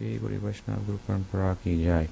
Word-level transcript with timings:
श्री 0.00 0.16
गुरु 0.18 0.40
वैष्णव 0.46 0.84
गुरु 0.86 0.98
परंपरा 1.08 1.52
की 1.64 1.76
जय 1.84 2.08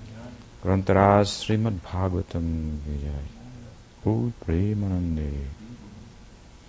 ग्रंथराज 0.63 1.27
श्रीमद् 1.27 1.79
भागवतम 1.93 2.51
की 2.85 2.99
जय 2.99 3.25
Good 4.05 4.35
Premanande. 4.41 5.47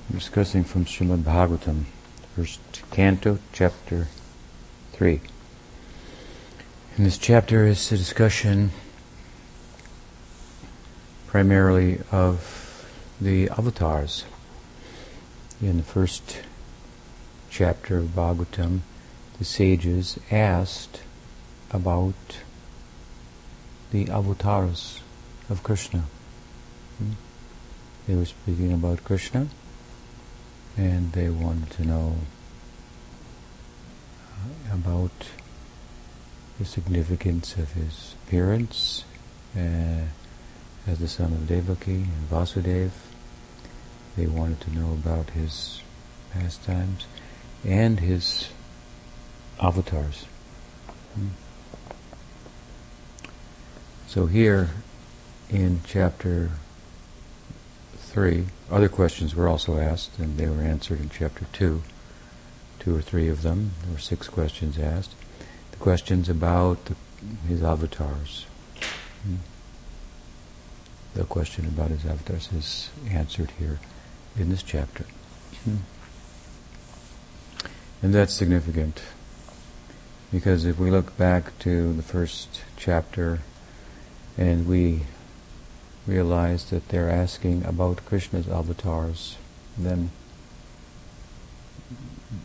Discussing 0.10 0.64
from 0.64 0.86
Srimad 0.86 1.24
Bhagavatam, 1.24 1.84
first 2.34 2.62
canto, 2.92 3.40
chapter 3.52 4.08
3. 4.94 5.20
In 6.98 7.04
this 7.04 7.18
chapter 7.18 7.66
is 7.66 7.92
a 7.92 7.98
discussion 7.98 8.72
primarily 11.28 12.00
of 12.10 12.88
the 13.20 13.50
avatars. 13.50 14.24
In 15.62 15.76
the 15.76 15.84
first 15.84 16.42
chapter 17.50 17.98
of 17.98 18.16
Bhagavatam, 18.16 18.80
the 19.40 19.44
sages 19.44 20.18
asked 20.32 21.02
about 21.71 22.15
the 23.91 24.09
avatars 24.11 25.01
of 25.49 25.63
Krishna. 25.63 26.05
Hmm? 26.99 27.13
They 28.07 28.15
were 28.15 28.25
speaking 28.25 28.73
about 28.73 29.05
Krishna 29.05 29.49
and 30.77 31.13
they 31.13 31.29
wanted 31.29 31.71
to 31.71 31.85
know 31.85 32.17
uh, 34.33 34.75
about 34.75 35.11
the 36.59 36.65
significance 36.65 37.57
of 37.57 37.73
his 37.73 38.15
appearance 38.27 39.05
uh, 39.57 40.05
as 40.87 40.99
the 40.99 41.09
son 41.09 41.33
of 41.33 41.47
Devaki 41.47 42.03
and 42.03 42.31
Vasudeva. 42.31 42.91
They 44.17 44.27
wanted 44.27 44.61
to 44.63 44.75
know 44.75 44.93
about 44.93 45.31
his 45.31 45.83
pastimes 46.33 47.07
and 47.65 48.01
his 48.01 48.51
avatars. 49.61 50.27
Hmm. 51.15 51.29
So 54.11 54.27
here 54.27 54.71
in 55.51 55.83
chapter 55.87 56.51
3, 57.97 58.47
other 58.69 58.89
questions 58.89 59.37
were 59.37 59.47
also 59.47 59.79
asked 59.79 60.19
and 60.19 60.37
they 60.37 60.49
were 60.49 60.63
answered 60.63 60.99
in 60.99 61.11
chapter 61.11 61.47
2. 61.53 61.81
Two 62.81 62.97
or 62.97 63.03
three 63.03 63.29
of 63.29 63.43
them. 63.43 63.71
There 63.85 63.93
were 63.93 64.01
six 64.01 64.29
questions 64.29 64.81
asked. 64.81 65.15
The 65.71 65.77
questions 65.77 66.29
about 66.29 66.87
the, 66.87 66.97
his 67.47 67.63
avatars. 67.63 68.47
Hmm. 69.23 69.37
The 71.15 71.23
question 71.23 71.67
about 71.67 71.91
his 71.91 72.05
avatars 72.05 72.51
is 72.53 72.91
answered 73.09 73.53
here 73.61 73.79
in 74.37 74.51
this 74.51 74.65
chapter. 74.65 75.05
Hmm. 75.63 75.77
And 78.03 78.13
that's 78.13 78.35
significant 78.35 79.03
because 80.33 80.65
if 80.65 80.81
we 80.81 80.91
look 80.91 81.17
back 81.17 81.57
to 81.61 81.93
the 81.93 82.03
first 82.03 82.63
chapter 82.77 83.43
and 84.37 84.67
we 84.67 85.03
realize 86.07 86.71
that 86.71 86.89
they're 86.89 87.11
asking 87.11 87.65
about 87.65 88.05
Krishna's 88.07 88.49
avatars, 88.49 89.37
then 89.77 90.11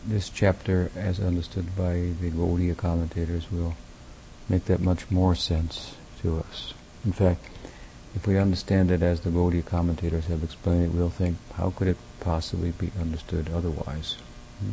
this 0.06 0.28
chapter, 0.28 0.90
as 0.94 1.18
understood 1.20 1.76
by 1.76 2.10
the 2.20 2.30
Gaudiya 2.30 2.76
commentators, 2.76 3.50
will 3.50 3.76
make 4.48 4.66
that 4.66 4.80
much 4.80 5.10
more 5.10 5.34
sense 5.34 5.96
to 6.22 6.38
us. 6.38 6.74
In 7.04 7.12
fact, 7.12 7.44
if 8.14 8.26
we 8.26 8.38
understand 8.38 8.90
it 8.90 9.02
as 9.02 9.20
the 9.20 9.30
Gaudiya 9.30 9.64
commentators 9.64 10.26
have 10.26 10.42
explained 10.42 10.84
it, 10.84 10.92
we'll 10.92 11.10
think, 11.10 11.36
how 11.54 11.70
could 11.70 11.88
it 11.88 11.98
possibly 12.20 12.70
be 12.70 12.90
understood 13.00 13.50
otherwise? 13.52 14.16
Hmm? 14.60 14.70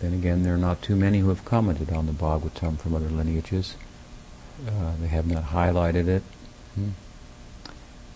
Then 0.00 0.14
again, 0.14 0.42
there 0.42 0.54
are 0.54 0.58
not 0.58 0.82
too 0.82 0.96
many 0.96 1.18
who 1.20 1.28
have 1.28 1.44
commented 1.44 1.92
on 1.92 2.06
the 2.06 2.12
Bhagavatam 2.12 2.78
from 2.78 2.94
other 2.94 3.08
lineages. 3.08 3.76
Uh, 4.66 4.92
they 5.00 5.08
have 5.08 5.26
not 5.26 5.44
highlighted 5.46 6.06
it. 6.06 6.22
Hmm? 6.74 6.90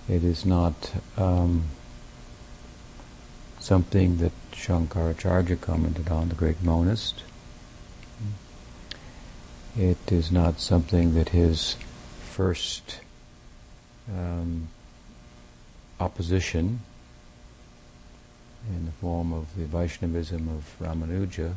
It 0.09 0.23
is 0.23 0.45
not 0.47 0.93
um, 1.17 1.65
something 3.59 4.19
that 4.19 4.33
Shankaracharya 4.53 5.61
commented 5.61 6.09
on, 6.09 6.29
the 6.29 6.37
great 6.37 6.63
monist. 6.63 7.25
Hmm? 8.19 9.81
It 9.81 10.13
is 10.13 10.31
not 10.31 10.61
something 10.61 11.15
that 11.15 11.31
his 11.31 11.77
first 12.23 13.01
um, 14.09 14.69
opposition 15.99 16.81
in 18.69 18.87
the 18.87 18.93
form 18.93 19.33
of 19.33 19.57
the 19.57 19.65
Vaishnavism 19.65 20.49
of 20.49 20.77
Ramanuja 20.81 21.55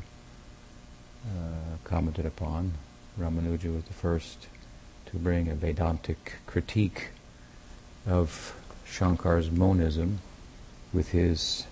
uh, 1.26 1.78
commented 1.84 2.26
upon. 2.26 2.74
Ramanuja 3.20 3.74
was 3.74 3.84
the 3.84 3.94
first 3.94 4.48
to 5.12 5.18
bring 5.18 5.48
a 5.48 5.56
Vedantic 5.56 6.34
critique 6.46 7.10
of 8.08 8.56
Shankar's 8.86 9.50
monism 9.50 10.20
with 10.94 11.10
his 11.10 11.66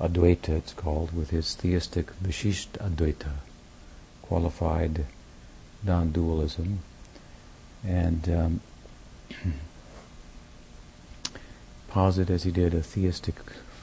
Advaita, 0.00 0.50
it's 0.50 0.72
called, 0.72 1.14
with 1.14 1.30
his 1.30 1.54
theistic 1.54 2.06
Vishishta 2.22 2.78
Advaita, 2.78 3.32
qualified 4.22 5.06
non-dualism, 5.82 6.78
and 7.84 8.28
um, 8.28 8.60
posit 11.88 12.30
as 12.30 12.44
he 12.44 12.50
did 12.50 12.74
a 12.74 12.82
theistic 12.82 13.36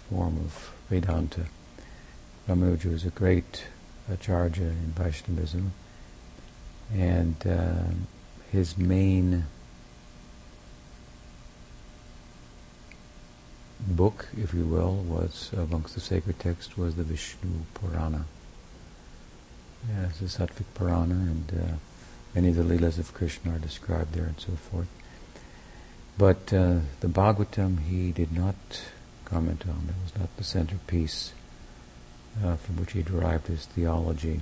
form 0.09 0.37
of 0.37 0.73
Vedanta. 0.89 1.45
Ramanuja 2.47 2.91
was 2.91 3.05
a 3.05 3.09
great 3.09 3.65
Acharya 4.11 4.67
in 4.67 4.93
Vaishnavism, 4.95 5.73
and 6.93 7.35
uh, 7.45 7.83
his 8.55 8.77
main 8.77 9.45
book, 13.85 14.29
if 14.41 14.53
you 14.53 14.63
will, 14.63 14.95
was 14.95 15.51
amongst 15.53 15.93
the 15.93 15.99
sacred 15.99 16.39
texts 16.39 16.77
was 16.77 16.95
the 16.95 17.03
Vishnu 17.03 17.49
Purana. 17.73 18.25
Yeah, 19.89 20.07
the 20.19 20.27
Sattvic 20.27 20.65
Purana, 20.73 21.15
and 21.15 21.51
uh, 21.53 21.75
many 22.33 22.47
of 22.47 22.55
the 22.55 22.63
Leelas 22.63 22.97
of 22.97 23.13
Krishna 23.13 23.55
are 23.55 23.59
described 23.59 24.13
there 24.13 24.23
and 24.23 24.39
so 24.39 24.53
forth. 24.53 24.87
But 26.17 26.53
uh, 26.53 26.79
the 27.01 27.07
Bhagavatam 27.07 27.81
he 27.81 28.13
did 28.13 28.31
not 28.31 28.55
comment 29.25 29.65
on. 29.67 29.89
It 29.89 30.01
was 30.01 30.17
not 30.17 30.35
the 30.37 30.45
centerpiece 30.45 31.33
uh, 32.41 32.55
from 32.55 32.77
which 32.77 32.93
he 32.93 33.03
derived 33.03 33.47
his 33.47 33.65
theology. 33.65 34.41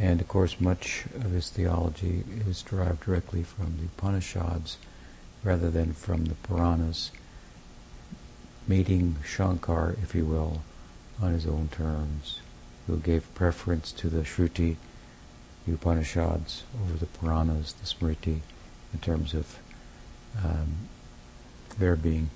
And 0.00 0.20
of 0.20 0.28
course, 0.28 0.60
much 0.60 1.04
of 1.14 1.32
his 1.32 1.50
theology 1.50 2.24
is 2.48 2.62
derived 2.62 3.04
directly 3.04 3.42
from 3.42 3.76
the 3.78 3.84
Upanishads 3.84 4.78
rather 5.44 5.70
than 5.70 5.92
from 5.92 6.26
the 6.26 6.34
Puranas, 6.34 7.10
meeting 8.66 9.16
Shankar, 9.24 9.96
if 10.02 10.14
you 10.14 10.24
will, 10.24 10.62
on 11.20 11.32
his 11.32 11.46
own 11.46 11.68
terms, 11.68 12.40
who 12.86 12.96
gave 12.96 13.34
preference 13.34 13.92
to 13.92 14.08
the 14.08 14.22
Shruti, 14.22 14.76
the 15.66 15.74
Upanishads, 15.74 16.64
over 16.82 16.96
the 16.96 17.06
Puranas, 17.06 17.74
the 17.74 17.86
Smriti, 17.86 18.40
in 18.92 19.00
terms 19.00 19.34
of 19.34 19.58
um, 20.42 20.88
there 21.78 21.96
being 21.96 22.30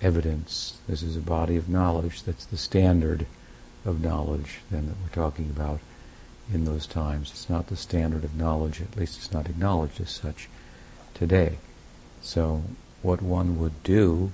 evidence. 0.00 0.78
This 0.88 1.02
is 1.02 1.16
a 1.16 1.20
body 1.20 1.56
of 1.56 1.68
knowledge 1.68 2.22
that's 2.22 2.44
the 2.44 2.56
standard 2.56 3.26
of 3.84 4.00
knowledge 4.00 4.60
then 4.70 4.86
that 4.86 4.96
we're 5.02 5.14
talking 5.14 5.46
about 5.46 5.80
in 6.52 6.64
those 6.64 6.86
times. 6.86 7.30
It's 7.30 7.48
not 7.48 7.68
the 7.68 7.76
standard 7.76 8.24
of 8.24 8.36
knowledge, 8.36 8.80
at 8.80 8.96
least 8.96 9.18
it's 9.18 9.32
not 9.32 9.48
acknowledged 9.48 10.00
as 10.00 10.10
such 10.10 10.48
today. 11.14 11.58
So 12.22 12.62
what 13.02 13.22
one 13.22 13.58
would 13.58 13.82
do 13.82 14.32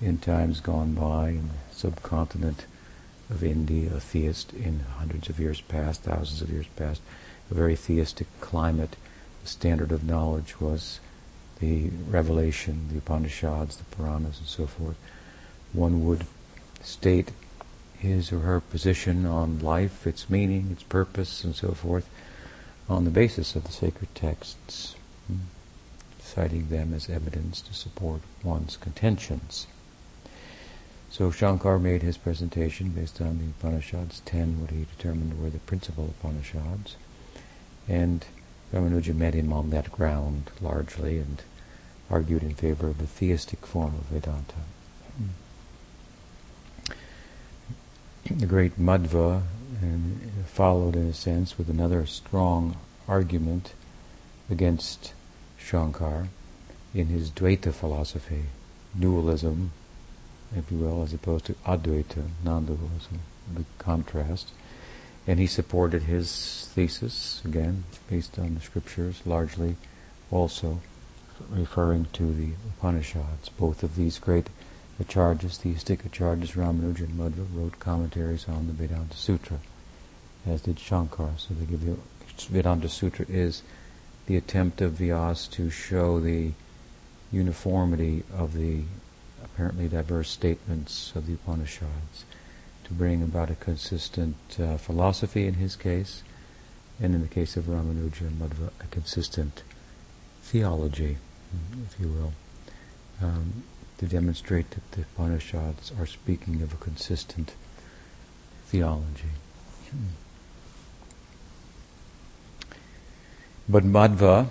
in 0.00 0.18
times 0.18 0.60
gone 0.60 0.94
by 0.94 1.30
in 1.30 1.48
the 1.48 1.74
subcontinent 1.74 2.66
of 3.30 3.42
India, 3.42 3.94
a 3.94 4.00
theist 4.00 4.52
in 4.52 4.80
hundreds 4.98 5.28
of 5.28 5.40
years 5.40 5.60
past, 5.62 6.02
thousands 6.02 6.42
of 6.42 6.50
years 6.50 6.66
past, 6.76 7.00
a 7.50 7.54
very 7.54 7.76
theistic 7.76 8.26
climate, 8.40 8.96
the 9.42 9.48
standard 9.48 9.92
of 9.92 10.04
knowledge 10.04 10.60
was 10.60 11.00
the 11.60 11.90
revelation, 12.08 12.88
the 12.90 12.98
Upanishads, 12.98 13.76
the 13.76 13.84
Puranas, 13.84 14.38
and 14.38 14.46
so 14.46 14.66
forth. 14.66 14.96
One 15.72 16.04
would 16.04 16.26
state 16.82 17.30
his 18.04 18.30
or 18.30 18.40
her 18.40 18.60
position 18.60 19.24
on 19.24 19.58
life, 19.58 20.06
its 20.06 20.28
meaning, 20.28 20.68
its 20.70 20.82
purpose, 20.82 21.42
and 21.42 21.54
so 21.54 21.72
forth, 21.72 22.08
on 22.88 23.04
the 23.04 23.10
basis 23.10 23.56
of 23.56 23.64
the 23.64 23.72
sacred 23.72 24.14
texts, 24.14 24.94
hmm, 25.26 25.38
citing 26.20 26.68
them 26.68 26.92
as 26.92 27.08
evidence 27.08 27.60
to 27.62 27.72
support 27.72 28.20
one's 28.42 28.76
contentions. 28.76 29.66
So 31.10 31.30
Shankar 31.30 31.78
made 31.78 32.02
his 32.02 32.18
presentation 32.18 32.90
based 32.90 33.20
on 33.20 33.38
the 33.38 33.46
Upanishads, 33.46 34.20
ten 34.24 34.60
what 34.60 34.70
he 34.70 34.86
determined 34.96 35.40
were 35.40 35.50
the 35.50 35.58
principal 35.60 36.12
Upanishads, 36.20 36.96
and 37.88 38.26
Ramanuja 38.72 39.14
met 39.14 39.34
him 39.34 39.52
on 39.52 39.70
that 39.70 39.90
ground 39.92 40.50
largely 40.60 41.18
and 41.18 41.42
argued 42.10 42.42
in 42.42 42.54
favor 42.54 42.88
of 42.88 42.98
the 42.98 43.06
theistic 43.06 43.64
form 43.64 43.94
of 43.94 44.04
Vedanta. 44.10 44.62
Hmm 45.16 45.28
the 48.30 48.46
great 48.46 48.78
Madhva 48.78 49.42
followed 50.46 50.96
in 50.96 51.06
a 51.06 51.12
sense 51.12 51.58
with 51.58 51.68
another 51.68 52.06
strong 52.06 52.76
argument 53.06 53.74
against 54.50 55.12
Shankar 55.58 56.28
in 56.94 57.08
his 57.08 57.30
Dvaita 57.30 57.72
philosophy, 57.72 58.44
dualism, 58.98 59.72
if 60.56 60.70
you 60.70 60.78
will, 60.78 61.02
as 61.02 61.12
opposed 61.12 61.46
to 61.46 61.54
Advaita, 61.66 62.24
non-dualism, 62.44 63.20
the 63.52 63.64
contrast. 63.78 64.52
And 65.26 65.38
he 65.40 65.46
supported 65.46 66.04
his 66.04 66.70
thesis, 66.72 67.42
again, 67.44 67.84
based 68.08 68.38
on 68.38 68.54
the 68.54 68.60
scriptures, 68.60 69.22
largely 69.26 69.76
also 70.30 70.80
referring 71.50 72.06
to 72.12 72.32
the 72.32 72.50
Upanishads. 72.68 73.48
Both 73.48 73.82
of 73.82 73.96
these 73.96 74.18
great 74.18 74.48
acharyas, 75.02 75.58
theistic 75.58 76.02
acharyas, 76.02 76.52
Ramanuja 76.52 77.00
and 77.00 77.18
Madhva, 77.18 77.46
wrote 77.52 77.78
commentaries 77.78 78.48
on 78.48 78.66
the 78.66 78.72
Vedanta 78.72 79.16
Sutra, 79.16 79.58
as 80.46 80.62
did 80.62 80.76
Shankara. 80.76 81.38
So 81.38 81.54
they 81.54 81.66
give 81.66 81.82
you, 81.82 82.00
Vedanta 82.50 82.88
Sutra 82.88 83.26
is 83.28 83.62
the 84.26 84.36
attempt 84.36 84.80
of 84.80 84.92
Vyas 84.92 85.50
to 85.52 85.70
show 85.70 86.20
the 86.20 86.52
uniformity 87.32 88.22
of 88.36 88.54
the 88.54 88.82
apparently 89.44 89.88
diverse 89.88 90.30
statements 90.30 91.12
of 91.14 91.26
the 91.26 91.34
Upanishads, 91.34 92.24
to 92.84 92.92
bring 92.92 93.22
about 93.22 93.50
a 93.50 93.54
consistent 93.54 94.36
uh, 94.60 94.76
philosophy 94.76 95.46
in 95.46 95.54
his 95.54 95.76
case, 95.76 96.22
and 97.00 97.14
in 97.14 97.22
the 97.22 97.28
case 97.28 97.56
of 97.56 97.64
Ramanuja 97.64 98.22
and 98.22 98.40
Madhva, 98.40 98.70
a 98.80 98.86
consistent 98.90 99.62
theology, 100.42 101.16
if 101.86 102.00
you 102.00 102.08
will, 102.08 102.32
um, 103.22 103.64
to 103.98 104.06
demonstrate 104.06 104.70
that 104.70 104.90
the 104.92 105.02
Upanishads 105.02 105.92
are 105.98 106.06
speaking 106.06 106.62
of 106.62 106.72
a 106.72 106.76
consistent 106.76 107.52
theology. 108.66 109.30
But 113.68 113.84
Madhva, 113.84 114.48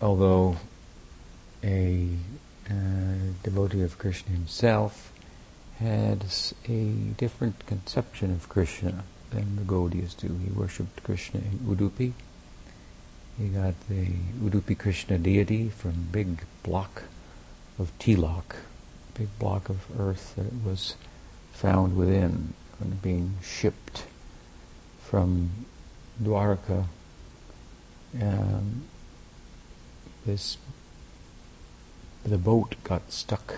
although 0.00 0.58
a 1.62 2.08
uh, 2.70 2.72
devotee 3.42 3.82
of 3.82 3.98
Krishna 3.98 4.32
himself, 4.32 5.12
had 5.78 6.24
a 6.68 6.92
different 7.16 7.66
conception 7.66 8.30
of 8.30 8.48
Krishna 8.48 9.04
than 9.30 9.56
the 9.56 9.62
Gaudiyas 9.62 10.16
do. 10.16 10.38
He 10.44 10.50
worshipped 10.50 11.02
Krishna 11.02 11.40
in 11.40 11.58
Udupi. 11.60 12.12
He 13.38 13.48
got 13.48 13.74
the 13.88 14.06
Udupi 14.40 14.78
Krishna 14.78 15.18
deity 15.18 15.68
from 15.68 16.08
big 16.12 16.44
block 16.62 17.04
of 17.78 17.96
tilak, 17.98 18.54
a 19.14 19.18
big 19.18 19.38
block 19.38 19.68
of 19.68 19.86
earth 19.98 20.34
that 20.36 20.52
was 20.64 20.96
found 21.52 21.96
within, 21.96 22.54
when 22.78 22.90
being 23.02 23.34
shipped 23.42 24.06
from 25.02 25.50
Dwarka. 26.22 26.86
Um, 28.20 28.84
this 30.24 30.56
the 32.24 32.38
boat 32.38 32.76
got 32.84 33.12
stuck, 33.12 33.56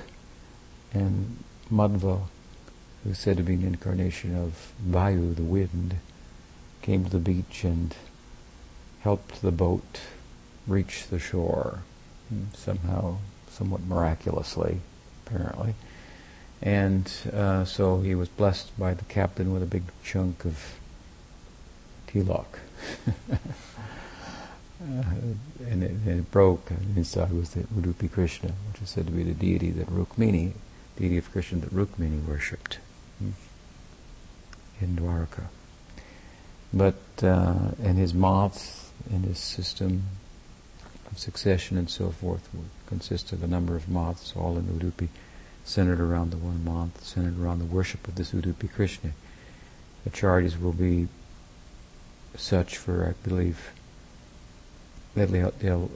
and 0.92 1.44
Madhva, 1.70 2.22
who 3.04 3.10
is 3.10 3.18
said 3.18 3.36
to 3.36 3.42
be 3.42 3.54
an 3.54 3.62
incarnation 3.62 4.34
of 4.36 4.72
Vayu, 4.84 5.34
the 5.36 5.42
wind, 5.42 5.96
came 6.82 7.04
to 7.04 7.10
the 7.10 7.18
beach 7.18 7.62
and 7.62 7.94
helped 9.00 9.40
the 9.40 9.52
boat 9.52 10.00
reach 10.66 11.06
the 11.06 11.18
shore, 11.18 11.80
somehow, 12.54 13.18
somewhat 13.56 13.82
miraculously, 13.82 14.80
apparently. 15.26 15.74
And 16.62 17.10
uh, 17.32 17.64
so 17.64 18.00
he 18.00 18.14
was 18.14 18.28
blessed 18.28 18.78
by 18.78 18.94
the 18.94 19.04
captain 19.04 19.52
with 19.52 19.62
a 19.62 19.66
big 19.66 19.84
chunk 20.04 20.44
of 20.44 20.78
tilak. 22.06 22.58
Uh, 24.78 25.04
and, 25.70 25.82
it, 25.82 26.06
it, 26.06 26.30
broke. 26.30 26.70
And 26.70 26.98
inside 26.98 27.32
was 27.32 27.54
the 27.54 27.62
Udupi 27.62 28.12
Krishna, 28.12 28.52
which 28.70 28.82
is 28.82 28.90
said 28.90 29.06
to 29.06 29.12
be 29.12 29.22
the 29.22 29.32
deity 29.32 29.70
that 29.70 29.86
Rukmini, 29.86 30.52
deity 30.98 31.16
of 31.16 31.32
Krishna 31.32 31.60
that 31.60 31.74
Rukmini 31.74 32.22
worshipped 32.26 32.78
hmm, 33.18 33.30
in 34.78 34.96
Dwarka. 34.96 35.44
But 36.74 37.00
uh, 37.22 37.70
and 37.82 37.96
his 37.96 38.12
moths 38.12 38.90
and 39.10 39.24
his 39.24 39.38
system 39.38 40.02
of 41.10 41.18
succession 41.18 41.76
and 41.76 41.88
so 41.88 42.10
forth 42.10 42.48
would 42.52 42.68
consist 42.86 43.32
of 43.32 43.42
a 43.42 43.46
number 43.46 43.76
of 43.76 43.88
moths, 43.88 44.34
all 44.36 44.56
in 44.56 44.66
the 44.66 44.84
Udupi, 44.84 45.08
centered 45.64 46.00
around 46.00 46.30
the 46.30 46.36
one 46.36 46.64
month, 46.64 47.04
centered 47.04 47.40
around 47.40 47.58
the 47.58 47.64
worship 47.64 48.06
of 48.06 48.14
this 48.14 48.32
Udupi 48.32 48.72
Krishna. 48.72 49.12
The 50.04 50.10
charges 50.10 50.58
will 50.58 50.72
be 50.72 51.08
such 52.36 52.76
for, 52.76 53.06
I 53.06 53.28
believe, 53.28 53.70
they'll, 55.14 55.50
they'll, 55.50 55.90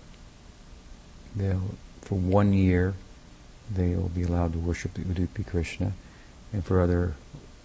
they'll, 1.36 1.74
for 2.02 2.18
one 2.18 2.52
year, 2.52 2.94
they'll 3.72 4.08
be 4.08 4.22
allowed 4.22 4.52
to 4.54 4.58
worship 4.58 4.94
the 4.94 5.02
Udupi 5.02 5.46
Krishna, 5.46 5.92
and 6.52 6.64
for 6.64 6.80
other, 6.80 7.14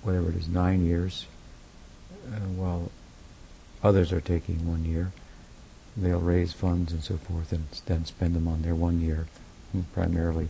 whatever 0.04 0.30
it 0.30 0.36
is, 0.36 0.48
nine 0.48 0.86
years, 0.86 1.26
uh, 2.32 2.40
while 2.40 2.92
others 3.84 4.12
are 4.12 4.22
taking 4.22 4.70
one 4.70 4.86
year, 4.86 5.12
they'll 5.96 6.20
raise 6.20 6.54
funds 6.54 6.92
and 6.92 7.04
so 7.04 7.18
forth, 7.18 7.52
and 7.52 7.66
then 7.86 8.06
spend 8.06 8.36
them 8.36 8.48
on 8.48 8.62
their 8.62 8.76
one 8.76 9.02
year, 9.02 9.28
primarily 9.94 10.50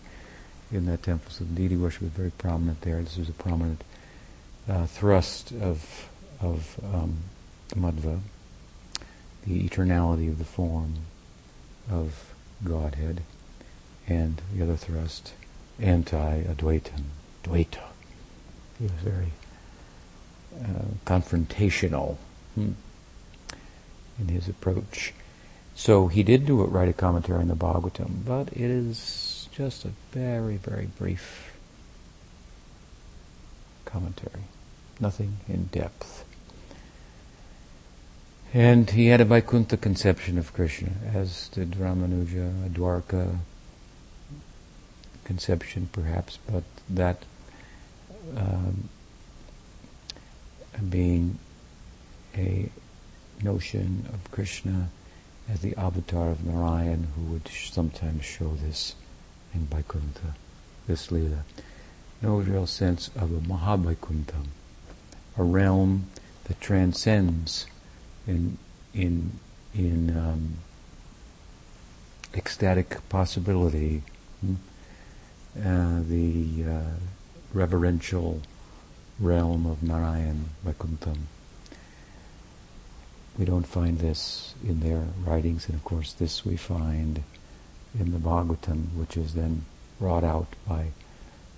in 0.72 0.86
that 0.88 1.04
temple. 1.04 1.32
So 1.32 1.44
the 1.44 1.54
deity 1.54 1.76
worship 1.76 2.04
is 2.04 2.10
very 2.10 2.32
prominent 2.32 2.82
there. 2.82 3.02
This 3.02 3.18
is 3.18 3.30
a 3.30 3.34
prominent 3.34 3.84
uh, 4.68 4.86
thrust 4.86 5.52
of 5.52 6.10
of 6.42 6.80
um, 6.94 7.18
Madhva 7.70 8.20
the 9.46 9.68
eternality 9.68 10.30
of 10.30 10.38
the 10.38 10.46
form 10.46 10.96
of 11.90 12.34
Godhead, 12.64 13.22
and 14.08 14.42
the 14.54 14.64
other 14.64 14.76
thrust, 14.76 15.34
anti-Advaitam, 15.80 17.04
Dvaita. 17.44 17.84
He 18.80 18.86
was 18.86 18.92
very 19.04 19.32
uh, 20.62 20.86
confrontational 21.06 22.18
hmm, 22.56 22.72
in 24.20 24.28
his 24.28 24.48
approach. 24.48 25.14
So 25.76 26.08
he 26.08 26.24
did 26.24 26.46
do 26.46 26.64
it, 26.64 26.68
write 26.68 26.88
a 26.88 26.94
commentary 26.94 27.40
on 27.40 27.50
the 27.50 27.56
Bhagavatam, 27.56 28.26
but 28.26 28.48
it 28.54 28.72
is 28.72 29.50
just 29.52 29.86
a 29.86 29.92
very, 30.12 30.56
very 30.58 30.86
brief 30.86 31.58
commentary. 33.84 34.44
Nothing 35.00 35.38
in 35.48 35.66
depth. 35.66 36.24
And 38.54 38.90
he 38.90 39.08
had 39.08 39.20
a 39.20 39.26
Vaikuntha 39.26 39.76
conception 39.76 40.38
of 40.38 40.54
Krishna, 40.54 40.92
as 41.14 41.50
did 41.50 41.72
Ramanuja, 41.72 42.66
a 42.66 42.70
Dwarka 42.70 43.40
conception 45.26 45.90
perhaps, 45.92 46.40
but 46.50 46.64
that 46.90 47.24
um, 48.38 48.88
being 50.90 51.38
a 52.38 52.70
notion 53.44 54.06
of 54.14 54.32
Krishna 54.32 54.90
as 55.50 55.62
the 55.62 55.76
avatar 55.76 56.30
of 56.30 56.46
Narayan 56.46 57.08
who 57.16 57.34
would 57.34 57.48
sometimes 57.48 58.26
show 58.26 58.54
this 58.62 58.96
in 59.54 59.68
Vaikuntha, 59.68 60.36
this 60.88 61.08
Leela. 61.08 61.42
No 62.22 62.38
real 62.38 62.66
sense 62.66 63.10
of 63.16 63.32
a 63.32 63.40
Mahavaikuntha, 63.42 64.48
a 65.38 65.44
realm 65.44 66.08
that 66.46 66.60
transcends 66.60 67.68
in 68.26 68.58
in 68.94 69.40
in 69.74 70.18
um, 70.18 70.56
ecstatic 72.34 72.98
possibility, 73.10 74.02
hmm? 74.42 74.56
uh, 75.60 76.02
the 76.08 76.64
uh, 76.64 76.96
reverential 77.54 78.42
realm 79.20 79.66
of 79.66 79.84
Narayan 79.84 80.50
Vaikuntham. 80.66 81.28
We 83.38 83.46
don't 83.46 83.68
find 83.68 84.00
this 84.00 84.54
in 84.66 84.80
their 84.80 85.08
writings, 85.26 85.68
and 85.68 85.76
of 85.76 85.84
course, 85.84 86.14
this 86.14 86.46
we 86.46 86.56
find 86.56 87.24
in 88.00 88.12
the 88.12 88.18
Bhagavatam, 88.18 88.94
which 88.96 89.18
is 89.18 89.34
then 89.34 89.66
brought 90.00 90.24
out 90.24 90.48
by 90.68 90.88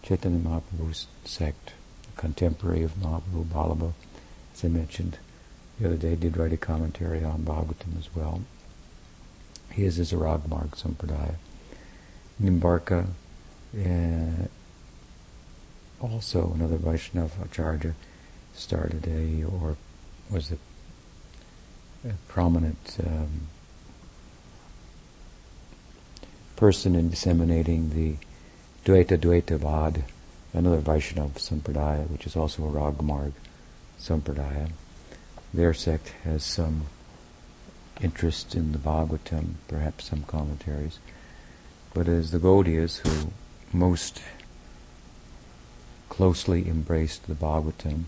Chaitanya 0.01 0.39
Mahaprabhu's 0.39 1.07
sect, 1.25 1.74
a 2.15 2.19
contemporary 2.19 2.84
of 2.84 2.96
Mahaprabhu 2.96 3.93
as 4.53 4.65
I 4.65 4.69
mentioned 4.69 5.19
the 5.79 5.86
other 5.88 5.98
day 5.98 6.15
did 6.15 6.38
write 6.38 6.53
a 6.53 6.57
commentary 6.57 7.24
on 7.24 7.43
Bhagavatam 7.43 8.00
as 8.00 8.10
well. 8.15 8.41
He 9.72 9.84
is 9.84 10.00
a 10.00 10.15
Ragmarg 10.15 10.72
Sampradaya. 10.72 11.36
Nimbarka, 12.41 13.07
uh, 13.77 14.48
also 16.01 16.53
another 16.53 16.77
Vaishnava 16.77 17.43
Acharya, 17.43 17.93
started 18.55 19.07
a, 19.07 19.43
or 19.43 19.77
was 20.31 20.51
a 20.51 20.57
prominent 22.27 22.97
um, 23.05 23.47
person 26.55 26.95
in 26.95 27.09
disseminating 27.09 27.89
the 27.89 28.15
Dvaita 28.85 29.17
Dvaita 29.17 29.57
Vad, 29.57 30.03
another 30.53 30.79
Vaishnava 30.79 31.39
Sampradaya, 31.39 32.09
which 32.09 32.25
is 32.25 32.35
also 32.35 32.65
a 32.65 32.71
Ragmarg 32.71 33.33
Sampradaya 33.99 34.69
their 35.53 35.73
sect 35.73 36.09
has 36.23 36.43
some 36.43 36.85
interest 38.01 38.53
in 38.53 38.73
the 38.73 38.77
Bhagavatam, 38.77 39.55
perhaps 39.67 40.09
some 40.09 40.23
commentaries. 40.23 40.99
But 41.93 42.07
as 42.07 42.31
the 42.31 42.39
Gaudiyas 42.39 42.97
who 42.99 43.31
most 43.73 44.21
closely 46.09 46.67
embraced 46.67 47.27
the 47.27 47.33
Bhagavatam 47.33 48.03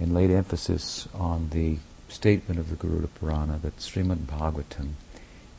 and 0.00 0.14
laid 0.14 0.30
emphasis 0.30 1.06
on 1.14 1.50
the 1.50 1.78
statement 2.10 2.58
of 2.58 2.70
the 2.70 2.76
Garuda 2.76 3.08
Purana 3.08 3.58
that 3.62 3.78
Srimad 3.78 4.26
Bhagavatam 4.26 4.92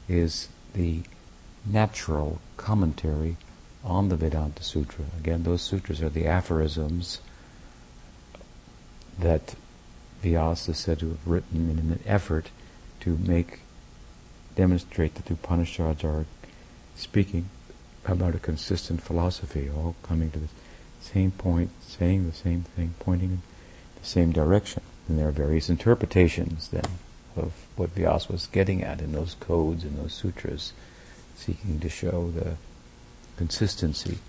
is 0.08 0.50
the 0.74 1.02
natural 1.66 2.40
commentary 2.58 3.38
on 3.84 4.10
the 4.10 4.16
Vedanta 4.16 4.64
Sutra. 4.64 5.06
Again, 5.20 5.44
those 5.44 5.62
sutras 5.62 6.02
are 6.02 6.10
the 6.10 6.28
aphorisms 6.28 7.20
that 9.18 9.56
Vyasa 10.22 10.72
is 10.72 10.78
said 10.78 11.00
to 11.00 11.10
have 11.10 11.28
written 11.28 11.70
in 11.70 11.80
an 11.80 12.00
effort 12.06 12.50
to 13.02 13.18
make, 13.18 13.62
demonstrate 14.56 15.16
that 15.16 15.26
the 15.26 15.34
Upanishads 15.34 16.04
are 16.04 16.26
speaking 16.96 17.50
about 18.06 18.36
a 18.36 18.40
consistent 18.40 19.02
philosophy, 19.02 19.70
all 19.70 19.96
coming 20.04 20.32
to 20.32 20.40
the 20.40 20.48
same 21.00 21.32
point, 21.32 21.72
saying 21.82 22.28
the 22.30 22.36
same 22.36 22.64
thing, 22.64 22.94
pointing 23.00 23.30
in 23.30 23.42
the 24.00 24.08
same 24.08 24.32
direction. 24.32 24.84
And 25.12 25.20
there 25.20 25.28
are 25.28 25.34
various 25.34 25.70
interpretations 25.70 26.70
then 26.70 26.86
of 27.36 27.52
what 27.76 27.90
Vyasa 27.90 28.32
was 28.32 28.48
getting 28.48 28.82
at 28.82 29.02
in 29.02 29.12
those 29.12 29.36
codes, 29.42 29.84
in 29.84 29.98
those 29.98 30.14
sutras, 30.14 30.72
seeking 31.36 31.82
to 31.82 31.90
show 31.90 32.32
the 32.32 32.56
consistency 33.36 34.20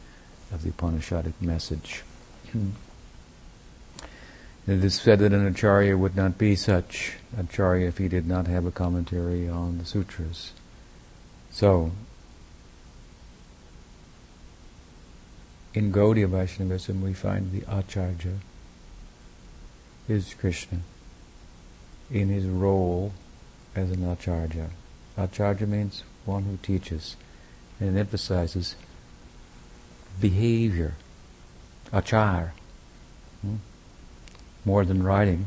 of 0.51 0.65
the 0.65 0.71
Upanishadic 0.71 1.35
message. 1.41 2.03
It 4.67 4.83
is 4.85 5.01
said 5.01 5.21
that 5.21 5.33
an 5.33 5.47
acharya 5.47 5.97
would 5.97 6.17
not 6.17 6.37
be 6.37 6.57
such 6.57 7.12
acharya 7.39 7.87
if 7.87 7.99
he 7.99 8.09
did 8.09 8.27
not 8.27 8.49
have 8.49 8.67
a 8.67 8.73
commentary 8.73 9.49
on 9.49 9.79
the 9.79 9.85
sutras. 9.85 10.51
So, 11.53 11.93
in 15.75 15.93
Gaudiya 15.93 16.27
Vaishnavism 16.27 17.03
we 17.03 17.12
find 17.12 17.53
the 17.53 17.62
acharya 17.73 18.41
is 20.09 20.35
Krishna 20.35 20.80
in 22.11 22.28
his 22.28 22.47
role 22.47 23.12
as 23.75 23.90
an 23.90 24.09
acharya. 24.09 24.71
Acharya 25.16 25.66
means 25.66 26.04
one 26.25 26.44
who 26.44 26.59
teaches 26.62 27.16
and 27.80 27.97
emphasizes 27.97 28.76
behavior, 30.21 30.94
achar. 31.92 32.50
Hmm? 33.40 33.56
more 34.64 34.85
than 34.85 35.02
writing 35.02 35.47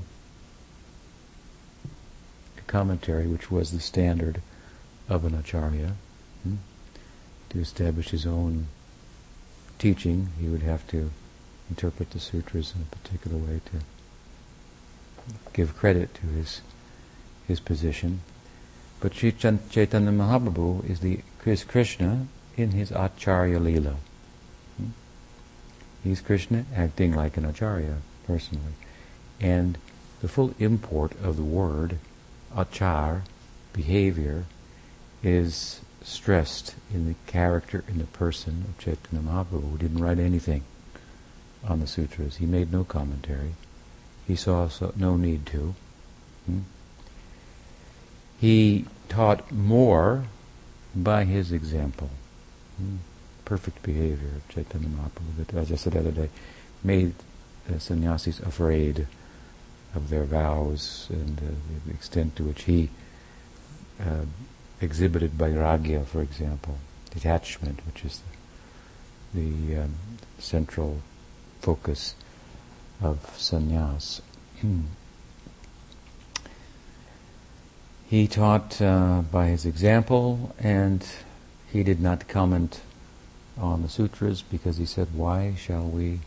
a 2.58 2.62
commentary, 2.68 3.28
which 3.28 3.50
was 3.50 3.72
the 3.72 3.80
standard 3.80 4.42
of 5.08 5.24
an 5.26 5.34
acharya. 5.34 5.94
Hmm? 6.44 6.56
To 7.50 7.60
establish 7.60 8.10
his 8.10 8.26
own 8.26 8.68
teaching, 9.80 10.30
he 10.40 10.48
would 10.48 10.64
have 10.64 10.86
to 10.88 11.12
interpret 11.70 12.12
the 12.12 12.20
sutras 12.20 12.74
in 12.76 12.82
a 12.82 12.96
particular 12.96 13.38
way 13.38 13.62
to 13.66 13.86
give 15.54 15.76
credit 15.76 16.14
to 16.16 16.28
his 16.28 16.62
his 17.48 17.60
position. 17.60 18.22
But 19.00 19.14
Sri 19.14 19.32
Chaitanya 19.32 20.12
Mahaprabhu 20.12 20.90
is 20.90 21.00
the 21.00 21.20
is 21.46 21.64
Krishna 21.64 22.28
in 22.58 22.72
his 22.72 22.92
Acharya 22.92 23.60
Leela. 23.60 23.96
Hmm? 24.78 24.90
He's 26.04 26.22
Krishna 26.22 26.66
acting 26.76 27.14
like 27.14 27.38
an 27.38 27.46
Acharya 27.46 27.98
personally. 28.26 28.74
And 29.40 29.78
the 30.22 30.28
full 30.28 30.56
import 30.60 31.12
of 31.22 31.38
the 31.38 31.44
word 31.44 32.00
achar, 32.56 33.22
behavior, 33.74 34.46
is 35.22 35.82
stressed 36.02 36.76
in 36.94 37.08
the 37.08 37.16
character, 37.28 37.84
in 37.88 37.98
the 37.98 38.06
person 38.06 38.66
of 38.68 38.78
Chaitanya 38.78 39.24
Mahaprabhu, 39.24 39.72
who 39.72 39.78
didn't 39.78 40.02
write 40.02 40.20
anything 40.20 40.64
on 41.68 41.80
the 41.80 41.88
sutras. 41.88 42.38
He 42.38 42.46
made 42.46 42.72
no 42.72 42.84
commentary. 42.84 43.56
He 44.28 44.36
saw 44.36 44.68
so, 44.68 44.94
no 44.96 45.18
need 45.18 45.46
to. 45.48 45.76
Hmm? 46.46 46.60
He 48.40 48.86
taught 49.10 49.52
more 49.52 50.26
by 50.96 51.26
his 51.26 51.52
example. 51.52 52.10
Hmm? 52.78 52.98
Perfect 53.44 53.84
behavior 53.84 54.30
of 54.38 54.50
Chaitanya 54.50 54.90
Mahaprabhu 54.90 55.58
as 55.62 55.72
I 55.72 55.76
said 55.76 55.94
the 55.94 56.00
other 56.00 56.12
day, 56.12 56.30
made 56.84 57.14
the 57.68 57.80
sannyasis 57.80 58.40
afraid 58.40 59.08
of 59.94 60.10
their 60.10 60.24
vows 60.24 61.08
and 61.10 61.40
uh, 61.40 61.86
the 61.86 61.94
extent 61.94 62.36
to 62.36 62.44
which 62.44 62.64
he 62.64 62.90
uh, 64.00 64.26
exhibited 64.82 65.32
vairagya, 65.32 66.06
for 66.06 66.22
example, 66.22 66.78
detachment, 67.12 67.80
which 67.86 68.04
is 68.04 68.22
the, 69.34 69.42
the 69.42 69.84
um, 69.84 69.96
central 70.38 71.02
focus 71.62 72.16
of 73.06 73.38
sannyas. 73.38 74.22
he 78.10 78.28
taught 78.28 78.82
uh, 78.82 79.22
by 79.32 79.48
his 79.48 79.66
example, 79.66 80.56
and 80.60 81.06
he 81.72 81.84
did 81.84 82.00
not 82.02 82.28
comment 82.28 82.82
on 83.58 83.82
the 83.82 83.90
sutras 83.90 84.42
because 84.42 84.78
he 84.78 84.86
said, 84.86 85.08
"Why 85.14 85.56
shall 85.56 85.88
we 85.88 86.20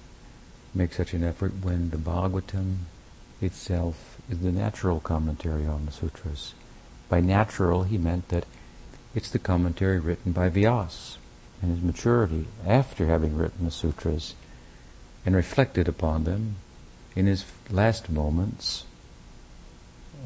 make 0.75 0.93
such 0.93 1.15
an 1.15 1.25
effort 1.25 1.53
when 1.63 1.91
the 1.91 1.97
Bhagavatam 1.97 2.77
itself 3.41 4.19
is 4.31 4.41
the 4.41 4.53
natural 4.53 5.01
commentary 5.01 5.67
on 5.67 5.87
the 5.87 5.93
sutras. 5.93 6.55
By 7.09 7.21
natural, 7.21 7.85
he 7.85 7.99
meant 7.99 8.29
that 8.29 8.45
it's 9.15 9.31
the 9.31 9.39
commentary 9.39 9.99
written 9.99 10.33
by 10.33 10.51
Vyas 10.51 11.17
and 11.63 11.71
his 11.73 11.83
maturity 11.83 12.47
after 12.67 13.07
having 13.07 13.37
written 13.37 13.65
the 13.65 13.71
sutras 13.71 14.35
and 15.25 15.35
reflected 15.35 15.89
upon 15.89 16.25
them 16.25 16.57
in 17.17 17.27
his 17.27 17.45
last 17.71 18.11
moments, 18.11 18.85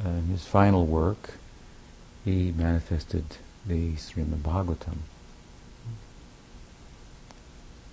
uh, 0.04 0.08
in 0.08 0.26
his 0.26 0.44
final 0.46 0.86
work, 0.86 1.34
he 2.24 2.52
manifested 2.52 3.24
the 3.66 3.92
Srimad 3.94 4.42
Bhagavatam. 4.42 4.98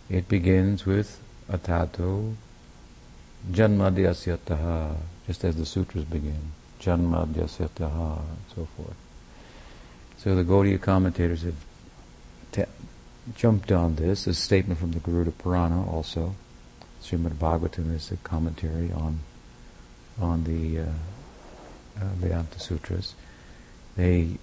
It 0.09 0.27
begins 0.27 0.85
with 0.85 1.21
Atato 1.49 2.35
Janmadhyasyataha, 3.51 4.95
just 5.27 5.43
as 5.43 5.55
the 5.55 5.65
sutras 5.65 6.03
begin. 6.03 6.51
Janmadhyasyataha, 6.81 8.19
and 8.19 8.37
so 8.55 8.67
forth. 8.75 8.95
So 10.17 10.35
the 10.35 10.43
Gaudiya 10.43 10.81
commentators 10.81 11.43
have 11.43 11.55
te- 12.51 12.63
jumped 13.35 13.71
on 13.71 13.95
this. 13.95 14.27
A 14.27 14.33
statement 14.33 14.79
from 14.79 14.91
the 14.91 14.99
Garuda 14.99 15.31
Purana 15.31 15.89
also. 15.89 16.35
Srimad 17.01 17.33
Bhagavatam 17.33 17.95
is 17.95 18.11
a 18.11 18.17
commentary 18.17 18.91
on 18.91 19.19
on 20.19 20.43
the 20.43 20.79
uh, 20.79 20.85
uh, 21.99 22.05
Vedanta 22.15 22.59
Sutras. 22.59 23.15
They 23.95 24.37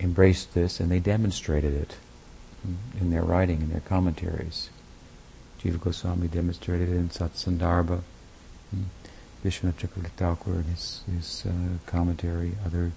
embraced 0.00 0.54
this 0.54 0.80
and 0.80 0.90
they 0.90 0.98
demonstrated 0.98 1.74
it 1.74 1.96
in 3.00 3.10
their 3.10 3.22
writing, 3.22 3.60
in 3.60 3.70
their 3.70 3.80
commentaries. 3.80 4.70
Jiva 5.60 5.80
Goswami 5.80 6.28
demonstrated 6.28 6.88
it 6.88 6.96
in 6.96 7.08
Satsandarbha. 7.08 8.02
Vishwanath 9.44 9.74
Chakravarti 9.74 10.46
in 10.46 10.64
his, 10.64 11.02
his 11.12 11.46
uh, 11.46 11.78
commentary, 11.86 12.52
other 12.64 12.92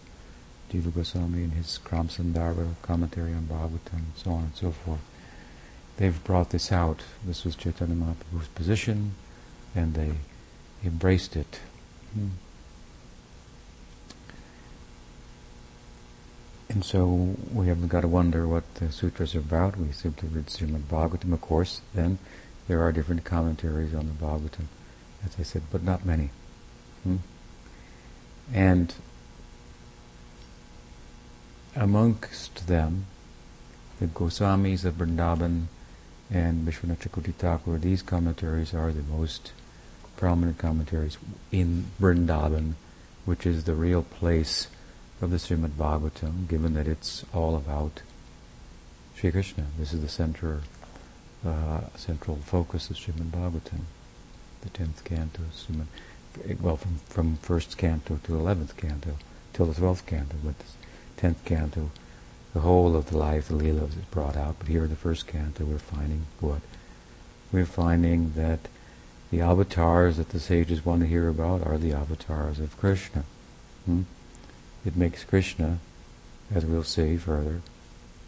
Jiva 0.72 0.94
Goswami 0.94 1.44
in 1.44 1.52
his 1.52 1.80
Kram 1.84 2.08
Sandarbha 2.08 2.76
commentary 2.82 3.34
on 3.34 3.44
Bhagavatam, 3.44 4.04
so 4.16 4.32
on 4.32 4.44
and 4.46 4.56
so 4.56 4.72
forth. 4.72 5.00
They've 5.98 6.24
brought 6.24 6.50
this 6.50 6.72
out. 6.72 7.02
This 7.26 7.46
was 7.46 7.56
Chaitanya 7.56 7.96
Mahaprabhu's 7.96 8.48
position, 8.50 9.16
and 9.74 9.94
they 9.94 10.12
embraced 10.84 11.36
it. 11.36 11.60
Hmm. 12.14 12.28
And 16.68 16.84
so 16.84 17.36
we 17.54 17.68
haven't 17.68 17.88
got 17.88 18.02
to 18.02 18.08
wonder 18.08 18.48
what 18.48 18.76
the 18.76 18.92
sutras 18.92 19.36
are 19.36 19.40
about. 19.40 19.78
We 19.78 19.92
simply 19.92 20.28
read 20.28 20.48
Srimad 20.48 20.84
Bhagavatam, 20.90 21.32
of 21.32 21.40
course. 21.40 21.82
Then 21.94 22.20
there 22.68 22.82
are 22.82 22.92
different 22.92 23.24
commentaries 23.24 23.96
on 23.96 24.08
the 24.08 24.14
Bhagavatam 24.14 24.68
as 25.26 25.40
I 25.40 25.44
said, 25.44 25.64
but 25.72 25.84
not 25.84 26.06
many. 26.06 26.30
Hmm? 27.04 27.18
And 28.54 28.94
amongst 31.76 32.68
them, 32.68 33.08
the 34.00 34.08
Goswamis 34.08 34.86
of 34.86 34.96
Vrindavan 34.96 35.66
and 36.32 36.68
Vishwanath 36.68 37.82
these 37.82 38.02
commentaries 38.02 38.74
are 38.74 38.92
the 38.92 39.04
most 39.04 39.52
prominent 40.18 40.58
commentaries 40.58 41.18
in 41.52 41.86
Vrindavan, 42.00 42.74
which 43.26 43.46
is 43.46 43.64
the 43.64 43.76
real 43.76 44.04
place 44.04 44.68
of 45.22 45.32
the 45.32 45.38
Srimad 45.38 45.72
Bhagavatam, 45.72 46.48
given 46.48 46.74
that 46.74 46.88
it's 46.88 47.26
all 47.34 47.56
about 47.56 48.02
Sri 49.16 49.32
Krishna. 49.32 49.66
This 49.78 49.94
is 49.94 50.02
the 50.02 50.10
center, 50.10 50.62
uh, 51.46 51.82
central 51.96 52.38
focus 52.38 52.90
of 52.90 52.98
Srimad 52.98 53.32
Bhagavatam 53.32 53.82
the 54.66 54.70
tenth 54.72 55.04
canto, 55.04 55.44
well, 56.60 56.76
from 56.76 56.98
from 57.06 57.38
first 57.38 57.78
canto 57.78 58.20
to 58.24 58.36
eleventh 58.36 58.76
canto 58.76 59.18
till 59.54 59.68
the 59.68 59.74
twelfth 59.74 60.06
canto, 60.06 60.36
but 60.44 60.56
tenth 61.16 61.46
canto, 61.46 61.92
the 62.56 62.62
whole 62.62 62.96
of 62.96 63.08
the 63.08 63.18
life, 63.18 63.50
the 63.50 63.54
Leelas 63.54 63.90
is 63.90 64.06
brought 64.12 64.38
out. 64.38 64.56
But 64.58 64.70
here 64.70 64.86
in 64.86 64.90
the 64.90 64.96
first 64.96 65.28
canto, 65.28 65.66
we're 65.66 65.78
finding 65.78 66.26
what? 66.40 66.62
We're 67.52 67.66
finding 67.66 68.32
that 68.38 68.70
the 69.30 69.42
avatars 69.42 70.16
that 70.16 70.30
the 70.30 70.40
sages 70.40 70.86
want 70.86 71.02
to 71.02 71.08
hear 71.08 71.28
about 71.28 71.68
are 71.68 71.78
the 71.78 71.92
avatars 71.92 72.62
of 72.62 72.78
Krishna. 72.78 73.26
Hmm? 73.86 74.04
It 74.86 74.96
makes 74.96 75.26
Krishna, 75.26 75.80
as 76.50 76.66
we'll 76.66 76.86
see 76.86 77.18
further, 77.18 77.62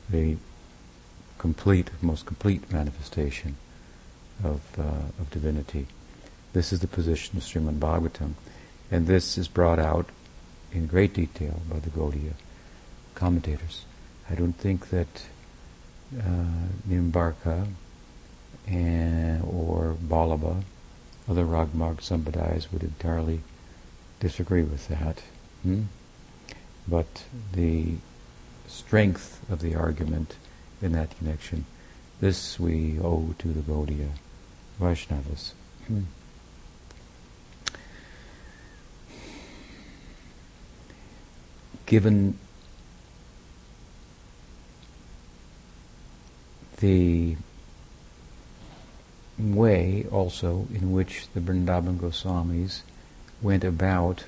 the 0.10 0.36
complete, 1.38 1.90
most 2.02 2.26
complete 2.26 2.70
manifestation 2.70 3.56
of, 4.44 4.60
uh, 4.78 5.22
of 5.22 5.32
divinity. 5.32 5.88
This 6.52 6.74
is 6.74 6.82
the 6.82 6.88
position 6.88 7.38
of 7.38 7.44
Srimad 7.44 7.80
Bhagavatam. 7.80 8.34
And 8.92 9.08
this 9.08 9.38
is 9.38 9.48
brought 9.48 9.80
out 9.80 10.10
in 10.74 10.86
great 10.86 11.14
detail 11.14 11.62
by 11.70 11.80
the 11.80 11.90
Gaudiya 11.90 12.34
commentators. 13.16 13.86
I 14.30 14.36
don't 14.36 14.54
think 14.54 14.90
that 14.90 15.24
uh, 16.18 16.68
Nimbarka 16.88 17.68
and, 18.68 19.44
or 19.44 19.96
Vallabha, 20.06 20.64
other 21.30 21.46
Ragmarg 21.46 21.98
Sampradayas 21.98 22.72
would 22.72 22.84
entirely 22.84 23.42
disagree 24.20 24.64
with 24.64 24.88
that. 24.90 25.22
Hmm? 25.64 25.84
But 26.88 27.24
the 27.54 27.96
strength 28.68 29.40
of 29.50 29.62
the 29.62 29.76
argument 29.76 30.36
in 30.82 30.92
that 30.94 31.18
connection, 31.18 31.66
this 32.20 32.60
we 32.60 33.00
owe 33.00 33.34
to 33.40 33.48
the 33.50 33.62
Gaudiya 33.62 34.10
Vaishnavas. 34.80 35.52
Hmm. 35.88 36.02
Given 41.86 42.38
the 46.78 47.36
way 49.38 50.06
also 50.12 50.68
in 50.74 50.92
which 50.92 51.28
the 51.34 51.40
Vrindavan 51.40 51.98
Goswamis 51.98 52.82
went 53.42 53.64
about 53.64 54.26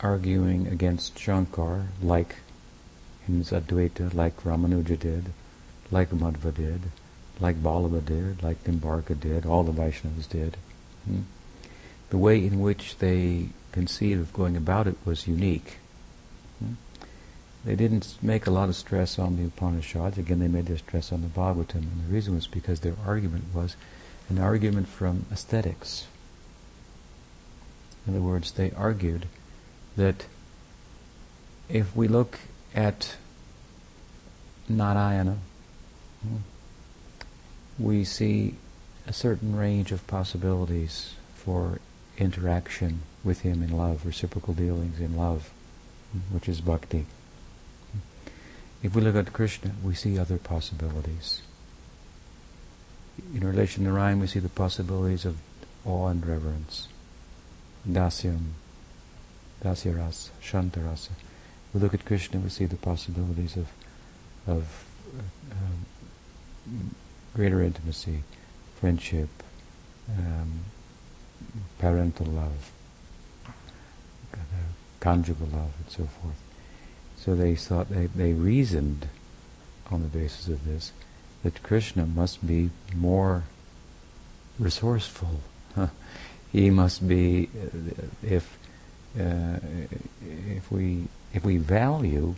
arguing 0.00 0.66
against 0.66 1.18
Shankar, 1.18 1.86
like 2.02 2.36
in 3.26 3.42
Advaita, 3.42 4.14
like 4.14 4.42
Ramanuja 4.44 4.98
did, 4.98 5.32
like 5.90 6.10
Madhva 6.10 6.54
did, 6.54 6.82
like 7.40 7.56
Vallabha 7.62 8.04
did, 8.04 8.42
like 8.42 8.62
Nimbarka 8.64 9.18
did, 9.18 9.46
all 9.46 9.64
the 9.64 9.72
Vaishnavas 9.72 10.28
did. 10.28 10.56
Hmm? 11.04 11.22
The 12.10 12.18
way 12.18 12.44
in 12.44 12.60
which 12.60 12.98
they 12.98 13.48
conceived 13.72 14.20
of 14.20 14.32
going 14.32 14.56
about 14.56 14.86
it 14.86 14.96
was 15.04 15.26
unique. 15.26 15.78
They 17.64 17.76
didn't 17.76 18.18
make 18.20 18.46
a 18.46 18.50
lot 18.50 18.68
of 18.68 18.76
stress 18.76 19.18
on 19.18 19.36
the 19.36 19.44
Upanishads. 19.44 20.18
Again, 20.18 20.38
they 20.38 20.48
made 20.48 20.66
their 20.66 20.78
stress 20.78 21.12
on 21.12 21.22
the 21.22 21.28
Bhagavatam, 21.28 21.76
and 21.76 22.06
the 22.06 22.12
reason 22.12 22.34
was 22.34 22.46
because 22.46 22.80
their 22.80 22.96
argument 23.06 23.44
was 23.54 23.76
an 24.28 24.38
argument 24.38 24.88
from 24.88 25.24
aesthetics. 25.32 26.06
In 28.06 28.14
other 28.14 28.22
words, 28.22 28.52
they 28.52 28.70
argued 28.72 29.26
that 29.96 30.26
if 31.70 31.96
we 31.96 32.06
look 32.06 32.38
at 32.74 33.16
Narayana, 34.68 35.38
we 37.78 38.04
see 38.04 38.56
a 39.06 39.12
certain 39.12 39.56
range 39.56 39.90
of 39.90 40.06
possibilities 40.06 41.14
for 41.34 41.80
interaction 42.18 43.00
with 43.22 43.40
him 43.40 43.62
in 43.62 43.74
love, 43.74 44.04
reciprocal 44.04 44.54
dealings 44.54 45.00
in 45.00 45.16
love, 45.16 45.50
which 46.30 46.48
is 46.48 46.60
bhakti. 46.60 47.06
If 48.84 48.94
we 48.94 49.00
look 49.00 49.16
at 49.16 49.32
Krishna, 49.32 49.70
we 49.82 49.94
see 49.94 50.18
other 50.18 50.36
possibilities. 50.36 51.40
In 53.34 53.40
relation 53.40 53.84
to 53.84 53.90
Narayan, 53.90 54.20
we 54.20 54.26
see 54.26 54.40
the 54.40 54.50
possibilities 54.50 55.24
of 55.24 55.38
awe 55.86 56.08
and 56.08 56.24
reverence, 56.24 56.88
dasyam, 57.88 58.50
dasyarasa, 59.62 60.28
shantarasa. 60.42 61.12
We 61.72 61.80
look 61.80 61.94
at 61.94 62.04
Krishna, 62.04 62.40
we 62.40 62.50
see 62.50 62.66
the 62.66 62.76
possibilities 62.76 63.56
of 63.56 63.68
of 64.46 64.84
um, 65.50 66.94
greater 67.34 67.62
intimacy, 67.62 68.22
friendship, 68.78 69.30
um, 70.10 70.60
parental 71.78 72.26
love, 72.26 72.70
conjugal 75.00 75.46
love, 75.46 75.72
and 75.80 75.88
so 75.90 76.04
forth. 76.04 76.43
So 77.24 77.34
they 77.34 77.54
thought 77.54 77.88
they, 77.88 78.06
they 78.06 78.34
reasoned 78.34 79.08
on 79.90 80.02
the 80.02 80.08
basis 80.08 80.48
of 80.48 80.66
this 80.66 80.92
that 81.42 81.62
Krishna 81.62 82.04
must 82.04 82.46
be 82.46 82.68
more 82.94 83.44
resourceful. 84.58 85.40
he 86.52 86.68
must 86.68 87.08
be 87.08 87.48
if 88.22 88.58
uh, 89.18 89.56
if 90.46 90.70
we 90.70 91.04
if 91.32 91.44
we 91.44 91.56
value 91.56 92.34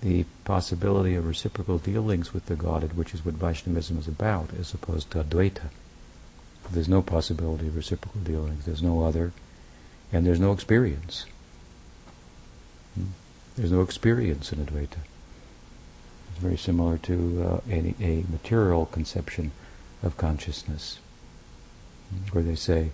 the 0.00 0.24
possibility 0.44 1.14
of 1.14 1.26
reciprocal 1.26 1.78
dealings 1.78 2.34
with 2.34 2.46
the 2.46 2.56
Godhead, 2.56 2.96
which 2.96 3.14
is 3.14 3.24
what 3.24 3.34
Vaishnavism 3.34 3.98
is 3.98 4.08
about, 4.08 4.50
as 4.58 4.74
opposed 4.74 5.10
to 5.12 5.22
Advaita. 5.22 5.70
There's 6.72 6.88
no 6.88 7.02
possibility 7.02 7.68
of 7.68 7.76
reciprocal 7.76 8.20
dealings. 8.22 8.64
There's 8.64 8.82
no 8.82 9.04
other, 9.04 9.32
and 10.12 10.26
there's 10.26 10.40
no 10.40 10.52
experience. 10.52 11.26
Hmm? 12.94 13.06
There's 13.58 13.72
no 13.72 13.82
experience 13.82 14.52
in 14.52 14.64
Advaita. 14.64 14.98
It's 16.30 16.38
very 16.38 16.56
similar 16.56 16.96
to 16.98 17.42
uh, 17.44 17.60
a, 17.68 17.92
a 18.00 18.24
material 18.30 18.86
conception 18.86 19.50
of 20.00 20.16
consciousness, 20.16 21.00
where 22.30 22.44
they 22.44 22.54
say 22.54 22.92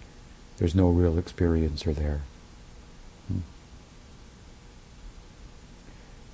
there's 0.56 0.74
no 0.74 0.88
real 0.88 1.16
experiencer 1.16 1.94
there. 1.94 2.22
Hmm. 3.28 3.40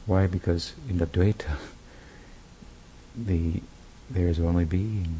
Why? 0.07 0.29
Because 0.29 0.75
in 0.89 1.01
Advaita, 1.01 1.57
the 3.17 3.63
there 4.09 4.29
is 4.29 4.39
only 4.39 4.65
being. 4.65 5.19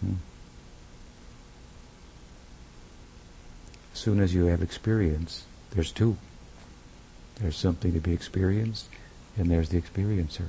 Hmm. 0.00 0.12
As 3.94 3.98
soon 3.98 4.20
as 4.20 4.34
you 4.34 4.44
have 4.44 4.60
experience, 4.60 5.46
there's 5.70 5.90
two. 5.90 6.18
There's 7.40 7.56
something 7.56 7.92
to 7.94 8.00
be 8.00 8.12
experienced, 8.12 8.88
and 9.36 9.50
there's 9.50 9.70
the 9.70 9.80
experiencer. 9.80 10.48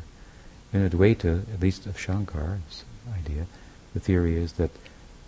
In 0.73 0.87
Advaita, 0.87 1.53
at 1.53 1.61
least 1.61 1.85
of 1.85 1.97
Shankar's 1.97 2.83
idea, 3.17 3.45
the 3.93 3.99
theory 3.99 4.37
is 4.37 4.53
that 4.53 4.71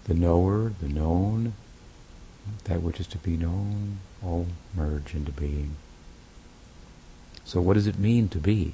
the 0.05 0.13
knower, 0.13 0.73
the 0.81 0.89
known, 0.89 1.53
that 2.65 2.81
which 2.81 2.99
is 2.99 3.07
to 3.07 3.17
be 3.17 3.37
known, 3.37 3.99
all 4.23 4.47
merge 4.75 5.13
into 5.13 5.31
being. 5.31 5.75
So 7.45 7.61
what 7.61 7.73
does 7.73 7.87
it 7.87 7.99
mean 7.99 8.29
to 8.29 8.37
be? 8.37 8.73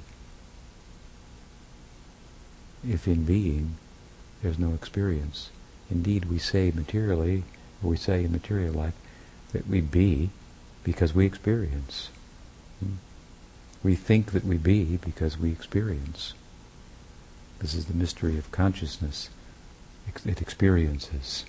If 2.88 3.06
in 3.06 3.24
being 3.24 3.76
there's 4.42 4.58
no 4.58 4.74
experience. 4.74 5.50
Indeed, 5.90 6.26
we 6.26 6.38
say 6.38 6.72
materially, 6.74 7.44
or 7.82 7.90
we 7.90 7.96
say 7.96 8.24
in 8.24 8.32
material 8.32 8.74
life, 8.74 8.94
that 9.52 9.66
we 9.66 9.80
be 9.80 10.30
because 10.82 11.14
we 11.14 11.26
experience. 11.26 12.10
We 13.82 13.94
think 13.94 14.32
that 14.32 14.44
we 14.44 14.56
be 14.56 14.96
because 14.96 15.38
we 15.38 15.50
experience. 15.50 16.34
This 17.60 17.74
is 17.74 17.86
the 17.86 17.94
mystery 17.94 18.38
of 18.38 18.52
consciousness. 18.52 19.30
It 20.24 20.42
experiences. 20.42 21.44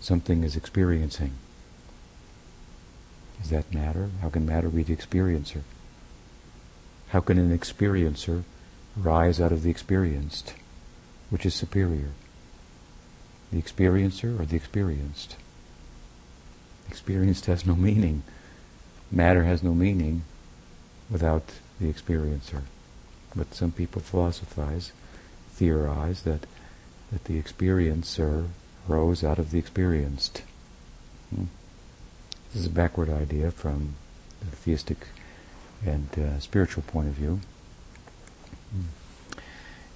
Something 0.00 0.42
is 0.42 0.56
experiencing. 0.56 1.32
Does 3.40 3.50
that 3.50 3.72
matter? 3.72 4.10
How 4.20 4.28
can 4.28 4.46
matter 4.46 4.68
be 4.68 4.82
the 4.82 4.96
experiencer? 4.96 5.62
How 7.08 7.20
can 7.20 7.38
an 7.38 7.56
experiencer 7.56 8.44
rise 8.96 9.40
out 9.40 9.52
of 9.52 9.62
the 9.62 9.70
experienced? 9.70 10.54
Which 11.30 11.46
is 11.46 11.54
superior? 11.54 12.10
The 13.52 13.60
experiencer 13.60 14.38
or 14.38 14.44
the 14.44 14.56
experienced? 14.56 15.36
Experienced 16.88 17.46
has 17.46 17.64
no 17.64 17.74
meaning. 17.74 18.22
Matter 19.10 19.44
has 19.44 19.62
no 19.62 19.74
meaning 19.74 20.22
without 21.10 21.52
the 21.80 21.92
experiencer. 21.92 22.62
But 23.34 23.54
some 23.54 23.72
people 23.72 24.00
philosophize, 24.02 24.92
theorize 25.52 26.22
that 26.22 26.46
that 27.10 27.24
the 27.24 27.42
experiencer 27.42 28.46
rose 28.86 29.24
out 29.24 29.38
of 29.38 29.50
the 29.50 29.58
experienced. 29.58 30.42
Hmm? 31.34 31.44
This 32.52 32.62
is 32.62 32.66
a 32.66 32.70
backward 32.70 33.10
idea 33.10 33.50
from 33.50 33.94
the 34.40 34.56
theistic 34.56 35.08
and 35.84 36.08
uh, 36.18 36.38
spiritual 36.38 36.82
point 36.84 37.08
of 37.08 37.14
view. 37.14 37.40
Hmm. 38.72 39.38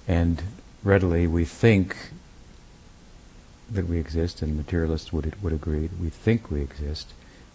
And 0.07 0.43
readily 0.83 1.27
we 1.27 1.45
think 1.45 1.95
that 3.71 3.87
we 3.87 3.97
exist, 3.97 4.41
and 4.41 4.55
materialists 4.55 5.11
would 5.11 5.41
would 5.41 5.53
agree 5.53 5.89
we 5.99 6.09
think 6.09 6.51
we 6.51 6.61
exist 6.61 7.13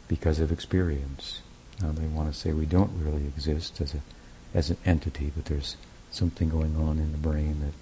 because 0.09 0.41
of 0.41 0.51
experience. 0.51 1.41
Now 1.81 1.93
they 1.93 2.07
want 2.07 2.33
to 2.33 2.39
say 2.39 2.53
we 2.53 2.67
don't 2.67 2.93
really 3.03 3.27
exist 3.27 3.81
as 3.81 3.95
a 3.95 4.01
as 4.53 4.71
an 4.71 4.77
entity, 4.85 5.33
but 5.35 5.45
there's 5.47 5.77
something 6.11 6.49
going 6.49 6.77
on 6.77 6.99
in 6.99 7.13
the 7.13 7.19
brain 7.19 7.61
that 7.61 7.73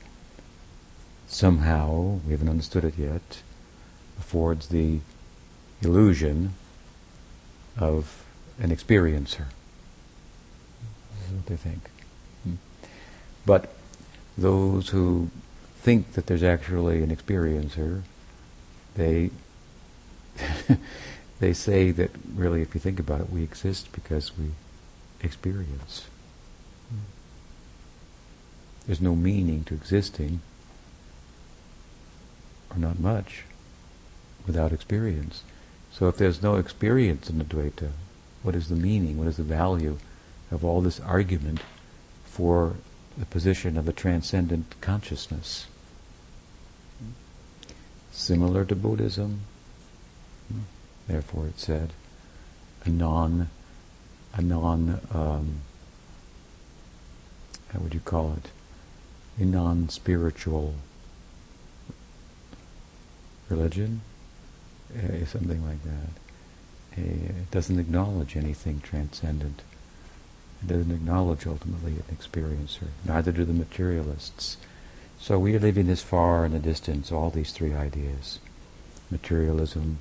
somehow, 1.26 2.20
we 2.26 2.32
haven't 2.32 2.48
understood 2.48 2.84
it 2.84 2.98
yet, 2.98 3.42
affords 4.18 4.68
the 4.68 5.00
illusion 5.82 6.54
of 7.78 8.24
an 8.58 8.70
experiencer. 8.70 9.46
That's 11.20 11.32
what 11.32 11.46
they 11.46 11.56
think. 11.56 11.90
Hmm. 12.44 12.54
But 13.46 13.72
those 14.36 14.90
who 14.90 15.30
think 15.80 16.12
that 16.12 16.26
there's 16.26 16.42
actually 16.42 17.02
an 17.02 17.14
experiencer, 17.14 18.02
they 18.94 19.30
they 21.40 21.52
say 21.52 21.90
that 21.92 22.10
really, 22.34 22.62
if 22.62 22.74
you 22.74 22.80
think 22.80 22.98
about 22.98 23.20
it, 23.20 23.30
we 23.30 23.42
exist 23.42 23.92
because 23.92 24.36
we 24.36 24.50
experience. 25.20 26.06
There's 28.86 29.00
no 29.00 29.14
meaning 29.14 29.64
to 29.64 29.74
existing, 29.74 30.40
or 32.70 32.78
not 32.78 32.98
much, 32.98 33.44
without 34.46 34.72
experience. 34.72 35.42
So 35.92 36.08
if 36.08 36.16
there's 36.16 36.42
no 36.42 36.56
experience 36.56 37.28
in 37.28 37.40
Advaita, 37.40 37.90
what 38.42 38.54
is 38.54 38.68
the 38.68 38.76
meaning, 38.76 39.18
what 39.18 39.28
is 39.28 39.36
the 39.36 39.42
value 39.42 39.98
of 40.50 40.64
all 40.64 40.80
this 40.80 41.00
argument 41.00 41.60
for 42.24 42.76
the 43.16 43.26
position 43.26 43.76
of 43.76 43.88
a 43.88 43.92
transcendent 43.92 44.74
consciousness? 44.80 45.66
Similar 48.10 48.64
to 48.64 48.74
Buddhism, 48.74 49.40
therefore 51.08 51.46
it 51.46 51.58
said, 51.58 51.92
a 52.84 52.88
non, 52.88 53.48
a 54.34 54.42
non, 54.42 55.00
um, 55.12 55.60
how 57.72 57.80
would 57.80 57.94
you 57.94 58.00
call 58.00 58.34
it? 58.34 58.50
A 59.42 59.44
non-spiritual 59.44 60.74
religion, 63.48 64.00
uh, 64.96 65.24
something 65.24 65.64
like 65.66 65.82
that. 65.84 67.00
A, 67.00 67.00
it 67.00 67.50
doesn't 67.50 67.78
acknowledge 67.78 68.36
anything 68.36 68.80
transcendent. 68.80 69.62
It 70.62 70.68
doesn't 70.68 70.90
acknowledge 70.90 71.46
ultimately 71.46 71.92
an 71.92 72.16
experiencer. 72.16 72.88
Neither 73.04 73.32
do 73.32 73.44
the 73.44 73.52
materialists. 73.52 74.56
So 75.20 75.38
we 75.38 75.54
are 75.54 75.60
living 75.60 75.86
this 75.86 76.02
far 76.02 76.44
in 76.44 76.52
the 76.52 76.58
distance, 76.58 77.12
all 77.12 77.30
these 77.30 77.52
three 77.52 77.74
ideas. 77.74 78.38
Materialism, 79.10 79.98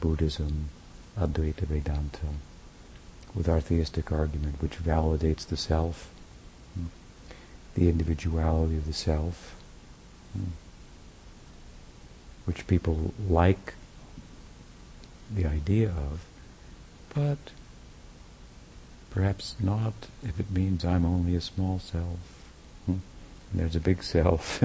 Buddhism, 0.00 0.70
Advaita 1.18 1.66
Vedanta, 1.66 2.26
with 3.34 3.48
our 3.48 3.60
theistic 3.60 4.12
argument, 4.12 4.60
which 4.62 4.82
validates 4.82 5.46
the 5.46 5.56
self, 5.56 6.10
hmm, 6.74 6.86
the 7.74 7.88
individuality 7.88 8.76
of 8.76 8.86
the 8.86 8.92
self, 8.92 9.56
hmm, 10.32 10.50
which 12.44 12.66
people 12.66 13.12
like 13.28 13.74
the 15.34 15.44
idea 15.44 15.88
of, 15.88 16.24
but 17.14 17.38
perhaps 19.10 19.56
not 19.58 19.94
if 20.22 20.38
it 20.38 20.50
means 20.50 20.84
I'm 20.84 21.04
only 21.04 21.34
a 21.34 21.40
small 21.40 21.78
self. 21.78 22.18
Hmm? 22.86 22.98
there's 23.54 23.76
a 23.76 23.80
big 23.80 24.02
self, 24.02 24.62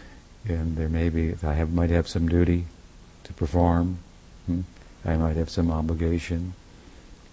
and 0.48 0.76
there 0.76 0.88
may 0.88 1.08
be 1.08 1.34
I 1.42 1.54
have 1.54 1.72
might 1.72 1.90
have 1.90 2.08
some 2.08 2.28
duty 2.28 2.66
to 3.24 3.32
perform. 3.32 3.98
I 5.04 5.16
might 5.16 5.36
have 5.36 5.50
some 5.50 5.70
obligation, 5.70 6.54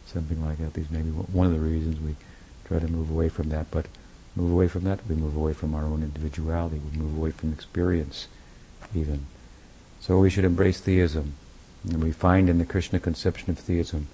something 0.06 0.44
like 0.46 0.58
that. 0.58 0.74
These 0.74 0.92
may 0.92 1.02
be 1.02 1.10
one 1.10 1.48
of 1.48 1.54
the 1.54 1.60
reasons 1.60 2.00
we 2.00 2.16
try 2.68 2.80
to 2.80 2.88
move 2.88 3.10
away 3.10 3.30
from 3.30 3.50
that. 3.50 3.72
But 3.72 3.86
move 4.36 4.52
away 4.52 4.68
from 4.68 4.84
that, 4.84 5.00
we 5.08 5.16
move 5.16 5.36
away 5.36 5.54
from 5.54 5.74
our 5.74 5.84
own 5.84 6.04
individuality. 6.04 6.80
We 6.80 6.98
move 6.98 7.18
away 7.18 7.32
from 7.32 7.54
experience, 7.54 8.28
even. 8.94 9.26
So 10.02 10.20
we 10.20 10.30
should 10.30 10.44
embrace 10.44 10.82
theism. 10.82 11.36
And 11.90 12.04
we 12.04 12.12
find 12.12 12.50
in 12.50 12.58
the 12.58 12.66
Krishna 12.66 13.00
conception 13.00 13.50
of 13.50 13.60
theism, 13.60 14.08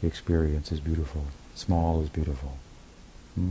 the 0.00 0.06
experience 0.06 0.70
is 0.70 0.80
beautiful. 0.80 1.26
Small 1.54 2.02
is 2.02 2.08
beautiful. 2.08 2.58
Hmm? 3.34 3.50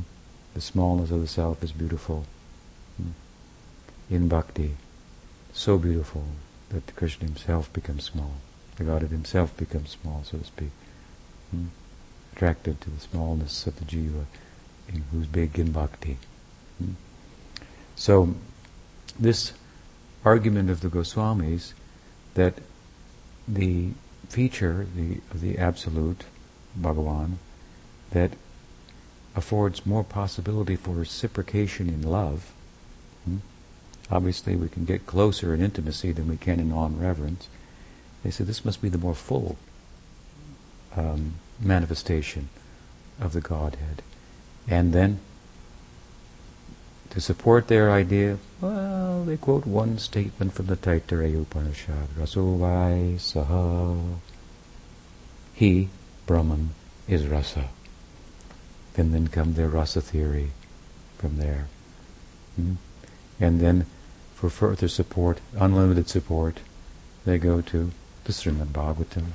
The 0.53 0.61
smallness 0.61 1.11
of 1.11 1.21
the 1.21 1.27
self 1.27 1.63
is 1.63 1.71
beautiful. 1.71 2.25
Hmm? 2.97 3.11
In 4.09 4.27
bhakti, 4.27 4.77
so 5.53 5.77
beautiful 5.77 6.23
that 6.69 6.87
the 6.87 6.93
Krishna 6.93 7.27
himself 7.27 7.71
becomes 7.73 8.05
small 8.05 8.37
the 8.81 8.91
Godhead 8.91 9.11
himself 9.11 9.55
becomes 9.57 9.91
small, 9.91 10.23
so 10.23 10.37
to 10.37 10.43
speak. 10.43 10.71
Hmm? 11.51 11.65
Attracted 12.33 12.81
to 12.81 12.89
the 12.89 12.99
smallness 12.99 13.67
of 13.67 13.77
the 13.77 13.85
jiva, 13.85 14.25
who's 15.11 15.27
big 15.27 15.59
in 15.59 15.71
bhakti. 15.71 16.17
Hmm? 16.79 16.93
So, 17.95 18.35
this 19.19 19.53
argument 20.25 20.69
of 20.69 20.81
the 20.81 20.89
Goswamis 20.89 21.73
that 22.33 22.55
the 23.47 23.89
feature 24.29 24.87
the, 24.95 25.17
of 25.31 25.41
the 25.41 25.57
Absolute, 25.57 26.23
Bhagavan, 26.79 27.33
that 28.11 28.31
affords 29.35 29.85
more 29.85 30.03
possibility 30.03 30.75
for 30.75 30.91
reciprocation 30.91 31.89
in 31.89 32.01
love. 32.01 32.51
Hmm? 33.25 33.37
Obviously, 34.09 34.55
we 34.55 34.69
can 34.69 34.85
get 34.85 35.05
closer 35.05 35.53
in 35.53 35.61
intimacy 35.61 36.11
than 36.11 36.27
we 36.27 36.37
can 36.37 36.59
in 36.59 36.69
non-reverence. 36.69 37.47
They 38.23 38.31
say 38.31 38.43
this 38.43 38.65
must 38.65 38.81
be 38.81 38.89
the 38.89 38.97
more 38.97 39.15
full 39.15 39.57
um, 40.95 41.35
manifestation 41.59 42.49
of 43.19 43.33
the 43.33 43.41
Godhead. 43.41 44.03
And 44.67 44.93
then, 44.93 45.19
to 47.09 47.19
support 47.19 47.67
their 47.67 47.91
idea, 47.91 48.37
well, 48.61 49.23
they 49.23 49.37
quote 49.37 49.65
one 49.65 49.97
statement 49.97 50.53
from 50.53 50.67
the 50.67 50.77
Taittiriya 50.77 51.41
Upanishad, 51.41 52.09
Rasovai 52.17 53.15
Saha. 53.15 54.17
He, 55.53 55.89
Brahman, 56.25 56.71
is 57.07 57.27
rasa. 57.27 57.69
And 58.95 59.13
then 59.13 59.27
come 59.27 59.53
their 59.53 59.67
rasa 59.67 60.01
theory 60.01 60.51
from 61.17 61.37
there. 61.37 61.67
Mm-hmm. 62.59 62.75
And 63.39 63.59
then, 63.59 63.85
for 64.35 64.49
further 64.49 64.87
support, 64.87 65.39
unlimited 65.55 66.07
support, 66.07 66.59
they 67.25 67.37
go 67.37 67.61
to 67.61 67.91
Srimad 68.29 68.67
Bhagavatam. 68.67 69.25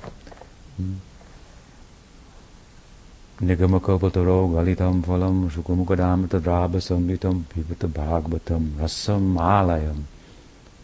Nigamakopataro 3.41 4.49
galitam 4.51 5.03
phalam 5.05 5.51
shukumukadam 5.51 6.27
tadrabha 6.27 6.81
samvitam 6.81 7.45
pivata 7.45 7.87
bhagavatam 7.87 8.71
rasam 8.77 9.37
alayam 9.37 10.05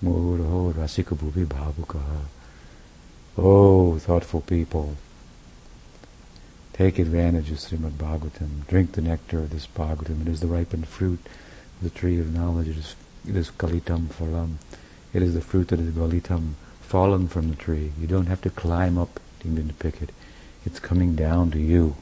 murho 0.02 0.74
rasika 0.74 1.16
bhuvi 1.16 1.46
bhavukaha. 1.46 2.24
Oh, 3.38 3.98
thoughtful 3.98 4.42
people, 4.42 4.96
take 6.74 6.98
advantage 6.98 7.50
of 7.50 7.56
Srimad 7.56 7.92
Bhagavatam. 7.92 8.66
Drink 8.66 8.92
the 8.92 9.00
nectar 9.00 9.38
of 9.38 9.50
this 9.50 9.66
Bhagavatam. 9.66 10.22
It 10.22 10.28
is 10.28 10.40
the 10.40 10.48
ripened 10.48 10.88
fruit 10.88 11.20
of 11.24 11.82
the 11.82 11.90
tree 11.90 12.18
of 12.18 12.34
knowledge. 12.34 12.68
It 12.68 12.76
is, 12.76 12.96
it 13.26 13.36
is 13.36 13.50
galitam 13.50 14.08
phalam. 14.08 14.56
It 15.14 15.22
is 15.22 15.32
the 15.32 15.40
fruit 15.40 15.68
that 15.68 15.80
is 15.80 15.94
galitam 15.94 16.54
fallen 16.92 17.26
from 17.26 17.48
the 17.48 17.56
tree. 17.56 17.90
You 17.98 18.06
don't 18.06 18.26
have 18.26 18.42
to 18.42 18.50
climb 18.50 18.98
up 18.98 19.18
even 19.46 19.66
to 19.66 19.72
pick 19.72 20.02
it. 20.02 20.10
It's 20.66 20.78
coming 20.78 21.16
down 21.16 21.50
to 21.52 21.58
you. 21.58 21.96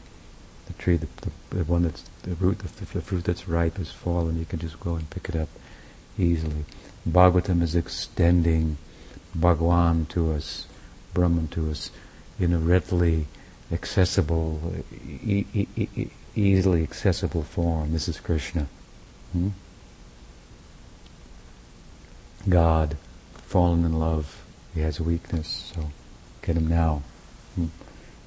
The 0.66 0.72
tree, 0.72 0.96
the, 0.96 1.06
the, 1.20 1.58
the 1.58 1.62
one 1.62 1.84
that's 1.84 2.02
the 2.24 2.34
root, 2.34 2.58
the, 2.58 2.84
the, 2.86 3.00
fruit 3.00 3.22
that's 3.22 3.46
ripe 3.46 3.78
is 3.78 3.92
fallen. 3.92 4.36
You 4.36 4.46
can 4.46 4.58
just 4.58 4.80
go 4.80 4.96
and 4.96 5.08
pick 5.08 5.28
it 5.28 5.36
up 5.36 5.48
easily. 6.18 6.64
Bhagavatam 7.08 7.62
is 7.62 7.76
extending 7.76 8.78
Bhagwan 9.32 10.06
to 10.06 10.32
us, 10.32 10.66
Brahman 11.14 11.46
to 11.48 11.70
us, 11.70 11.92
in 12.40 12.52
a 12.52 12.58
readily 12.58 13.26
accessible, 13.70 14.74
e- 14.92 15.46
e- 15.54 15.68
e- 15.76 16.10
easily 16.34 16.82
accessible 16.82 17.44
form. 17.44 17.92
This 17.92 18.08
is 18.08 18.18
Krishna. 18.18 18.66
Hmm? 19.30 19.50
God, 22.48 22.96
fallen 23.46 23.84
in 23.84 23.92
love 23.92 24.39
he 24.74 24.80
has 24.80 24.98
a 24.98 25.02
weakness, 25.02 25.72
so 25.74 25.90
get 26.42 26.56
him 26.56 26.68
now. 26.68 27.02
Hmm. 27.54 27.66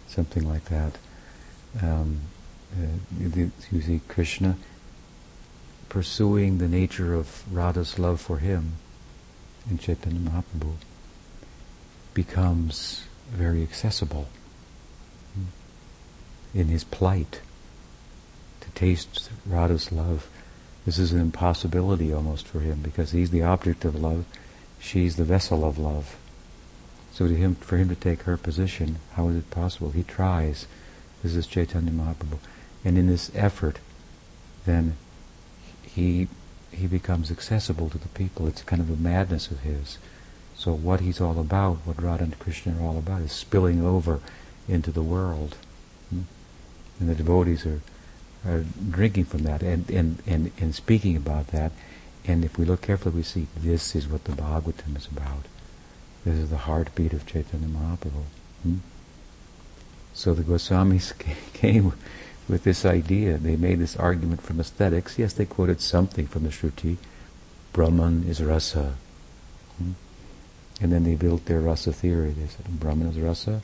Something 0.07 0.47
like 0.47 0.65
that. 0.65 0.97
Um, 1.81 2.21
uh, 2.73 2.87
you 3.19 3.51
see 3.81 4.01
Krishna 4.07 4.57
pursuing 5.89 6.57
the 6.57 6.67
nature 6.67 7.13
of 7.13 7.43
Radha's 7.51 7.99
love 7.99 8.19
for 8.19 8.39
him 8.39 8.73
in 9.69 9.77
Chaitanya 9.77 10.19
Mahaprabhu 10.19 10.73
becomes 12.13 13.03
very 13.31 13.63
accessible 13.63 14.27
hmm. 15.33 15.45
in 16.57 16.67
his 16.67 16.83
plight 16.83 17.41
to 18.61 18.69
taste 18.71 19.29
Radha's 19.45 19.91
love. 19.91 20.27
This 20.85 20.97
is 20.97 21.13
an 21.13 21.21
impossibility 21.21 22.11
almost 22.11 22.47
for 22.47 22.59
him 22.59 22.81
because 22.81 23.11
he's 23.11 23.31
the 23.31 23.43
object 23.43 23.85
of 23.85 23.95
love, 23.95 24.25
she's 24.79 25.15
the 25.15 25.23
vessel 25.23 25.63
of 25.63 25.77
love. 25.77 26.17
So 27.13 27.27
to 27.27 27.35
him, 27.35 27.55
for 27.55 27.77
him 27.77 27.89
to 27.89 27.95
take 27.95 28.23
her 28.23 28.37
position, 28.37 28.97
how 29.13 29.27
is 29.29 29.37
it 29.37 29.51
possible? 29.51 29.91
He 29.91 30.03
tries 30.03 30.65
This 31.21 31.35
is 31.35 31.47
Chaitanya 31.47 31.91
Mahaprabhu. 31.91 32.39
And 32.83 32.97
in 32.97 33.07
this 33.07 33.31
effort, 33.33 33.79
then 34.65 34.97
he 35.83 36.27
he 36.71 36.87
becomes 36.87 37.29
accessible 37.29 37.89
to 37.91 37.99
the 37.99 38.07
people. 38.09 38.47
It's 38.47 38.63
kind 38.63 38.81
of 38.81 38.89
a 38.89 38.95
madness 38.95 39.51
of 39.51 39.59
his. 39.59 39.99
So 40.57 40.73
what 40.73 41.01
he's 41.01 41.21
all 41.21 41.39
about, 41.39 41.77
what 41.85 42.01
Radha 42.01 42.23
and 42.23 42.39
Krishna 42.39 42.77
are 42.79 42.85
all 42.85 42.97
about, 42.97 43.21
is 43.21 43.31
spilling 43.31 43.85
over 43.85 44.19
into 44.67 44.91
the 44.91 45.03
world. 45.03 45.55
Hmm? 46.09 46.21
And 46.99 47.09
the 47.09 47.15
devotees 47.15 47.65
are, 47.65 47.81
are 48.45 48.65
drinking 48.89 49.25
from 49.25 49.43
that 49.43 49.61
and, 49.61 49.87
and, 49.89 50.21
and, 50.25 50.51
and 50.59 50.73
speaking 50.73 51.15
about 51.15 51.47
that. 51.47 51.71
And 52.25 52.43
if 52.43 52.57
we 52.57 52.65
look 52.65 52.81
carefully, 52.81 53.15
we 53.15 53.23
see 53.23 53.47
this 53.55 53.95
is 53.95 54.07
what 54.07 54.23
the 54.23 54.31
Bhagavatam 54.31 54.97
is 54.97 55.07
about. 55.07 55.45
This 56.25 56.35
is 56.35 56.49
the 56.49 56.57
heartbeat 56.57 57.13
of 57.13 57.25
Chaitanya 57.25 57.67
Mahaprabhu. 57.67 58.23
Hmm? 58.63 58.77
So 60.13 60.33
the 60.33 60.43
Goswamis 60.43 61.13
came 61.53 61.93
with 62.47 62.63
this 62.63 62.85
idea. 62.85 63.37
They 63.37 63.55
made 63.55 63.79
this 63.79 63.97
argument 63.97 64.41
from 64.41 64.59
aesthetics. 64.59 65.19
Yes, 65.19 65.33
they 65.33 65.45
quoted 65.45 65.81
something 65.81 66.27
from 66.27 66.43
the 66.43 66.49
Shruti. 66.49 66.97
Brahman 67.73 68.23
is 68.27 68.41
rasa. 68.41 68.95
Hmm? 69.77 69.91
And 70.79 70.91
then 70.91 71.03
they 71.03 71.15
built 71.15 71.45
their 71.45 71.59
rasa 71.59 71.91
theory. 71.91 72.31
They 72.31 72.47
said 72.47 72.79
Brahman 72.79 73.07
is 73.07 73.19
rasa. 73.19 73.61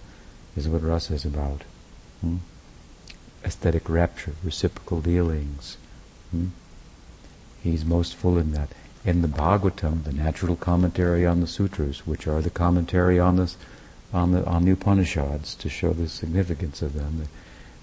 This 0.56 0.66
is 0.66 0.70
what 0.70 0.84
rasa 0.84 1.14
is 1.14 1.26
about. 1.26 1.64
Hmm? 2.22 2.38
Aesthetic 3.46 3.88
rapture, 3.88 4.34
reciprocal 4.44 5.00
dealings. 5.00 5.78
Hmm? 6.32 6.48
He's 7.64 7.86
most 7.86 8.16
full 8.16 8.38
in 8.38 8.52
that. 8.52 8.70
In 9.10 9.24
the 9.24 9.28
Bhagavatam, 9.28 10.04
the 10.04 10.14
natural 10.14 10.56
commentary 10.56 11.26
on 11.26 11.42
the 11.42 11.48
sutras, 11.48 12.06
which 12.06 12.28
are 12.28 12.44
the 12.44 12.52
commentary 12.52 13.20
on 13.20 13.38
this, 13.38 13.58
on 14.14 14.34
the 14.34 14.46
on 14.46 14.66
the 14.66 14.72
Upanishads 14.72 15.56
to 15.56 15.68
show 15.68 15.94
the 15.94 16.08
significance 16.08 16.84
of 16.84 16.94
them, 16.94 17.28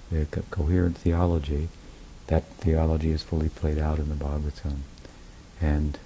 the, 0.09 0.17
the 0.17 0.27
co- 0.27 0.45
coherent 0.53 0.97
theology. 0.97 1.69
That 2.29 2.45
theology 2.61 3.11
is 3.11 3.25
fully 3.25 3.49
played 3.49 3.77
out 3.77 3.99
in 3.99 4.09
the 4.09 4.15
Bhagavatam, 4.15 4.83
and 5.61 5.99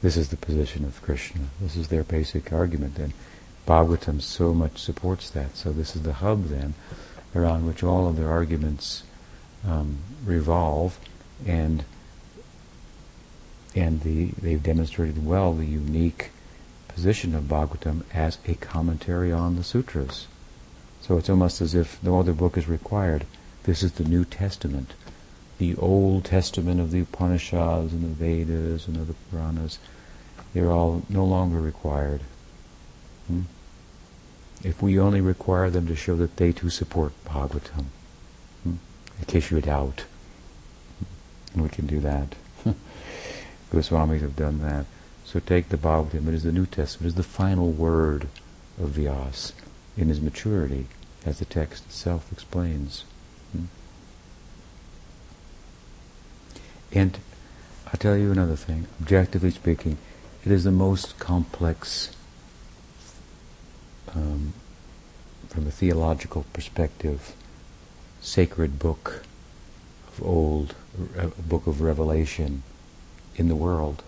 this 0.00 0.16
is 0.16 0.30
the 0.30 0.38
position 0.38 0.86
of 0.86 1.02
Krishna. 1.02 1.42
This 1.60 1.76
is 1.76 1.88
their 1.88 2.02
basic 2.02 2.50
argument, 2.50 2.98
and 2.98 3.12
Bhagavatam 3.68 4.22
so 4.22 4.54
much 4.54 4.78
supports 4.78 5.28
that. 5.28 5.58
So 5.58 5.72
this 5.72 5.94
is 5.94 6.04
the 6.04 6.14
hub 6.14 6.46
then, 6.46 6.72
around 7.36 7.66
which 7.66 7.82
all 7.82 8.08
of 8.08 8.16
their 8.16 8.30
arguments 8.30 9.02
um, 9.68 9.98
revolve, 10.24 10.98
and 11.46 11.84
and 13.74 14.02
the, 14.02 14.26
they've 14.40 14.62
demonstrated 14.62 15.24
well 15.24 15.54
the 15.54 15.66
unique 15.66 16.30
position 16.88 17.34
of 17.34 17.44
Bhagavatam 17.44 18.04
as 18.12 18.38
a 18.46 18.54
commentary 18.54 19.32
on 19.32 19.56
the 19.56 19.64
sutras. 19.64 20.26
So 21.00 21.18
it's 21.18 21.28
almost 21.28 21.60
as 21.60 21.74
if 21.74 22.02
no 22.02 22.20
other 22.20 22.32
book 22.32 22.56
is 22.56 22.68
required. 22.68 23.26
This 23.64 23.82
is 23.82 23.92
the 23.92 24.04
New 24.04 24.24
Testament. 24.24 24.94
The 25.58 25.74
Old 25.76 26.24
Testament 26.24 26.80
of 26.80 26.92
the 26.92 27.00
Upanishads 27.00 27.92
and 27.92 28.02
the 28.02 28.08
Vedas 28.08 28.86
and 28.86 28.96
the 28.96 29.14
Puranas, 29.30 29.78
they're 30.52 30.70
all 30.70 31.02
no 31.08 31.24
longer 31.24 31.60
required. 31.60 32.20
Hmm? 33.26 33.42
If 34.62 34.80
we 34.80 34.98
only 34.98 35.20
require 35.20 35.68
them 35.68 35.86
to 35.88 35.96
show 35.96 36.16
that 36.16 36.36
they 36.36 36.52
too 36.52 36.70
support 36.70 37.12
Bhagavatam, 37.24 37.86
hmm? 38.62 38.74
in 39.18 39.24
case 39.26 39.50
you 39.50 39.60
doubt, 39.60 40.04
and 41.52 41.62
we 41.62 41.68
can 41.68 41.86
do 41.86 42.00
that. 42.00 42.34
Goswamis 43.74 44.20
have 44.20 44.36
done 44.36 44.60
that. 44.62 44.86
So 45.24 45.40
take 45.40 45.70
the 45.70 45.76
Bhagavatam, 45.76 46.28
it 46.28 46.34
is 46.34 46.42
the 46.42 46.52
New 46.52 46.66
Testament, 46.66 47.06
it 47.06 47.08
is 47.08 47.14
the 47.14 47.22
final 47.22 47.70
word 47.70 48.28
of 48.80 48.90
Vyas 48.90 49.52
in 49.96 50.08
his 50.08 50.20
maturity, 50.20 50.86
as 51.24 51.38
the 51.38 51.44
text 51.44 51.86
itself 51.86 52.30
explains. 52.30 53.04
Hmm? 53.52 53.64
And 56.92 57.18
I'll 57.86 57.98
tell 57.98 58.16
you 58.16 58.30
another 58.30 58.56
thing, 58.56 58.86
objectively 59.00 59.50
speaking, 59.50 59.98
it 60.44 60.52
is 60.52 60.64
the 60.64 60.70
most 60.70 61.18
complex, 61.18 62.14
um, 64.14 64.52
from 65.48 65.66
a 65.66 65.70
theological 65.70 66.44
perspective, 66.52 67.34
sacred 68.20 68.78
book 68.78 69.24
of 70.08 70.22
old, 70.22 70.74
a 71.16 71.28
book 71.28 71.66
of 71.66 71.80
revelation 71.80 72.62
in 73.36 73.48
the 73.48 73.56
world. 73.56 74.02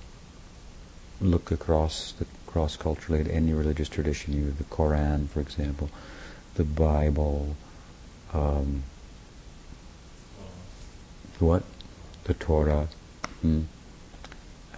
Look 1.20 1.50
across 1.50 2.12
the 2.12 2.26
cross 2.46 2.76
culturally 2.76 3.20
at 3.20 3.28
any 3.28 3.52
religious 3.52 3.88
tradition. 3.88 4.34
You 4.34 4.50
the 4.50 4.64
Koran, 4.64 5.28
for 5.28 5.40
example, 5.40 5.90
the 6.54 6.64
Bible, 6.64 7.56
um, 8.32 8.82
what, 11.38 11.62
the 12.24 12.34
Torah. 12.34 12.88
Hmm? 13.42 13.62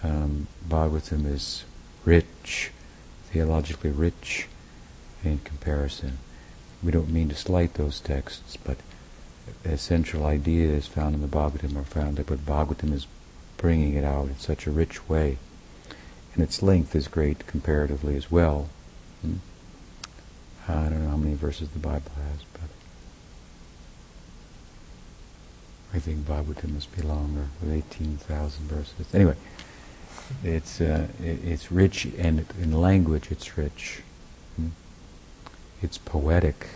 Um, 0.01 0.47
Bhagavatam 0.67 1.25
is 1.25 1.65
rich, 2.05 2.71
theologically 3.31 3.91
rich 3.91 4.47
in 5.23 5.39
comparison. 5.39 6.19
We 6.81 6.91
don't 6.91 7.09
mean 7.09 7.29
to 7.29 7.35
slight 7.35 7.73
those 7.73 7.99
texts, 7.99 8.57
but 8.57 8.77
essential 9.65 10.25
ideas 10.25 10.87
found 10.87 11.15
in 11.15 11.21
the 11.21 11.27
Bhagavatam 11.27 11.75
are 11.75 11.83
found 11.83 12.17
there, 12.17 12.25
but 12.25 12.45
Bhagavatam 12.45 12.93
is 12.93 13.07
bringing 13.59 13.93
it 13.93 14.03
out 14.03 14.27
in 14.29 14.39
such 14.39 14.65
a 14.65 14.71
rich 14.71 15.07
way. 15.07 15.37
And 16.33 16.41
its 16.41 16.63
length 16.63 16.95
is 16.95 17.07
great 17.07 17.45
comparatively 17.45 18.15
as 18.15 18.31
well. 18.31 18.69
Hmm? 19.21 19.35
I 20.67 20.85
don't 20.85 21.03
know 21.03 21.09
how 21.09 21.17
many 21.17 21.35
verses 21.35 21.69
the 21.69 21.79
Bible 21.79 22.11
has, 22.15 22.45
but 22.53 22.69
I 25.93 25.99
think 25.99 26.19
Bhagavatam 26.25 26.73
must 26.73 26.95
be 26.95 27.01
longer, 27.01 27.47
with 27.61 27.71
18,000 27.71 28.65
verses. 28.67 29.13
Anyway, 29.13 29.35
it's 30.43 30.79
uh, 30.79 31.07
it, 31.21 31.43
it's 31.43 31.71
rich, 31.71 32.05
and 32.17 32.45
in 32.61 32.71
language 32.71 33.31
it's 33.31 33.57
rich. 33.57 34.01
Hmm? 34.55 34.67
It's 35.81 35.97
poetic. 35.97 36.67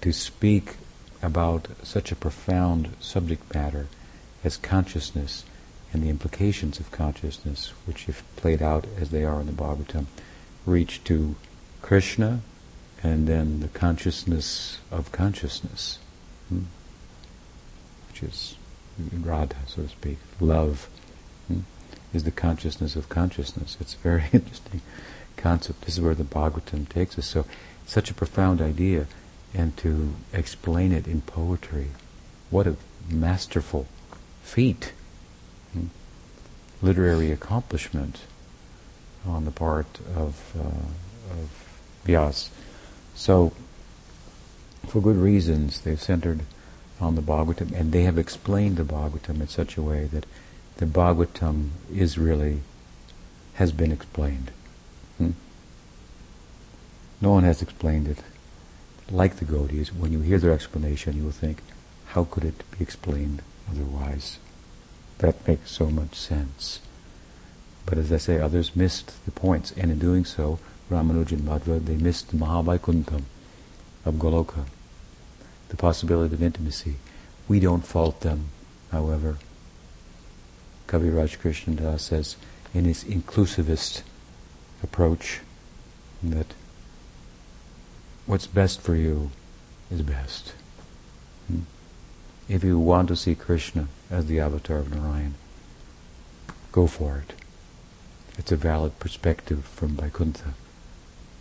To 0.00 0.12
speak 0.12 0.74
about 1.22 1.68
such 1.84 2.10
a 2.10 2.16
profound 2.16 2.96
subject 2.98 3.54
matter 3.54 3.86
as 4.42 4.56
consciousness 4.56 5.44
and 5.92 6.02
the 6.02 6.08
implications 6.08 6.80
of 6.80 6.90
consciousness, 6.90 7.72
which 7.86 8.08
if 8.08 8.24
played 8.36 8.62
out 8.62 8.86
as 8.98 9.10
they 9.10 9.24
are 9.24 9.40
in 9.40 9.46
the 9.46 9.52
Bhagavatam, 9.52 10.06
reach 10.64 11.02
to 11.04 11.34
Krishna 11.82 12.40
and 13.02 13.26
then 13.26 13.60
the 13.60 13.68
consciousness 13.68 14.78
of 14.90 15.12
consciousness, 15.12 15.98
hmm? 16.48 16.62
which 18.08 18.22
is 18.22 18.56
Radha, 18.98 19.56
so 19.66 19.82
to 19.82 19.88
speak. 19.88 20.18
Love 20.40 20.88
hmm? 21.48 21.60
is 22.14 22.24
the 22.24 22.30
consciousness 22.30 22.96
of 22.96 23.08
consciousness. 23.08 23.76
It's 23.80 23.94
a 23.94 23.98
very 23.98 24.24
interesting 24.32 24.80
concept. 25.36 25.82
This 25.82 25.94
is 25.94 26.00
where 26.00 26.14
the 26.14 26.24
Bhagavatam 26.24 26.88
takes 26.88 27.18
us. 27.18 27.26
So, 27.26 27.44
such 27.84 28.10
a 28.10 28.14
profound 28.14 28.62
idea, 28.62 29.06
and 29.52 29.76
to 29.78 30.14
explain 30.32 30.92
it 30.92 31.08
in 31.08 31.20
poetry, 31.22 31.88
what 32.50 32.66
a 32.66 32.76
masterful 33.10 33.88
feat 34.42 34.92
literary 36.82 37.30
accomplishment 37.30 38.20
on 39.24 39.44
the 39.44 39.50
part 39.50 39.86
of, 40.16 40.52
uh, 40.58 41.32
of 41.32 41.78
Vyas. 42.04 42.48
So, 43.14 43.52
for 44.88 45.00
good 45.00 45.16
reasons, 45.16 45.82
they've 45.82 46.02
centered 46.02 46.40
on 47.00 47.14
the 47.14 47.22
Bhagavatam, 47.22 47.72
and 47.72 47.92
they 47.92 48.02
have 48.02 48.18
explained 48.18 48.76
the 48.76 48.84
Bhagavatam 48.84 49.40
in 49.40 49.48
such 49.48 49.76
a 49.76 49.82
way 49.82 50.06
that 50.06 50.26
the 50.76 50.86
Bhagavatam 50.86 51.70
is 51.94 52.18
really, 52.18 52.60
has 53.54 53.70
been 53.70 53.92
explained. 53.92 54.50
Hmm? 55.18 55.30
No 57.20 57.30
one 57.30 57.44
has 57.44 57.62
explained 57.62 58.08
it 58.08 58.18
like 59.08 59.36
the 59.36 59.44
Gaudiyas. 59.44 59.88
When 59.88 60.12
you 60.12 60.20
hear 60.20 60.38
their 60.38 60.52
explanation, 60.52 61.16
you 61.16 61.24
will 61.24 61.30
think, 61.30 61.62
how 62.06 62.24
could 62.24 62.44
it 62.44 62.64
be 62.72 62.82
explained 62.82 63.42
otherwise? 63.70 64.38
That 65.22 65.46
makes 65.46 65.70
so 65.70 65.86
much 65.86 66.16
sense. 66.16 66.80
But 67.86 67.96
as 67.96 68.12
I 68.12 68.16
say, 68.16 68.40
others 68.40 68.74
missed 68.74 69.24
the 69.24 69.30
points, 69.30 69.70
and 69.76 69.88
in 69.92 70.00
doing 70.00 70.24
so, 70.24 70.58
Ramanuja 70.90 71.32
and 71.32 71.42
Madhva, 71.42 71.84
they 71.84 71.94
missed 71.94 72.32
the 72.32 72.36
Mahavaikuntham 72.38 73.22
of 74.04 74.14
Goloka, 74.16 74.64
the 75.68 75.76
possibility 75.76 76.34
of 76.34 76.42
intimacy. 76.42 76.96
We 77.46 77.60
don't 77.60 77.86
fault 77.86 78.22
them, 78.22 78.48
however. 78.90 79.36
Kaviraj 80.88 81.38
Krishna 81.38 81.76
Das 81.76 82.02
says 82.02 82.34
in 82.74 82.84
his 82.84 83.04
inclusivist 83.04 84.02
approach 84.82 85.38
that 86.20 86.52
what's 88.26 88.48
best 88.48 88.80
for 88.80 88.96
you 88.96 89.30
is 89.88 90.02
best. 90.02 90.54
If 92.52 92.62
you 92.62 92.78
want 92.78 93.08
to 93.08 93.16
see 93.16 93.34
Krishna 93.34 93.88
as 94.10 94.26
the 94.26 94.38
avatar 94.38 94.76
of 94.76 94.94
Narayan, 94.94 95.36
go 96.70 96.86
for 96.86 97.24
it. 97.26 97.32
It's 98.36 98.52
a 98.52 98.56
valid 98.56 98.98
perspective 98.98 99.64
from 99.64 99.96
Vaikuntha. 99.96 100.52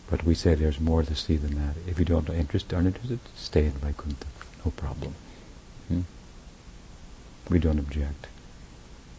But 0.10 0.24
we 0.24 0.34
say 0.34 0.56
there's 0.56 0.80
more 0.80 1.04
to 1.04 1.14
see 1.14 1.36
than 1.36 1.56
that. 1.56 1.76
If 1.86 2.00
you 2.00 2.06
don't 2.06 2.30
interest, 2.30 2.74
aren't 2.74 2.88
interested, 2.88 3.20
stay 3.36 3.66
in 3.66 3.74
Vaikuntha. 3.74 4.26
no 4.64 4.72
problem. 4.72 5.16
Hmm? 5.90 6.02
We 7.50 7.60
don't 7.60 7.80
object. 7.80 8.28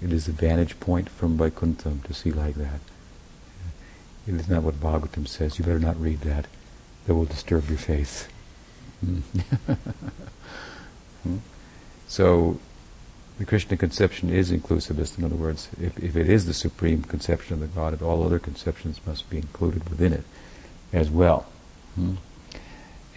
It 0.02 0.14
is 0.14 0.24
the 0.24 0.32
vantage 0.32 0.80
point 0.80 1.10
from 1.10 1.36
Vaikuntham 1.36 2.04
to 2.04 2.14
see 2.14 2.32
like 2.32 2.54
that. 2.54 2.80
It 4.26 4.36
is 4.36 4.48
not 4.48 4.62
what 4.62 4.80
Bhagavatam 4.80 5.28
says. 5.28 5.58
You 5.58 5.66
better 5.66 5.78
not 5.78 6.00
read 6.00 6.22
that. 6.22 6.46
That 7.04 7.14
will 7.14 7.26
disturb 7.26 7.68
your 7.68 7.76
faith. 7.76 8.32
Hmm? 9.04 9.18
hmm? 11.24 11.36
So, 12.12 12.60
the 13.38 13.46
Krishna 13.46 13.78
conception 13.78 14.28
is 14.28 14.52
inclusivist. 14.52 15.16
In 15.16 15.24
other 15.24 15.34
words, 15.34 15.70
if, 15.80 15.98
if 15.98 16.14
it 16.14 16.28
is 16.28 16.44
the 16.44 16.52
supreme 16.52 17.04
conception 17.04 17.54
of 17.54 17.60
the 17.60 17.68
God, 17.68 18.02
all 18.02 18.22
other 18.22 18.38
conceptions 18.38 19.00
must 19.06 19.30
be 19.30 19.38
included 19.38 19.88
within 19.88 20.12
it 20.12 20.24
as 20.92 21.10
well. 21.10 21.46
Hmm? 21.94 22.16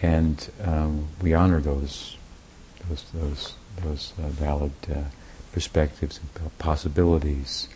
And 0.00 0.48
um, 0.64 1.08
we 1.20 1.34
honor 1.34 1.60
those 1.60 2.16
those 2.88 3.04
those 3.12 3.54
those 3.82 4.14
uh, 4.18 4.28
valid 4.28 4.72
uh, 4.90 5.02
perspectives 5.52 6.18
and 6.18 6.58
possibilities 6.58 7.68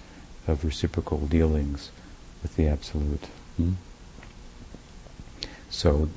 of 0.49 0.65
reciprocal 0.65 1.27
dealings 1.27 1.91
with 2.41 2.57
the 2.57 2.67
absolute. 2.67 3.27
Hmm? 3.59 3.73
So, 5.69 6.09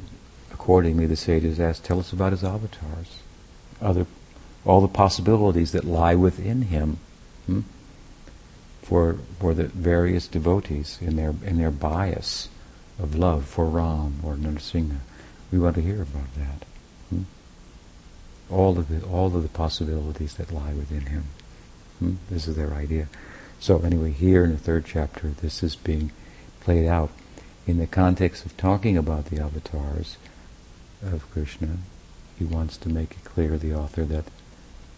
accordingly, 0.53 1.07
the 1.07 1.17
sages 1.17 1.59
ask, 1.59 1.83
"Tell 1.83 1.99
us 1.99 2.13
about 2.13 2.31
his 2.31 2.45
avatars, 2.45 3.19
other, 3.81 4.05
all 4.65 4.81
the 4.81 4.87
possibilities 4.87 5.71
that 5.71 5.85
lie 5.85 6.15
within 6.15 6.63
him." 6.63 6.97
Hmm? 7.45 7.61
For 8.81 9.17
for 9.39 9.53
the 9.53 9.65
various 9.65 10.27
devotees 10.27 10.97
in 11.01 11.15
their 11.15 11.33
in 11.45 11.57
their 11.57 11.71
bias 11.71 12.49
of 12.99 13.15
love 13.15 13.45
for 13.45 13.65
Ram 13.65 14.19
or 14.23 14.35
Narsingha, 14.35 14.99
we 15.51 15.59
want 15.59 15.75
to 15.75 15.81
hear 15.81 16.01
about 16.01 16.33
that. 16.35 16.65
Hmm? 17.09 17.23
All 18.49 18.77
of 18.77 18.89
the 18.89 19.05
all 19.07 19.35
of 19.35 19.43
the 19.43 19.49
possibilities 19.49 20.35
that 20.35 20.51
lie 20.51 20.73
within 20.73 21.07
him. 21.07 21.25
Hmm? 21.99 22.15
This 22.29 22.47
is 22.47 22.55
their 22.55 22.73
idea. 22.73 23.07
So 23.59 23.79
anyway, 23.79 24.11
here 24.11 24.43
in 24.43 24.51
the 24.51 24.57
third 24.57 24.83
chapter, 24.85 25.29
this 25.29 25.63
is 25.63 25.75
being 25.77 26.11
played 26.59 26.85
out 26.85 27.11
in 27.65 27.77
the 27.77 27.87
context 27.87 28.45
of 28.45 28.57
talking 28.57 28.97
about 28.97 29.25
the 29.25 29.39
avatars 29.39 30.17
of 31.01 31.29
Krishna. 31.31 31.77
He 32.37 32.43
wants 32.43 32.75
to 32.77 32.89
make 32.89 33.11
it 33.11 33.23
clear, 33.23 33.57
the 33.57 33.73
author, 33.73 34.03
that 34.05 34.25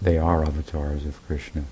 they 0.02 0.18
are 0.18 0.44
avatars 0.44 1.06
of 1.06 1.26
Krishna. 1.26 1.66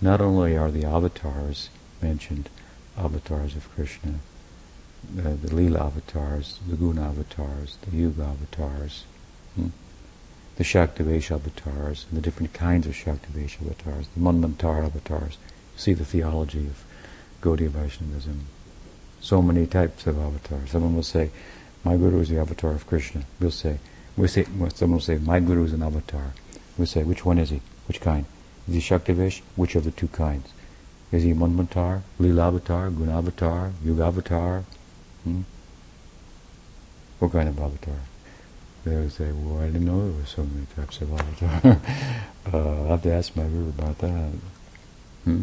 Not 0.00 0.20
only 0.20 0.56
are 0.56 0.70
the 0.70 0.84
avatars 0.84 1.68
mentioned 2.02 2.48
avatars 2.96 3.56
of 3.56 3.72
Krishna, 3.74 4.20
uh, 5.18 5.22
the 5.42 5.48
Leela 5.48 5.80
avatars, 5.80 6.58
the 6.68 6.76
Guna 6.76 7.08
avatars, 7.08 7.76
the 7.82 7.96
Yuga 7.96 8.24
avatars, 8.24 9.04
hmm? 9.56 9.68
the 10.56 10.64
Shaktivesh 10.64 11.30
avatars, 11.30 12.06
and 12.08 12.18
the 12.18 12.22
different 12.22 12.52
kinds 12.52 12.86
of 12.86 12.94
Shaktivesh 12.94 13.60
avatars, 13.62 14.06
the 14.14 14.20
Manvantar 14.20 14.84
avatars. 14.84 15.38
You 15.74 15.78
see 15.78 15.92
the 15.94 16.04
theology 16.04 16.66
of 16.66 16.84
Gaudiya 17.40 17.68
Vaishnavism. 17.68 18.46
So 19.20 19.42
many 19.42 19.66
types 19.66 20.06
of 20.06 20.18
avatars. 20.18 20.70
Someone 20.70 20.94
will 20.94 21.02
say, 21.02 21.30
my 21.84 21.96
guru 21.96 22.20
is 22.20 22.28
the 22.28 22.38
avatar 22.38 22.72
of 22.72 22.86
Krishna. 22.86 23.22
We'll 23.38 23.50
say, 23.50 23.78
we'll 24.16 24.28
say 24.28 24.44
someone 24.74 24.96
will 24.96 25.00
say, 25.00 25.18
my 25.18 25.40
guru 25.40 25.64
is 25.64 25.72
an 25.72 25.82
avatar. 25.82 26.32
We'll 26.80 26.86
say, 26.86 27.02
which 27.02 27.26
one 27.26 27.36
is 27.36 27.50
he? 27.50 27.60
Which 27.88 28.00
kind? 28.00 28.24
Is 28.66 28.72
he 28.72 28.80
Shaktivesh? 28.80 29.42
Which 29.54 29.74
of 29.74 29.84
the 29.84 29.90
two 29.90 30.08
kinds? 30.08 30.50
Is 31.12 31.24
he 31.24 31.34
Manvantar, 31.34 32.00
Leela 32.18 32.46
avatar, 32.46 32.88
Guna 32.88 33.18
avatar, 33.18 33.72
Yuga? 33.84 34.64
Hmm? 35.24 35.42
What 37.18 37.32
kind 37.32 37.50
of 37.50 37.60
avatar? 37.60 38.00
They 38.86 38.96
would 38.96 39.12
say, 39.12 39.30
well, 39.30 39.60
I 39.60 39.66
didn't 39.66 39.84
know 39.84 40.10
there 40.10 40.20
were 40.20 40.24
so 40.24 40.42
many 40.42 40.64
types 40.74 41.02
of 41.02 41.12
avatar. 41.12 41.80
uh, 42.50 42.56
I'll 42.56 42.88
have 42.88 43.02
to 43.02 43.12
ask 43.12 43.36
my 43.36 43.42
guru 43.42 43.68
about 43.68 43.98
that. 43.98 44.32
Hmm? 45.24 45.42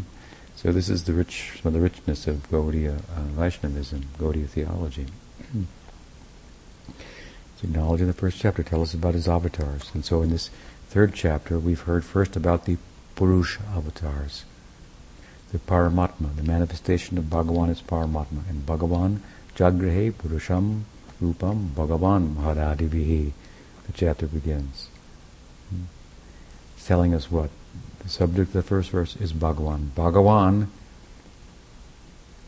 So 0.56 0.72
this 0.72 0.90
is 0.90 1.04
the 1.04 1.14
rich, 1.14 1.60
some 1.62 1.68
of 1.68 1.74
the 1.74 1.82
richness 1.82 2.26
of 2.26 2.50
Gaudiya 2.50 2.98
uh, 2.98 3.22
Vaishnavism, 3.36 4.08
Gaudiya 4.18 4.48
theology. 4.48 5.06
Hmm. 5.52 5.64
It's 7.54 7.64
acknowledged 7.64 8.02
in 8.02 8.08
the 8.08 8.14
first 8.14 8.40
chapter, 8.40 8.64
tell 8.64 8.82
us 8.82 8.96
about 8.96 9.14
his 9.14 9.28
avatars. 9.28 9.92
And 9.94 10.04
so 10.04 10.24
in 10.24 10.32
this 10.32 10.50
third 10.90 11.14
chapter, 11.14 11.60
we've 11.60 11.82
heard 11.82 12.04
first 12.06 12.36
about 12.36 12.66
the 12.66 12.78
Purush 13.16 13.60
avatars, 13.76 14.46
the 15.52 15.60
Paramatma, 15.60 16.36
the 16.36 16.44
manifestation 16.44 17.18
of 17.18 17.26
Bhagavan 17.26 17.70
is 17.70 17.82
Paramatma. 17.82 18.48
And 18.50 18.66
Bhagavan 18.66 19.20
Jagrihe 19.56 20.14
Purusham 20.14 20.82
Rupam 21.22 21.70
Bhagavan 21.70 22.36
Mahadadivihi. 22.36 23.32
The 23.88 23.94
chapter 23.94 24.28
begins. 24.28 24.90
Hmm. 25.70 25.84
Telling 26.84 27.14
us 27.14 27.32
what? 27.32 27.50
The 28.00 28.10
subject 28.10 28.50
of 28.50 28.54
the 28.54 28.64
first 28.64 28.92
verse 28.92 29.16
is 29.16 29.34
Bhagavan. 29.34 29.90
Bhagavan 29.96 30.68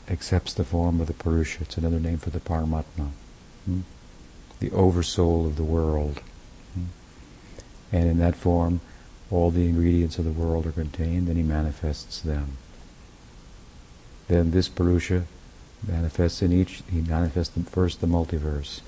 accepts 0.10 0.54
the 0.54 0.64
form 0.64 1.02
of 1.02 1.08
the 1.08 1.14
Purusha. 1.14 1.64
It's 1.64 1.78
another 1.78 2.00
name 2.00 2.18
for 2.18 2.30
the 2.30 2.40
Paramatma. 2.40 3.10
Hmm? 3.66 3.82
The 4.60 4.72
oversoul 4.72 5.48
of 5.48 5.56
the 5.56 5.64
world. 5.64 6.22
And 7.92 8.08
in 8.08 8.20
that 8.20 8.36
form, 8.36 8.82
all 9.32 9.52
the 9.52 9.66
ingredients 9.66 10.18
of 10.18 10.26
the 10.26 10.32
world 10.32 10.66
are 10.66 10.72
contained, 10.72 11.28
and 11.28 11.38
he 11.38 11.44
manifests 11.44 12.22
them. 12.22 12.58
Then 14.28 14.52
this 14.52 14.70
Purusha 14.70 15.26
manifests 15.88 16.42
in 16.42 16.52
each, 16.52 16.84
he 16.92 17.02
manifests 17.02 17.58
first 17.70 18.02
the 18.02 18.08
multiverse. 18.08 18.82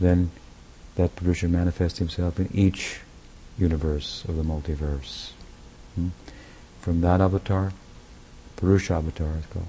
Then 0.00 0.30
that 0.96 1.16
Purusha 1.16 1.48
manifests 1.48 1.98
himself 1.98 2.38
in 2.38 2.48
each 2.52 3.00
universe 3.58 4.24
of 4.28 4.36
the 4.36 4.42
multiverse. 4.42 5.30
Hmm? 5.94 6.08
From 6.80 7.00
that 7.00 7.20
avatar, 7.20 7.72
Purusha 8.56 8.94
avatar 8.94 9.36
is 9.38 9.46
called, 9.46 9.68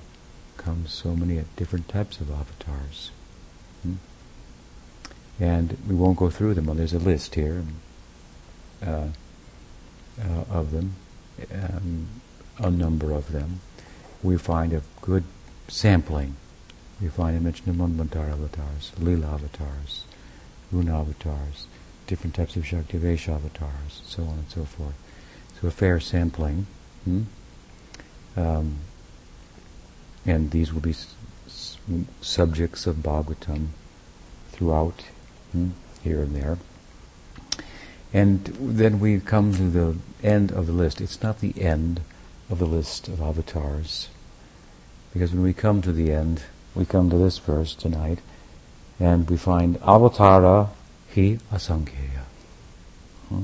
comes 0.58 0.92
so 0.92 1.16
many 1.16 1.44
different 1.56 1.88
types 1.88 2.20
of 2.20 2.32
avatars. 2.32 3.12
Hmm? 3.84 3.96
And 5.40 5.78
we 5.88 5.96
won't 5.96 6.18
go 6.18 6.30
through 6.30 6.54
them. 6.54 6.66
Well, 6.66 6.76
there's 6.76 6.94
a 6.94 7.00
list 7.00 7.36
here 7.36 7.64
uh, 8.86 9.08
uh, 10.22 10.44
of 10.50 10.72
them, 10.72 10.96
um, 11.54 12.08
a 12.58 12.70
number 12.70 13.12
of 13.12 13.32
them. 13.32 13.62
We 14.22 14.38
find 14.38 14.74
a 14.74 14.82
good 15.02 15.24
sampling 15.68 16.36
We 17.02 17.08
find 17.08 17.38
a 17.38 17.40
mention 17.40 17.70
of 17.70 17.78
Manvantar 17.78 18.30
avatars, 18.30 18.92
Leela 19.00 19.34
avatars, 19.34 20.04
Guna 20.72 21.00
avatars, 21.00 21.68
different 22.08 22.36
types 22.36 22.58
of 22.58 22.64
Shaktivesh 22.64 23.30
avatars, 23.30 24.02
so 24.06 24.24
on 24.24 24.40
and 24.40 24.50
so 24.50 24.66
forth. 24.66 24.96
So 25.62 25.70
a 25.70 25.72
fair 25.72 26.00
sampling. 26.00 26.68
Hmm? 27.06 27.22
Um, 28.36 28.78
and 30.26 30.52
these 30.52 30.74
will 30.74 30.82
be 30.82 30.92
s- 30.92 31.16
subjects 32.22 32.86
of 32.86 32.98
Bhagavatam 32.98 33.68
throughout, 34.52 35.06
hmm? 35.54 35.70
here 36.04 36.22
and 36.22 36.36
there. 36.36 36.58
And 38.12 38.46
then 38.60 39.00
we 39.00 39.20
come 39.20 39.54
to 39.54 39.70
the 39.70 39.98
end 40.24 40.52
of 40.52 40.66
the 40.68 40.74
list. 40.74 41.00
It's 41.00 41.22
not 41.22 41.40
the 41.40 41.62
end 41.62 42.02
of 42.50 42.60
the 42.60 42.66
list 42.66 43.08
of 43.08 43.22
avatars, 43.22 44.10
because 45.14 45.32
when 45.32 45.44
we 45.44 45.54
come 45.54 45.82
to 45.84 45.92
the 45.92 46.12
end, 46.12 46.44
we 46.74 46.86
come 46.86 47.10
to 47.12 47.18
this 47.18 47.38
verse 47.38 47.76
tonight, 47.76 48.20
and 49.00 49.30
we 49.30 49.38
find 49.38 49.80
avatara 49.82 50.70
hi 51.14 51.38
asankhya. 51.52 52.24
Hmm? 53.30 53.44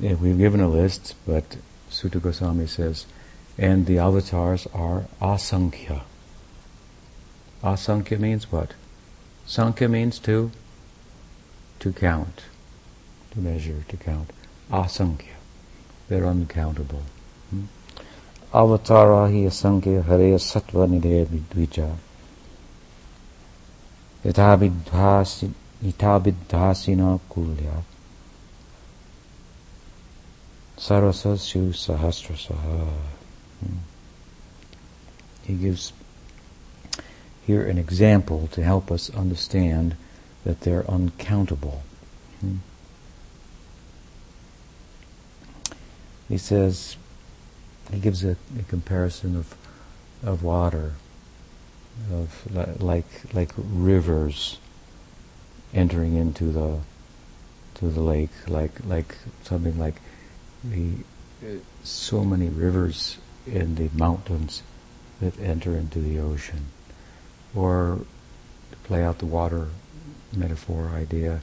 Yeah, 0.00 0.14
we've 0.14 0.38
given 0.38 0.60
a 0.60 0.68
list, 0.68 1.14
but 1.26 1.56
Suta 1.90 2.18
Goswami 2.18 2.66
says, 2.66 3.06
and 3.56 3.86
the 3.86 3.98
avatars 3.98 4.66
are 4.74 5.04
asankhya. 5.20 6.02
Asankhya 7.62 8.18
means 8.18 8.50
what? 8.52 8.74
Sankhya 9.46 9.88
means 9.88 10.18
to 10.20 10.50
to 11.80 11.92
count, 11.92 12.42
to 13.32 13.40
measure, 13.40 13.84
to 13.88 13.96
count. 13.96 14.30
Asankhya. 14.70 15.36
They're 16.08 16.26
uncountable. 16.26 17.02
Hmm? 17.50 17.64
avatara 18.52 19.28
hi 19.30 19.46
asankhya 19.46 20.04
hare 20.04 20.38
sattva 20.38 20.86
nidhe 20.88 21.26
vidvija. 21.26 21.96
Itabidhasina 25.84 27.20
kulya. 27.28 27.82
Sarasasyu 30.76 31.72
sahasrasaha. 31.74 32.88
Hmm. 33.60 33.78
He 35.42 35.54
gives 35.54 35.92
here 37.46 37.66
an 37.66 37.78
example 37.78 38.48
to 38.52 38.62
help 38.62 38.90
us 38.90 39.10
understand 39.10 39.96
that 40.48 40.62
they're 40.62 40.90
uncountable. 40.90 41.82
Hmm. 42.40 42.56
He 46.26 46.38
says, 46.38 46.96
he 47.92 47.98
gives 47.98 48.24
a, 48.24 48.36
a 48.58 48.62
comparison 48.66 49.36
of 49.36 49.54
of 50.22 50.42
water, 50.42 50.94
of 52.10 52.48
like 52.80 53.34
like 53.34 53.52
rivers 53.58 54.58
entering 55.74 56.14
into 56.16 56.46
the 56.46 56.78
to 57.74 57.88
the 57.90 58.00
lake, 58.00 58.30
like 58.46 58.72
like 58.86 59.16
something 59.42 59.78
like 59.78 60.00
the 60.64 60.92
so 61.84 62.24
many 62.24 62.48
rivers 62.48 63.18
in 63.46 63.74
the 63.74 63.90
mountains 63.92 64.62
that 65.20 65.38
enter 65.38 65.76
into 65.76 65.98
the 65.98 66.18
ocean, 66.18 66.68
or 67.54 67.98
to 68.70 68.76
play 68.78 69.04
out 69.04 69.18
the 69.18 69.26
water 69.26 69.68
metaphor 70.34 70.90
idea 70.94 71.40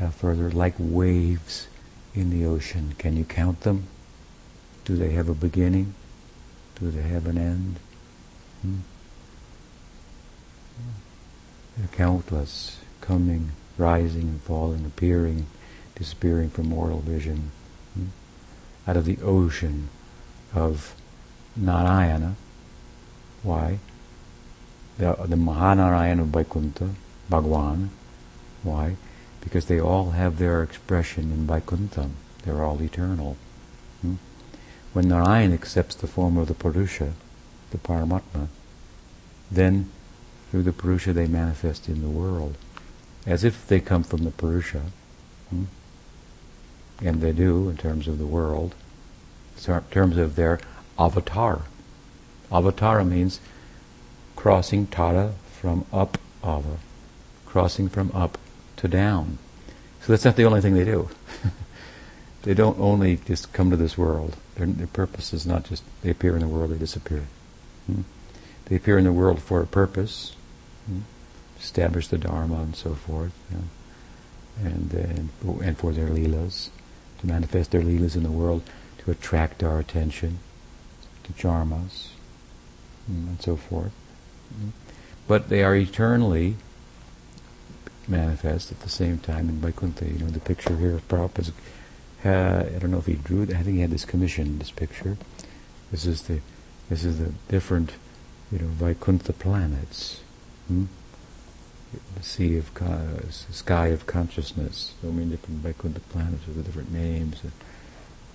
uh, 0.00 0.10
further, 0.10 0.50
like 0.50 0.74
waves 0.78 1.68
in 2.14 2.30
the 2.30 2.44
ocean. 2.44 2.94
Can 2.98 3.16
you 3.16 3.24
count 3.24 3.60
them? 3.60 3.86
Do 4.84 4.96
they 4.96 5.10
have 5.10 5.28
a 5.28 5.34
beginning? 5.34 5.94
Do 6.80 6.90
they 6.90 7.02
have 7.02 7.26
an 7.26 7.38
end? 7.38 7.76
Hmm? 8.62 8.76
They're 11.76 11.88
countless, 11.88 12.78
coming, 13.00 13.50
rising 13.76 14.22
and 14.22 14.42
falling, 14.42 14.84
appearing, 14.86 15.46
disappearing 15.94 16.50
from 16.50 16.68
mortal 16.68 17.00
vision. 17.00 17.50
Hmm? 17.94 18.06
Out 18.86 18.96
of 18.96 19.04
the 19.04 19.18
ocean 19.22 19.88
of 20.54 20.94
Narayana. 21.56 22.36
Why? 23.42 23.78
The, 24.98 25.14
the 25.26 25.36
Mahanarayana 25.36 26.22
of 26.22 26.28
Vaikuntha, 26.28 26.90
Bhagwan. 27.28 27.90
Why? 28.62 28.96
Because 29.40 29.66
they 29.66 29.80
all 29.80 30.10
have 30.10 30.38
their 30.38 30.62
expression 30.62 31.24
in 31.32 31.46
Vaikuntha. 31.46 32.10
They're 32.44 32.64
all 32.64 32.80
eternal. 32.82 33.36
Hmm? 34.02 34.14
When 34.92 35.08
Narayan 35.08 35.52
accepts 35.52 35.94
the 35.94 36.06
form 36.06 36.36
of 36.36 36.48
the 36.48 36.54
Purusha, 36.54 37.12
the 37.70 37.78
Paramatma, 37.78 38.48
then 39.50 39.90
through 40.50 40.62
the 40.62 40.72
Purusha 40.72 41.12
they 41.12 41.26
manifest 41.26 41.88
in 41.88 42.02
the 42.02 42.08
world, 42.08 42.56
as 43.26 43.44
if 43.44 43.66
they 43.66 43.80
come 43.80 44.02
from 44.02 44.24
the 44.24 44.30
Purusha, 44.30 44.82
hmm? 45.50 45.64
and 47.02 47.20
they 47.20 47.32
do 47.32 47.68
in 47.68 47.76
terms 47.76 48.08
of 48.08 48.18
the 48.18 48.26
world, 48.26 48.74
in 49.66 49.82
terms 49.90 50.16
of 50.16 50.36
their 50.36 50.60
avatar. 50.98 51.62
Avatara 52.50 53.06
means 53.06 53.40
crossing 54.36 54.86
tara 54.86 55.32
from 55.60 55.84
up 55.92 56.18
ava, 56.44 56.78
crossing 57.56 57.88
from 57.88 58.10
up 58.12 58.36
to 58.76 58.86
down. 58.86 59.38
So 60.02 60.12
that's 60.12 60.26
not 60.26 60.36
the 60.36 60.44
only 60.44 60.60
thing 60.60 60.74
they 60.74 60.84
do. 60.84 61.08
they 62.42 62.52
don't 62.52 62.78
only 62.78 63.16
just 63.16 63.50
come 63.54 63.70
to 63.70 63.78
this 63.78 63.96
world. 63.96 64.36
Their, 64.56 64.66
their, 64.66 64.86
purpose 64.86 65.32
is 65.32 65.46
not 65.46 65.64
just 65.64 65.82
they 66.02 66.10
appear 66.10 66.34
in 66.34 66.42
the 66.42 66.48
world, 66.48 66.70
they 66.70 66.76
disappear. 66.76 67.22
Hmm? 67.86 68.02
They 68.66 68.76
appear 68.76 68.98
in 68.98 69.04
the 69.04 69.12
world 69.12 69.40
for 69.40 69.62
a 69.62 69.66
purpose, 69.66 70.36
hmm? 70.84 71.00
establish 71.58 72.08
the 72.08 72.18
Dharma 72.18 72.56
and 72.56 72.76
so 72.76 72.92
forth, 72.92 73.32
and, 73.50 74.90
and, 74.92 75.30
and 75.62 75.78
for 75.78 75.92
their 75.94 76.10
leelas, 76.10 76.68
to 77.20 77.26
manifest 77.26 77.70
their 77.70 77.80
leelas 77.80 78.16
in 78.16 78.22
the 78.22 78.30
world, 78.30 78.64
to 78.98 79.10
attract 79.10 79.62
our 79.62 79.78
attention, 79.78 80.40
to 81.24 81.32
charm 81.32 81.72
us, 81.72 82.10
hmm, 83.06 83.28
and 83.28 83.40
so 83.40 83.56
forth. 83.56 83.92
Hmm? 84.54 84.68
But 85.26 85.48
they 85.48 85.64
are 85.64 85.74
eternally 85.74 86.56
manifest 88.08 88.70
at 88.72 88.80
the 88.80 88.88
same 88.88 89.18
time 89.18 89.48
in 89.48 89.60
Vaikuntha. 89.60 90.06
You 90.06 90.18
know, 90.18 90.26
the 90.26 90.40
picture 90.40 90.76
here 90.76 90.94
of 90.94 91.08
Prabhupada, 91.08 91.52
uh, 92.24 92.64
I 92.74 92.78
don't 92.78 92.90
know 92.90 92.98
if 92.98 93.06
he 93.06 93.14
drew 93.14 93.42
it, 93.42 93.50
I 93.50 93.62
think 93.62 93.76
he 93.76 93.80
had 93.80 93.90
this 93.90 94.04
commission, 94.04 94.58
this 94.58 94.70
picture. 94.70 95.16
This 95.90 96.06
is 96.06 96.22
the, 96.22 96.40
this 96.88 97.04
is 97.04 97.18
the 97.18 97.32
different, 97.48 97.92
you 98.50 98.58
know, 98.58 98.66
Vaikuntha 98.66 99.32
planets. 99.32 100.20
Hmm? 100.68 100.86
The 102.16 102.22
sea 102.22 102.58
of, 102.58 102.70
uh, 102.82 103.30
sky 103.30 103.88
of 103.88 104.06
consciousness, 104.06 104.94
so 105.00 105.10
many 105.12 105.30
different 105.30 105.60
Vaikuntha 105.60 106.00
planets 106.00 106.46
with 106.46 106.64
different 106.64 106.92
names 106.92 107.42
and, 107.42 107.52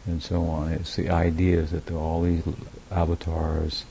and 0.07 0.23
so 0.23 0.45
on. 0.45 0.71
It's 0.71 0.95
the 0.95 1.09
idea 1.09 1.61
that 1.63 1.91
all 1.91 2.23
these 2.23 2.43
avatars 2.89 3.85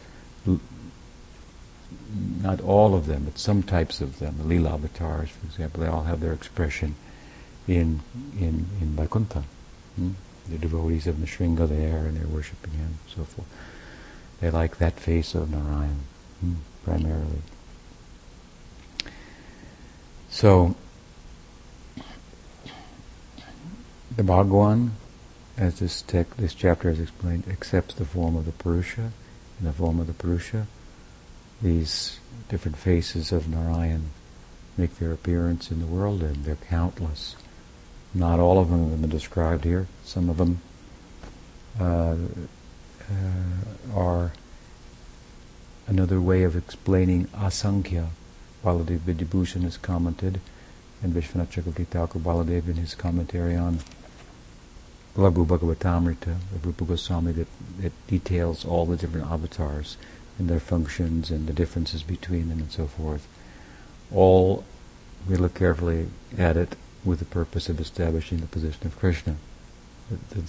not 2.43 2.61
all 2.61 2.95
of 2.95 3.07
them, 3.07 3.25
but 3.25 3.39
some 3.39 3.63
types 3.63 4.01
of 4.01 4.19
them, 4.19 4.37
the 4.39 4.45
Lila 4.45 4.75
avatars, 4.75 5.31
for 5.31 5.47
example, 5.47 5.81
they 5.81 5.89
all 5.89 6.05
have 6.05 6.21
their 6.21 6.33
expression 6.33 6.95
in 7.69 8.01
in 8.39 8.67
in 8.81 8.97
Vaikuntha. 8.97 9.45
Hmm? 9.97 10.11
The 10.49 10.59
devotees 10.59 11.07
of 11.07 11.17
Nrsimha 11.17 11.69
there, 11.69 12.07
and 12.07 12.17
they're 12.17 12.27
worshipping 12.27 12.73
him, 12.73 12.99
and 13.01 13.15
so 13.15 13.25
forth. 13.25 13.47
They 14.41 14.51
like 14.51 14.79
that 14.79 14.99
face 14.99 15.35
of 15.35 15.51
Narayan, 15.51 16.01
hmm? 16.41 16.55
primarily. 16.85 17.43
So, 20.31 20.75
the 24.17 24.23
Bhagwan, 24.23 24.93
as 25.59 25.81
this 25.81 26.03
tech, 26.03 26.37
this 26.37 26.55
chapter 26.55 26.89
has 26.89 27.01
explained, 27.01 27.45
accepts 27.49 27.95
the 27.95 28.05
form 28.05 28.37
of 28.37 28.47
the 28.47 28.53
Purusha, 28.53 29.13
in 29.59 29.67
the 29.67 29.73
form 29.73 30.01
of 30.01 30.07
the 30.07 30.15
Purusha, 30.15 30.67
these 31.63 32.19
different 32.49 32.77
faces 32.77 33.33
of 33.33 33.49
Narayan 33.49 34.11
make 34.77 34.99
their 34.99 35.13
appearance 35.13 35.71
in 35.71 35.81
the 35.81 35.87
world, 35.87 36.23
and 36.23 36.45
they're 36.45 36.57
countless. 36.57 37.37
Not 38.15 38.41
all 38.41 38.59
of 38.59 38.71
them 38.71 38.91
have 38.91 39.01
been 39.01 39.11
described 39.11 39.65
here. 39.65 39.87
Some 40.05 40.29
of 40.29 40.39
them 40.39 40.61
uh, 41.79 42.17
uh, 43.11 43.95
are 43.95 44.33
another 45.87 46.21
way 46.21 46.43
of 46.43 46.57
explaining 46.57 47.27
asankhya. 47.27 48.09
Baladev 48.65 48.99
Vidyabhushan 48.99 49.63
has 49.63 49.77
commented, 49.77 50.41
and 51.03 51.15
Vishwanath 51.15 51.51
Chakravarti 51.51 51.87
Thakur 51.87 52.19
Baladev 52.19 52.69
in 52.69 52.77
his 52.77 52.95
commentary 52.95 53.57
on 53.57 53.81
Laghu 55.17 55.47
Bhagavatamrita 55.47 56.37
Rupa 56.63 56.85
Goswami 56.85 57.33
that, 57.33 57.49
that 57.81 58.07
details 58.07 58.65
all 58.65 58.87
the 58.87 58.97
different 58.97 59.27
avatars 59.27 59.97
and 60.41 60.49
their 60.49 60.59
functions 60.59 61.31
and 61.31 61.47
the 61.47 61.53
differences 61.53 62.03
between 62.03 62.49
them 62.49 62.59
and 62.59 62.73
so 62.73 62.87
forth. 62.87 63.29
All 64.13 64.65
we 65.29 65.37
look 65.37 65.55
carefully 65.55 66.09
at 66.37 66.57
it 66.57 66.77
with 67.05 67.19
the 67.19 67.27
purpose 67.27 67.69
of 67.69 67.79
establishing 67.79 68.39
the 68.39 68.47
position 68.47 68.87
of 68.87 68.99
Krishna. 68.99 69.37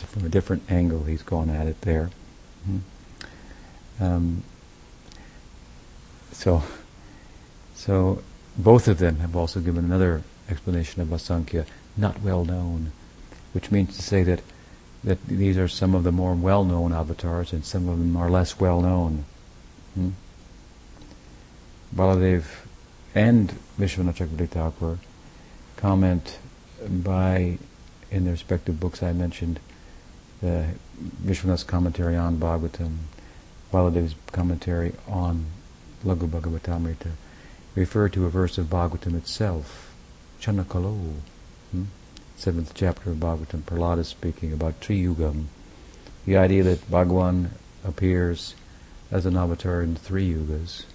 From 0.08 0.26
a 0.26 0.30
different 0.30 0.64
angle, 0.72 1.04
he's 1.04 1.22
gone 1.22 1.50
at 1.50 1.68
it 1.68 1.82
there. 1.82 2.10
Mm-hmm. 2.68 4.04
Um, 4.04 4.44
so, 6.32 6.64
so 7.76 8.24
both 8.58 8.88
of 8.88 8.98
them 8.98 9.18
have 9.18 9.36
also 9.36 9.60
given 9.60 9.86
another 9.86 10.24
explanation 10.50 11.02
of 11.02 11.10
Asankhya, 11.10 11.66
not 11.98 12.22
well 12.22 12.46
known, 12.46 12.94
which 13.54 13.70
means 13.70 13.96
to 13.98 14.02
say 14.02 14.24
that 14.24 14.42
that 15.04 15.26
these 15.28 15.58
are 15.58 15.68
some 15.68 15.96
of 15.96 16.04
the 16.04 16.12
more 16.12 16.36
well-known 16.36 16.94
avatars 16.94 17.52
and 17.54 17.66
some 17.66 17.90
of 17.90 17.98
them 17.98 18.16
are 18.16 18.30
less 18.30 18.60
well-known. 18.60 19.26
Hmm? 19.96 20.10
Baladev 21.96 22.46
and 23.14 23.54
Vishwanath 23.78 24.50
Thakur 24.50 25.00
comment 25.76 26.38
by, 26.88 27.58
in 28.10 28.24
their 28.24 28.34
respective 28.34 28.80
books 28.80 29.04
I 29.04 29.12
mentioned, 29.12 29.60
the 30.42 30.68
Vishwanath's 31.00 31.64
commentary 31.64 32.16
on 32.16 32.38
Bhagavatam, 32.38 32.98
Baladev's 33.72 34.16
commentary 34.32 34.94
on 35.08 35.48
Laghu 36.06 36.28
Bhagavatamrita, 36.28 37.12
refer 37.76 38.08
to 38.10 38.26
a 38.26 38.30
verse 38.30 38.58
of 38.58 38.68
Bhagavatam 38.68 39.16
itself, 39.16 39.94
Chanakalo, 40.40 41.16
hmm? 41.72 41.84
seventh 42.38 42.74
chapter 42.74 43.12
of 43.12 43.18
Bhagavatam, 43.18 43.62
Prahlada 43.62 44.06
speaking 44.06 44.54
about 44.54 44.80
Triyugam, 44.80 45.46
the 46.26 46.38
idea 46.38 46.64
that 46.64 46.90
Bhagwan 46.90 47.52
appears 47.84 48.56
as 49.12 49.26
an 49.26 49.36
avatar 49.36 49.82
in 49.82 49.96
three 49.96 50.34
yugas. 50.34 50.86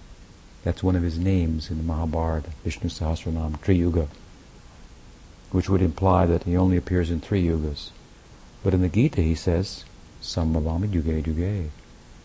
That's 0.65 0.83
one 0.83 0.97
of 0.97 1.03
his 1.03 1.19
names 1.19 1.71
in 1.71 1.77
the 1.77 1.85
Mahabharata, 1.85 2.51
Vishnu 2.65 2.89
Sahasranam, 2.89 3.61
Triyuga, 3.61 4.09
which 5.53 5.69
would 5.69 5.83
imply 5.83 6.27
that 6.27 6.45
he 6.45 6.57
only 6.57 6.77
appears 6.77 7.11
in 7.11 7.21
three 7.21 7.45
yugas. 7.45 7.91
But 8.65 8.75
in 8.75 8.83
the 8.83 8.89
Gita 8.89 9.23
he 9.23 9.35
says, 9.35 9.85
Sambhavami 10.23 10.89
Yuge 10.89 11.23
Yuge, 11.23 11.69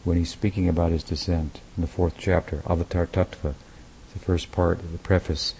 when 0.03 0.17
he's 0.17 0.31
speaking 0.31 0.67
about 0.67 0.91
his 0.91 1.03
descent 1.03 1.59
in 1.77 1.81
the 1.81 1.87
fourth 1.87 2.15
chapter, 2.17 2.63
Avatar 2.67 3.05
Tattva, 3.05 3.53
the 4.13 4.19
first 4.19 4.51
part 4.51 4.79
of 4.79 4.91
the 4.91 4.97
preface 4.97 5.53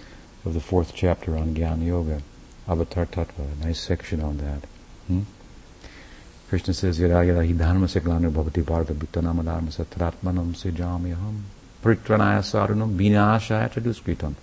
of 0.44 0.54
the 0.54 0.60
fourth 0.60 0.94
chapter 0.96 1.38
on 1.38 1.54
Jnana 1.54 1.86
Yoga, 1.86 2.22
Avatar 2.68 3.06
Tattva, 3.06 3.62
a 3.62 3.66
nice 3.66 3.80
section 3.80 4.22
on 4.22 4.38
that. 4.38 4.68
Hmm? 5.08 5.22
Krishna 6.52 6.74
says, 6.74 7.00
Yada 7.00 7.24
yada 7.24 7.46
hi 7.46 7.54
dharma 7.54 7.88
se 7.88 8.02
bhavati 8.02 8.62
bharata 8.62 8.94
bhuttanam 8.94 9.42
dharma 9.42 9.70
satratmanam 9.70 10.54
se 10.54 10.72
jamyaham 10.72 11.36
pritranaya 11.82 12.42
sarunam 12.44 12.98
vinashaya 12.98 13.70
chaduskritam 13.72 14.34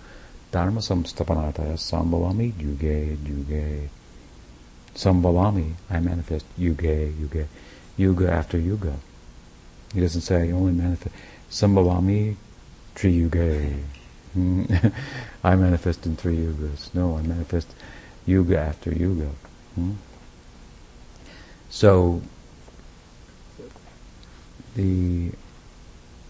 dharma 0.51 0.79
samstapanataya 0.79 1.77
sambhavami 1.77 2.51
yuge 2.53 3.15
yuge 3.15 3.89
sambhavami, 4.95 5.71
I 5.91 5.99
manifest 5.99 6.47
yuge 6.57 7.13
yuge 7.13 7.45
yuga 7.95 8.31
after 8.31 8.57
yuga. 8.57 8.93
He 9.93 10.01
doesn't 10.01 10.21
say 10.21 10.49
I 10.49 10.51
only 10.51 10.71
manifest 10.71 11.13
sambhavami 11.51 12.35
tri 12.95 13.11
yuge. 13.11 13.83
I 15.43 15.55
manifest 15.55 16.07
in 16.07 16.15
three 16.15 16.37
yugas. 16.37 16.91
No, 16.95 17.17
I 17.17 17.21
manifest 17.21 17.67
yuga 18.25 18.59
after 18.61 18.91
yuga. 18.91 19.29
Hmm? 19.75 19.91
So, 21.69 22.21
the 24.75 25.31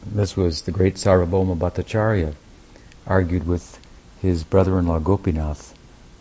this 0.06 0.36
was 0.36 0.64
the 0.64 0.72
great 0.72 0.96
Sarvabhauma 0.96 1.58
Bhattacharya 1.58 2.34
argued 3.06 3.46
with 3.46 3.80
his 4.22 4.44
brother-in-law 4.44 5.00
Gopinath, 5.00 5.74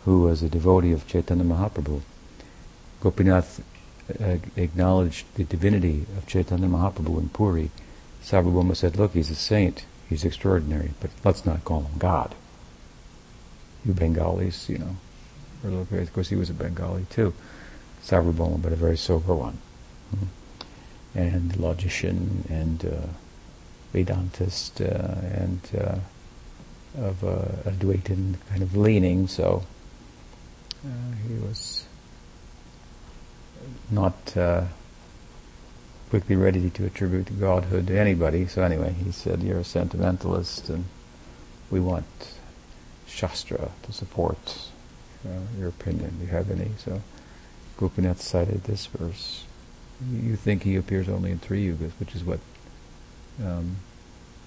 who 0.05 0.21
was 0.21 0.43
a 0.43 0.49
devotee 0.49 0.91
of 0.91 1.07
Chaitanya 1.07 1.43
Mahaprabhu. 1.43 2.01
Gopinath 3.01 3.61
uh, 4.19 4.37
acknowledged 4.55 5.25
the 5.35 5.43
divinity 5.43 6.05
of 6.17 6.27
Chaitanya 6.27 6.67
Mahaprabhu 6.67 7.19
in 7.19 7.29
Puri. 7.29 7.71
Sarvabhauma 8.23 8.75
said, 8.75 8.97
look, 8.97 9.13
he's 9.13 9.29
a 9.29 9.35
saint, 9.35 9.85
he's 10.09 10.25
extraordinary, 10.25 10.91
but 10.99 11.11
let's 11.23 11.45
not 11.45 11.63
call 11.63 11.81
him 11.83 11.97
God. 11.97 12.35
You 13.85 13.93
Bengalis, 13.93 14.69
you 14.69 14.77
know. 14.79 14.95
Of 15.63 16.13
course, 16.13 16.29
he 16.29 16.35
was 16.35 16.49
a 16.49 16.53
Bengali 16.53 17.05
too. 17.09 17.33
Sarvabhauma, 18.03 18.61
but 18.61 18.71
a 18.71 18.75
very 18.75 18.97
sober 18.97 19.33
one. 19.35 19.57
And 21.15 21.55
logician 21.57 22.45
and 22.49 22.85
uh, 22.85 23.07
Vedantist 23.93 24.79
uh, 24.81 25.41
and 25.41 25.59
uh, 25.75 25.99
of 26.97 27.23
a 27.23 27.69
Advaitin 27.69 28.35
kind 28.49 28.61
of 28.61 28.75
leaning, 28.75 29.27
so 29.27 29.63
uh, 30.85 31.15
he 31.27 31.33
was 31.35 31.85
not 33.91 34.37
uh, 34.37 34.65
quickly 36.09 36.35
ready 36.35 36.69
to 36.69 36.85
attribute 36.85 37.39
godhood 37.39 37.87
to 37.87 37.99
anybody. 37.99 38.47
So 38.47 38.63
anyway, 38.63 38.93
he 38.93 39.11
said, 39.11 39.41
"You're 39.43 39.59
a 39.59 39.63
sentimentalist, 39.63 40.69
and 40.69 40.85
we 41.69 41.79
want 41.79 42.05
Shastra 43.07 43.71
to 43.83 43.91
support 43.91 44.69
uh, 45.25 45.41
your 45.57 45.69
opinion. 45.69 46.17
Do 46.19 46.25
you 46.25 46.31
have 46.31 46.49
any?" 46.51 46.71
So 46.77 47.01
Gopinath 47.79 48.19
cited 48.19 48.65
this 48.65 48.87
verse. 48.87 49.45
You 50.11 50.35
think 50.35 50.63
he 50.63 50.75
appears 50.75 51.07
only 51.07 51.31
in 51.31 51.39
three 51.39 51.65
yugas, 51.65 51.91
which 51.97 52.13
is 52.13 52.25
what 52.25 52.39
um, 53.41 53.77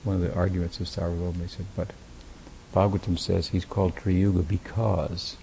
one 0.04 0.16
of 0.16 0.20
the 0.20 0.34
arguments 0.34 0.80
of 0.80 0.86
Sarvabhauma 0.86 1.48
said, 1.48 1.64
but 1.74 1.92
Bhagavatam 2.74 3.18
says 3.18 3.48
he's 3.48 3.64
called 3.64 3.96
Triyuga 3.96 4.46
because 4.46 5.38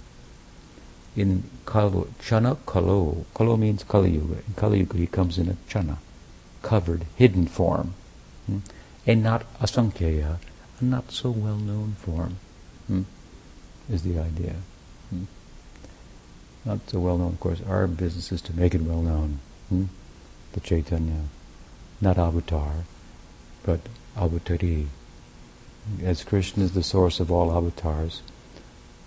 in 1.15 1.49
Kalo, 1.65 2.07
Chana 2.19 2.57
Kalo, 2.67 3.25
Kalo 3.33 3.57
means 3.57 3.83
Kali 3.83 4.11
Yuga. 4.11 4.35
In 4.47 4.53
Kali 4.55 4.79
Yuga 4.79 4.97
he 4.97 5.07
comes 5.07 5.39
in 5.39 5.49
a 5.49 5.53
Chana, 5.67 5.97
covered, 6.61 7.07
hidden 7.15 7.47
form, 7.47 7.95
hmm? 8.45 8.59
and 9.07 9.23
not 9.23 9.51
Asankhya, 9.59 10.37
a 10.79 10.85
not 10.85 11.11
so 11.11 11.31
well 11.31 11.57
known 11.57 11.95
form, 11.99 12.37
hmm? 12.85 13.01
is 13.89 14.03
the 14.03 14.19
idea. 14.19 14.57
Hmm? 15.09 15.23
Not 16.65 16.79
so 16.89 16.99
well 16.99 17.17
known, 17.17 17.33
of 17.33 17.39
course. 17.39 17.61
Our 17.67 17.87
business 17.87 18.31
is 18.31 18.41
to 18.43 18.55
make 18.55 18.75
it 18.75 18.81
well 18.81 19.01
known. 19.01 19.39
Hmm? 19.69 19.85
The 20.53 20.59
Chaitanya, 20.59 21.23
not 22.01 22.17
avatar, 22.17 22.85
but 23.63 23.81
avatari. 24.17 24.87
As 26.03 26.23
Krishna 26.23 26.63
is 26.63 26.73
the 26.73 26.83
source 26.83 27.19
of 27.19 27.31
all 27.31 27.55
avatars, 27.55 28.21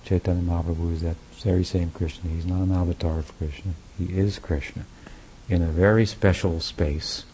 Chaitanya 0.05 0.43
Mahaprabhu 0.43 0.93
is 0.95 1.03
that 1.03 1.17
very 1.43 1.65
same 1.65 1.91
Krishna. 1.91 2.31
He's 2.31 2.47
not 2.47 2.63
an 2.63 2.73
avatar 2.73 3.19
of 3.19 3.37
Krishna. 3.39 3.73
He 3.99 4.07
is 4.17 4.39
Krishna 4.39 4.85
in 5.49 5.63
a 5.63 5.67
very 5.67 6.07
special 6.07 6.61
space, 6.61 7.25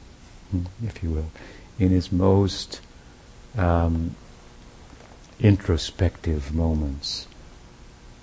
hmm, 0.50 0.64
if 0.84 1.02
you 1.02 1.10
will, 1.10 1.30
in 1.78 1.90
his 1.90 2.10
most 2.10 2.80
um, 3.56 4.16
introspective 5.40 6.54
moments 6.54 7.26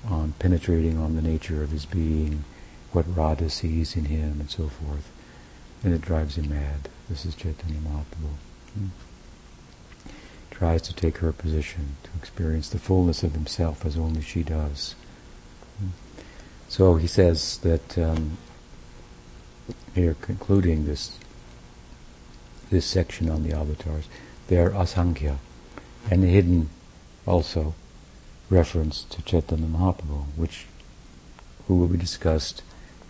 on 0.10 0.34
penetrating 0.40 0.98
on 0.98 1.16
the 1.16 1.22
nature 1.22 1.64
of 1.64 1.72
his 1.72 1.86
being, 1.86 2.44
what 2.92 3.06
Radha 3.16 3.50
sees 3.50 3.96
in 3.96 4.06
him, 4.06 4.40
and 4.40 4.50
so 4.50 4.68
forth. 4.68 5.12
And 5.84 5.94
it 5.94 6.02
drives 6.02 6.38
him 6.38 6.50
mad. 6.50 6.90
This 7.10 7.26
is 7.26 7.36
Chaitanya 7.36 7.80
Mahaprabhu. 7.80 8.34
Hmm. 8.74 8.88
Tries 10.52 10.82
to 10.84 10.94
take 10.94 11.18
her 11.18 11.32
position, 11.32 11.98
to 12.04 12.10
experience 12.18 12.70
the 12.70 12.80
fullness 12.80 13.24
of 13.24 13.34
himself 13.34 13.86
as 13.86 13.98
only 13.98 14.22
she 14.22 14.44
does. 14.44 14.96
Hmm. 15.80 15.90
So 16.70 16.96
he 16.96 17.08
says 17.08 17.58
that 17.60 17.98
um, 17.98 18.38
here, 19.94 20.16
concluding 20.22 20.86
this 20.86 21.18
this 22.72 22.86
section 22.86 23.30
on 23.30 23.44
the 23.44 23.56
avatars, 23.56 24.10
they 24.48 24.58
are 24.58 24.72
asankhya 24.72 25.38
and 26.10 26.24
hidden 26.24 26.70
also 27.26 27.74
reference 28.50 29.04
to 29.06 29.22
Chaitanya 29.24 29.68
Mahaprabhu, 29.68 30.26
which 30.36 30.66
who 31.68 31.78
will 31.78 31.88
be 31.88 31.98
discussed 31.98 32.62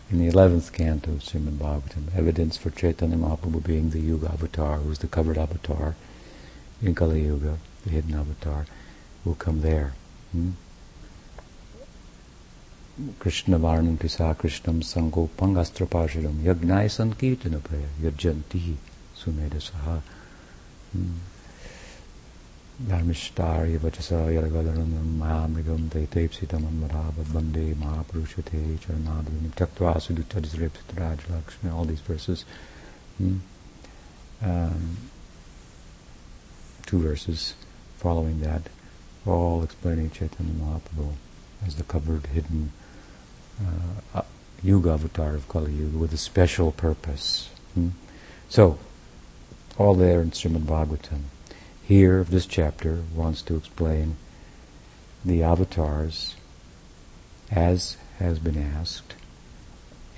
in 0.10 0.20
the 0.20 0.28
eleventh 0.28 0.72
canto 0.72 1.12
of 1.12 1.20
Srimad 1.20 1.58
Bhagavatam. 1.58 2.16
Evidence 2.16 2.58
for 2.58 2.70
Chaitanya 2.70 3.18
Mahaprabhu 3.18 3.64
being 3.64 3.90
the 3.90 4.00
Yuga 4.00 4.30
avatar, 4.32 4.78
who 4.78 4.92
is 4.92 5.00
the 5.00 5.08
covered 5.08 5.38
avatar 5.38 5.96
in 6.82 6.96
Kali 6.96 7.24
Yuga, 7.24 7.58
the 7.84 7.90
hidden 7.90 8.14
avatar, 8.14 8.66
will 9.24 9.36
come 9.36 9.62
there. 9.62 9.94
Hmm? 10.32 10.52
Krishna 13.20 13.60
Varnam 13.60 14.00
Kisa 14.00 14.36
Krishnam 14.40 14.82
Sango 14.82 15.28
Pangastrapashiram 15.28 16.44
Yagnai 16.44 16.86
Sankirtana 16.86 17.62
Praya 17.62 17.88
Yajanti 18.02 18.76
Sumedasaha. 19.18 20.02
Hmm. 20.94 21.12
धर्मिष्टार्य 22.89 23.77
वचसा 23.85 24.19
यदगदनन्दं 24.33 25.09
महामृगं 25.21 25.89
दैतैप्सितमन्मरावत् 25.95 27.33
वन्दे 27.35 27.65
महापुरुषते 27.81 28.61
चरणाद्विनिं 28.85 29.51
त्यक्त्वा 29.59 29.93
सुदुच्चरितरेप्सितराजलक्ष्मी 30.05 31.71
all 31.73 31.85
these 31.85 32.01
verses 32.01 32.45
hmm? 33.19 33.37
um, 34.43 34.97
two 36.87 37.01
verses 37.01 37.53
following 37.99 38.41
that 38.41 38.63
all 39.27 39.63
explaining 39.63 40.09
Chaitanya 40.11 40.55
Mahaprabhu 40.55 41.13
as 41.67 41.77
the 41.77 41.85
covered 41.85 42.27
hidden 42.29 42.73
uh, 44.15 44.23
Yuga 44.63 44.93
avatar 44.93 45.35
of 45.35 45.47
Kali 45.49 45.73
Yuga 45.73 45.99
with 45.99 46.15
a 46.15 46.17
special 46.17 46.73
purpose 46.73 47.51
hmm? 47.75 47.89
so 48.49 48.79
all 49.77 49.95
there 49.95 50.23
in 50.23 50.31
Srimad 50.31 50.65
Bhagavatam 50.65 51.25
here 51.88 52.20
of 52.20 52.32
this 52.32 52.48
chapter 52.48 53.04
wants 53.14 53.44
to 53.44 53.56
explain 53.56 54.16
the 55.24 55.44
avatars 55.44 56.36
as 57.52 57.98
has 58.18 58.40
been 58.40 58.58
asked 58.58 59.14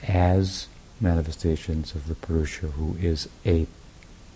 as 0.08 0.68
manifestations 1.02 1.94
of 1.94 2.08
the 2.08 2.16
Purusha 2.16 2.68
who 2.68 2.96
is 3.02 3.28
a 3.46 3.68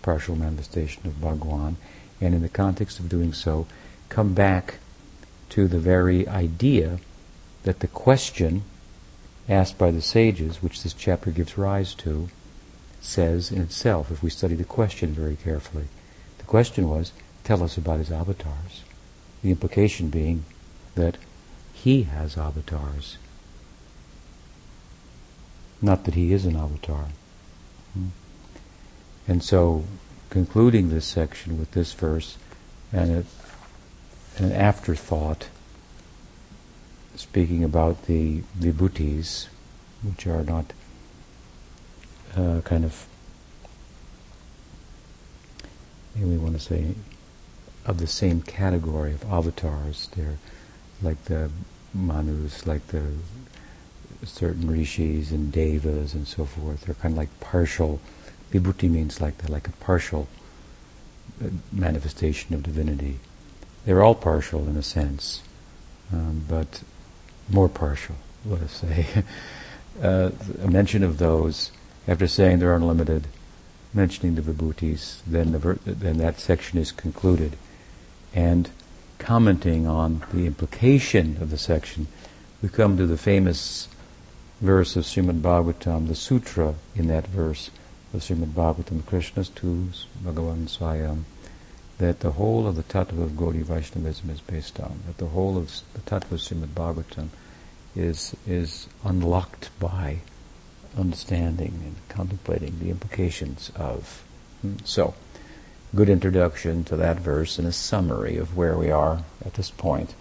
partial 0.02 0.36
manifestation 0.36 1.06
of 1.06 1.20
Bhagwan. 1.22 1.76
And 2.20 2.34
in 2.34 2.42
the 2.42 2.48
context 2.50 2.98
of 2.98 3.08
doing 3.08 3.32
so 3.32 3.66
come 4.10 4.34
back 4.34 4.74
to 5.50 5.66
the 5.66 5.78
very 5.78 6.28
idea 6.28 6.98
that 7.62 7.80
the 7.80 7.86
question 7.86 8.62
asked 9.48 9.78
by 9.78 9.90
the 9.90 10.02
sages 10.02 10.62
which 10.62 10.82
this 10.82 10.92
chapter 10.92 11.30
gives 11.30 11.56
rise 11.56 11.94
to 11.94 12.28
says 13.00 13.50
in 13.50 13.62
itself 13.62 14.10
if 14.10 14.22
we 14.22 14.30
study 14.30 14.54
the 14.54 14.64
question 14.64 15.12
very 15.12 15.34
carefully 15.34 15.86
question 16.52 16.86
was, 16.86 17.14
tell 17.44 17.62
us 17.62 17.78
about 17.78 17.96
his 17.96 18.12
avatars. 18.12 18.82
The 19.42 19.48
implication 19.48 20.10
being 20.10 20.44
that 20.96 21.16
he 21.72 22.02
has 22.02 22.36
avatars. 22.36 23.16
Not 25.80 26.04
that 26.04 26.12
he 26.12 26.30
is 26.30 26.44
an 26.44 26.56
avatar. 26.56 27.06
Hmm. 27.94 28.08
And 29.26 29.42
so, 29.42 29.84
concluding 30.28 30.90
this 30.90 31.06
section 31.06 31.58
with 31.58 31.70
this 31.70 31.94
verse 31.94 32.36
and 32.92 33.24
an 34.36 34.52
afterthought, 34.52 35.48
speaking 37.16 37.64
about 37.64 38.04
the 38.04 38.42
vibhutis, 38.58 39.48
which 40.02 40.26
are 40.26 40.44
not 40.44 40.74
uh, 42.36 42.60
kind 42.60 42.84
of 42.84 43.06
we 46.16 46.36
want 46.36 46.54
to 46.54 46.60
say, 46.60 46.94
of 47.84 47.98
the 47.98 48.06
same 48.06 48.42
category 48.42 49.12
of 49.12 49.24
avatars. 49.24 50.08
They're 50.16 50.38
like 51.02 51.24
the 51.24 51.50
manus, 51.94 52.66
like 52.66 52.86
the 52.88 53.12
certain 54.24 54.70
rishis 54.70 55.32
and 55.32 55.50
devas 55.52 56.14
and 56.14 56.26
so 56.26 56.44
forth. 56.44 56.82
They're 56.82 56.94
kind 56.94 57.12
of 57.12 57.18
like 57.18 57.40
partial. 57.40 58.00
Vibhuti 58.52 58.88
means 58.90 59.20
like 59.20 59.48
like 59.48 59.68
a 59.68 59.72
partial 59.72 60.28
uh, 61.42 61.48
manifestation 61.72 62.54
of 62.54 62.62
divinity. 62.62 63.18
They're 63.84 64.02
all 64.02 64.14
partial 64.14 64.68
in 64.68 64.76
a 64.76 64.82
sense, 64.82 65.42
um, 66.12 66.44
but 66.48 66.82
more 67.48 67.68
partial, 67.68 68.14
let 68.44 68.62
us 68.62 68.72
say. 68.72 69.24
uh, 70.02 70.30
a 70.62 70.70
mention 70.70 71.02
of 71.02 71.18
those, 71.18 71.72
after 72.06 72.28
saying 72.28 72.60
they're 72.60 72.74
unlimited, 72.74 73.26
mentioning 73.94 74.34
the 74.34 74.42
vibhutis, 74.42 75.20
then, 75.26 75.52
the 75.52 75.78
then 75.84 76.18
that 76.18 76.40
section 76.40 76.78
is 76.78 76.92
concluded. 76.92 77.56
And 78.34 78.70
commenting 79.18 79.86
on 79.86 80.24
the 80.32 80.46
implication 80.46 81.38
of 81.40 81.50
the 81.50 81.58
section, 81.58 82.06
we 82.62 82.68
come 82.68 82.96
to 82.96 83.06
the 83.06 83.18
famous 83.18 83.88
verse 84.60 84.96
of 84.96 85.04
Srimad 85.04 85.40
Bhagavatam, 85.40 86.08
the 86.08 86.14
sutra 86.14 86.74
in 86.94 87.08
that 87.08 87.26
verse 87.26 87.70
of 88.14 88.20
Srimad 88.20 88.52
Bhagavatam, 88.52 89.02
Krishnastu, 89.02 89.88
Bhagavan 90.24 90.68
Swayam, 90.68 91.24
that 91.98 92.20
the 92.20 92.32
whole 92.32 92.66
of 92.66 92.76
the 92.76 92.82
tattva 92.82 93.22
of 93.22 93.32
Gaudiya 93.32 93.64
Vaishnavism 93.64 94.30
is 94.30 94.40
based 94.40 94.80
on, 94.80 95.00
that 95.06 95.18
the 95.18 95.28
whole 95.28 95.58
of 95.58 95.82
the 95.94 96.00
tattva 96.00 96.32
of 96.32 96.40
Srimad 96.40 96.68
Bhagavatam 96.68 97.28
is, 97.94 98.34
is 98.46 98.88
unlocked 99.04 99.70
by 99.78 100.18
understanding 100.96 101.80
and 101.84 101.96
contemplating 102.08 102.78
the 102.78 102.90
implications 102.90 103.70
of. 103.76 104.24
Hmm, 104.60 104.76
so, 104.84 105.14
good 105.94 106.08
introduction 106.08 106.84
to 106.84 106.96
that 106.96 107.18
verse 107.18 107.58
and 107.58 107.68
a 107.68 107.72
summary 107.72 108.36
of 108.36 108.56
where 108.56 108.76
we 108.76 108.90
are 108.90 109.24
at 109.44 109.54
this 109.54 109.70
point 109.70 110.14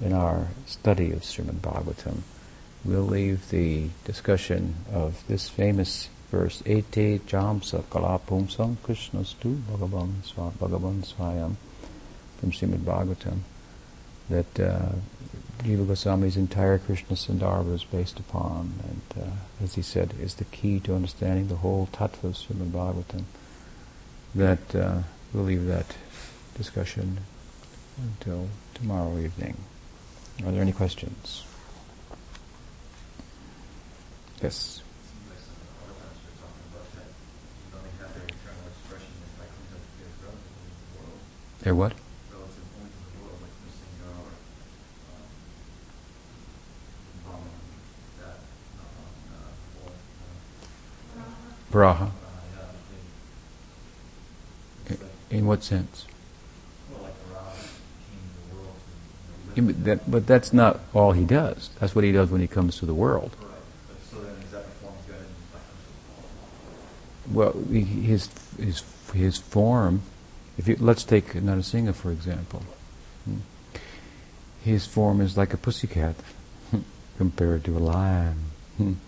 in 0.00 0.12
our 0.12 0.48
study 0.66 1.12
of 1.12 1.22
Srimad 1.22 1.60
Bhagavatam. 1.60 2.22
We'll 2.84 3.02
leave 3.02 3.50
the 3.50 3.88
discussion 4.04 4.76
of 4.92 5.26
this 5.26 5.48
famous 5.48 6.08
verse, 6.30 6.62
Ete 6.66 7.26
Jamsa 7.26 7.82
Kalapumsam 7.84 8.76
Krishnastu 8.76 9.60
Bhagavan 9.62 10.22
Swa 10.22 10.52
Bhagavan 10.52 11.04
Swayam 11.04 11.56
from 12.38 12.52
Srimad 12.52 12.84
Bhagavatam 12.84 13.40
that 14.28 14.60
uh, 14.60 14.92
Jiva 15.62 15.84
Goswami's 15.86 16.36
entire 16.36 16.78
Krishna 16.78 17.16
Sandarbha 17.16 17.74
is 17.74 17.84
based 17.84 18.20
upon, 18.20 18.74
and 18.84 19.24
uh, 19.24 19.30
as 19.62 19.74
he 19.74 19.82
said, 19.82 20.14
is 20.20 20.34
the 20.34 20.44
key 20.44 20.78
to 20.80 20.94
understanding 20.94 21.48
the 21.48 21.56
whole 21.56 21.88
tattva 21.92 22.24
of 22.24 22.34
Srimad 22.34 22.70
Bhagavatam. 22.70 23.24
That 24.34 24.74
uh, 24.74 24.98
we'll 25.32 25.44
leave 25.44 25.66
that 25.66 25.96
discussion 26.56 27.18
until 27.96 28.48
tomorrow 28.74 29.18
evening. 29.18 29.56
Are 30.46 30.52
there 30.52 30.62
any 30.62 30.72
questions? 30.72 31.44
Yes. 34.40 34.82
They're 41.60 41.74
what? 41.74 41.92
Varaha. 51.72 52.10
In 55.30 55.46
what 55.46 55.62
sense? 55.62 56.06
That, 59.56 60.08
but 60.08 60.26
that's 60.26 60.52
not 60.52 60.80
all 60.94 61.12
he 61.12 61.24
does. 61.24 61.70
That's 61.80 61.94
what 61.94 62.04
he 62.04 62.12
does 62.12 62.30
when 62.30 62.40
he 62.40 62.46
comes 62.46 62.78
to 62.78 62.86
the 62.86 62.94
world. 62.94 63.36
Well, 67.30 67.52
his 67.70 68.30
his 68.56 68.82
his 69.12 69.38
form. 69.38 70.02
If 70.56 70.68
you, 70.68 70.76
let's 70.80 71.04
take 71.04 71.34
Narasimha 71.34 71.94
for 71.94 72.10
example. 72.10 72.62
His 74.64 74.86
form 74.86 75.20
is 75.20 75.36
like 75.36 75.52
a 75.52 75.56
pussycat 75.56 76.16
compared 77.18 77.64
to 77.64 77.76
a 77.76 77.80
lion. 77.80 78.44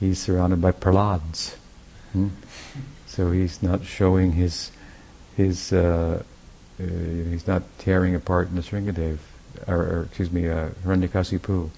He's 0.00 0.18
surrounded 0.18 0.62
by 0.62 0.72
prahlads. 0.72 1.56
Hmm? 2.12 2.28
So 3.06 3.30
he's 3.30 3.62
not 3.62 3.84
showing 3.84 4.32
his 4.32 4.70
his 5.36 5.72
uh, 5.72 6.22
uh, 6.80 6.82
he's 6.82 7.46
not 7.46 7.62
tearing 7.78 8.14
apart 8.14 8.54
Nrsingadev, 8.54 9.18
or, 9.66 9.76
or 9.76 10.02
excuse 10.04 10.30
me, 10.30 10.48
uh, 10.48 10.70
Hiranyakasipu. 10.84 11.70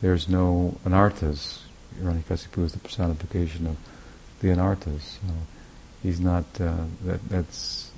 There's 0.00 0.28
no 0.28 0.78
anarthas. 0.84 1.60
Hiranyakasipu 2.00 2.64
is 2.64 2.72
the 2.72 2.78
personification 2.78 3.66
of 3.66 3.76
the 4.40 4.48
anarthas. 4.48 5.00
So 5.02 5.28
he's 6.02 6.20
not. 6.20 6.44
Uh, 6.60 6.84
that 7.04 7.28
that's 7.28 7.90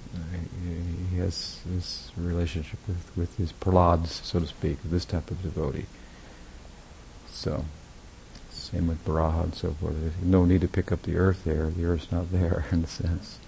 he 1.10 1.18
has 1.18 1.60
this 1.66 2.10
relationship 2.16 2.78
with 2.86 3.10
with 3.16 3.36
his 3.36 3.52
prahlads, 3.52 4.24
so 4.24 4.40
to 4.40 4.46
speak, 4.46 4.78
this 4.84 5.04
type 5.04 5.30
of 5.30 5.42
devotee. 5.42 5.86
So. 7.30 7.64
Same 8.72 8.88
with 8.88 9.04
Varaha 9.04 9.44
and 9.44 9.54
so 9.54 9.70
forth. 9.80 9.94
There's 10.00 10.16
no 10.22 10.44
need 10.44 10.60
to 10.62 10.68
pick 10.68 10.90
up 10.90 11.02
the 11.02 11.16
earth 11.16 11.44
there. 11.44 11.70
The 11.70 11.84
earth's 11.84 12.10
not 12.10 12.32
there 12.32 12.64
in 12.72 12.82
a 12.82 12.86
sense. 12.86 13.38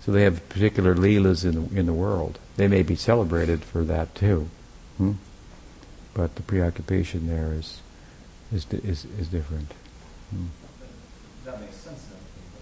So 0.00 0.12
they 0.12 0.22
have 0.22 0.48
particular 0.48 0.94
leelas 0.94 1.44
in 1.44 1.54
the, 1.54 1.80
in 1.80 1.86
the 1.86 1.92
world. 1.92 2.38
They 2.56 2.68
may 2.68 2.82
be 2.82 2.94
celebrated 2.94 3.64
for 3.64 3.82
that 3.84 4.14
too. 4.14 4.48
Hmm? 4.98 5.12
But 6.12 6.36
the 6.36 6.42
preoccupation 6.42 7.26
there 7.26 7.52
is 7.52 7.80
is 8.52 8.66
is, 8.70 9.06
is 9.18 9.28
different. 9.28 9.72
Hmm. 10.30 10.46
That 11.44 11.60
makes 11.60 11.76
sense 11.76 12.04
then. 12.06 12.20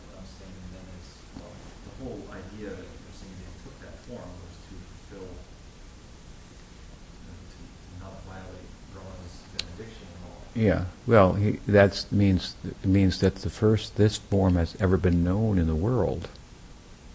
What 0.09 0.23
I'm 0.23 0.27
saying 0.27 0.57
then 0.73 0.87
is 0.97 1.09
well, 1.37 1.53
the 1.85 1.95
whole 2.01 2.23
idea 2.33 2.71
that 2.71 2.89
you're 2.89 3.17
saying 3.19 3.37
they 3.37 3.53
took 3.61 3.77
that 3.85 3.99
form 4.09 4.33
was 4.41 4.57
to 4.71 4.75
fulfill, 4.81 5.29
you 5.29 7.27
know, 7.27 7.37
to 7.53 7.61
not 8.01 8.15
violate 8.25 8.71
Brahma's 8.95 9.37
benediction 9.53 10.07
and 10.09 10.23
all. 10.31 10.42
Yeah. 10.55 10.85
Well, 11.07 11.39
that 11.67 12.05
means 12.11 12.55
means 12.85 13.21
that 13.21 13.37
the 13.37 13.51
first 13.51 13.97
this 13.97 14.19
form 14.19 14.57
has 14.57 14.77
ever 14.81 14.97
been 14.97 15.25
known 15.25 15.59
in 15.59 15.67
the 15.67 15.75
world. 15.75 16.29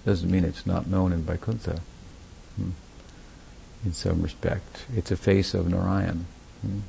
Doesn't 0.05 0.31
mean 0.31 0.43
it's 0.43 0.65
not 0.65 0.87
known 0.87 1.11
in 1.11 1.23
Vaikuntha. 1.23 1.81
Hmm. 2.55 2.71
In 3.85 3.93
some 3.93 4.21
respect, 4.21 4.85
it's 4.95 5.11
a 5.11 5.17
face 5.17 5.53
of 5.53 5.69
Narayan. 5.69 6.25
Hmm. 6.61 6.79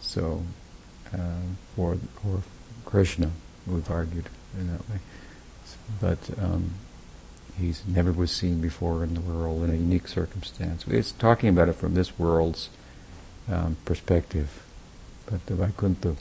So, 0.00 0.42
uh, 1.12 1.42
for 1.74 1.98
or 2.26 2.42
Krishna, 2.84 3.30
we've 3.66 3.90
argued 3.90 4.28
in 4.58 4.66
that 4.72 4.88
way, 4.88 4.98
but 6.00 6.18
um, 6.38 6.72
he's 7.58 7.82
never 7.86 8.12
was 8.12 8.30
seen 8.32 8.60
before 8.60 9.04
in 9.04 9.14
the 9.14 9.20
world 9.20 9.62
in 9.62 9.70
a 9.70 9.74
unique 9.74 10.08
circumstance. 10.08 10.84
It's 10.88 11.12
talking 11.12 11.48
about 11.48 11.68
it 11.68 11.74
from 11.74 11.94
this 11.94 12.18
world's 12.18 12.68
um, 13.50 13.76
perspective. 13.84 14.65
But 15.26 15.44
the 15.46 15.54
Vaikuntha 15.54 16.16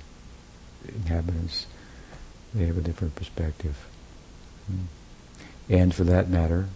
inhabitants, 0.88 1.68
they 2.54 2.66
have 2.66 2.78
a 2.78 2.82
different 2.82 3.16
perspective. 3.16 3.88
And 5.70 5.94
for 5.94 6.04
that 6.04 6.30
matter, 6.30 6.68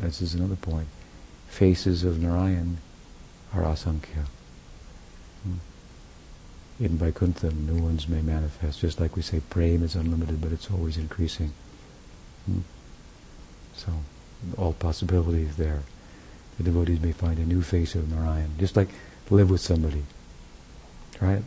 this 0.00 0.22
is 0.22 0.34
another 0.34 0.56
point, 0.56 0.88
faces 1.48 2.04
of 2.04 2.20
Narayan 2.20 2.78
are 3.54 3.62
asankhya. 3.62 4.26
In 6.80 6.96
Vaikuntha, 6.98 7.52
new 7.52 7.82
ones 7.82 8.08
may 8.08 8.22
manifest, 8.22 8.80
just 8.80 8.98
like 8.98 9.14
we 9.14 9.22
say 9.22 9.40
prema 9.50 9.84
is 9.84 9.94
unlimited, 9.94 10.40
but 10.40 10.52
it's 10.52 10.70
always 10.70 10.96
increasing. 10.96 11.52
So, 13.74 13.92
all 14.56 14.72
possibilities 14.72 15.56
there. 15.56 15.82
The 16.58 16.64
devotees 16.64 17.00
may 17.00 17.12
find 17.12 17.38
a 17.38 17.44
new 17.44 17.62
face 17.62 17.94
of 17.94 18.10
Narayan, 18.10 18.50
just 18.58 18.76
like 18.76 18.88
live 19.30 19.50
with 19.50 19.60
somebody. 19.60 20.04
Right? 21.20 21.42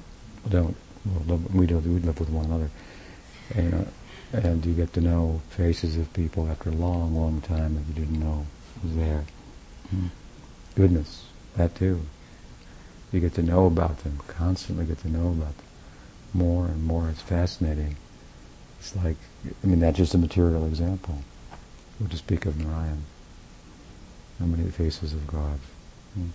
Don't 0.50 0.76
well, 1.06 1.40
we 1.54 1.68
don't 1.68 1.86
we 1.86 2.00
live 2.00 2.20
with 2.20 2.30
one 2.30 2.46
another, 2.46 2.70
and 3.54 3.74
uh, 3.74 4.38
and 4.38 4.66
you 4.66 4.74
get 4.74 4.94
to 4.94 5.02
know 5.02 5.42
faces 5.50 5.98
of 5.98 6.12
people 6.14 6.50
after 6.50 6.70
a 6.70 6.74
long, 6.74 7.16
long 7.16 7.42
time 7.42 7.76
that 7.76 7.88
you 7.88 7.94
didn't 7.94 8.20
know 8.20 8.46
was 8.84 8.96
there. 8.96 9.26
Hmm. 9.90 10.08
Goodness, 10.76 11.26
that 11.56 11.76
too. 11.76 12.02
You 13.12 13.20
get 13.20 13.36
to 13.36 13.44
know 13.44 13.68
about 13.68 14.00
them, 14.00 14.20
constantly 14.28 14.86
get 14.86 15.00
to 15.00 15.10
know 15.10 15.28
about 15.28 15.58
them 15.58 15.66
more 16.36 16.66
and 16.66 16.84
more. 16.84 17.10
It's 17.10 17.22
fascinating. 17.22 17.96
It's 18.80 18.96
like, 18.96 19.16
I 19.64 19.68
mean, 19.68 19.80
that's 19.80 19.98
just 19.98 20.14
a 20.14 20.18
material 20.18 20.66
example. 20.66 21.20
We'll 22.00 22.10
just 22.10 22.24
speak 22.24 22.46
of 22.46 22.60
Narayan. 22.60 23.04
How 24.40 24.46
many 24.46 24.70
faces 24.70 25.14
of 25.14 25.26
God? 25.28 25.60
Hmm. 26.14 26.28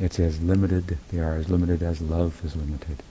It's 0.00 0.20
as 0.20 0.40
limited, 0.40 0.98
they 1.10 1.18
are 1.18 1.34
as 1.34 1.48
limited 1.48 1.82
as 1.82 2.00
love 2.00 2.44
is 2.44 2.54
limited. 2.54 3.02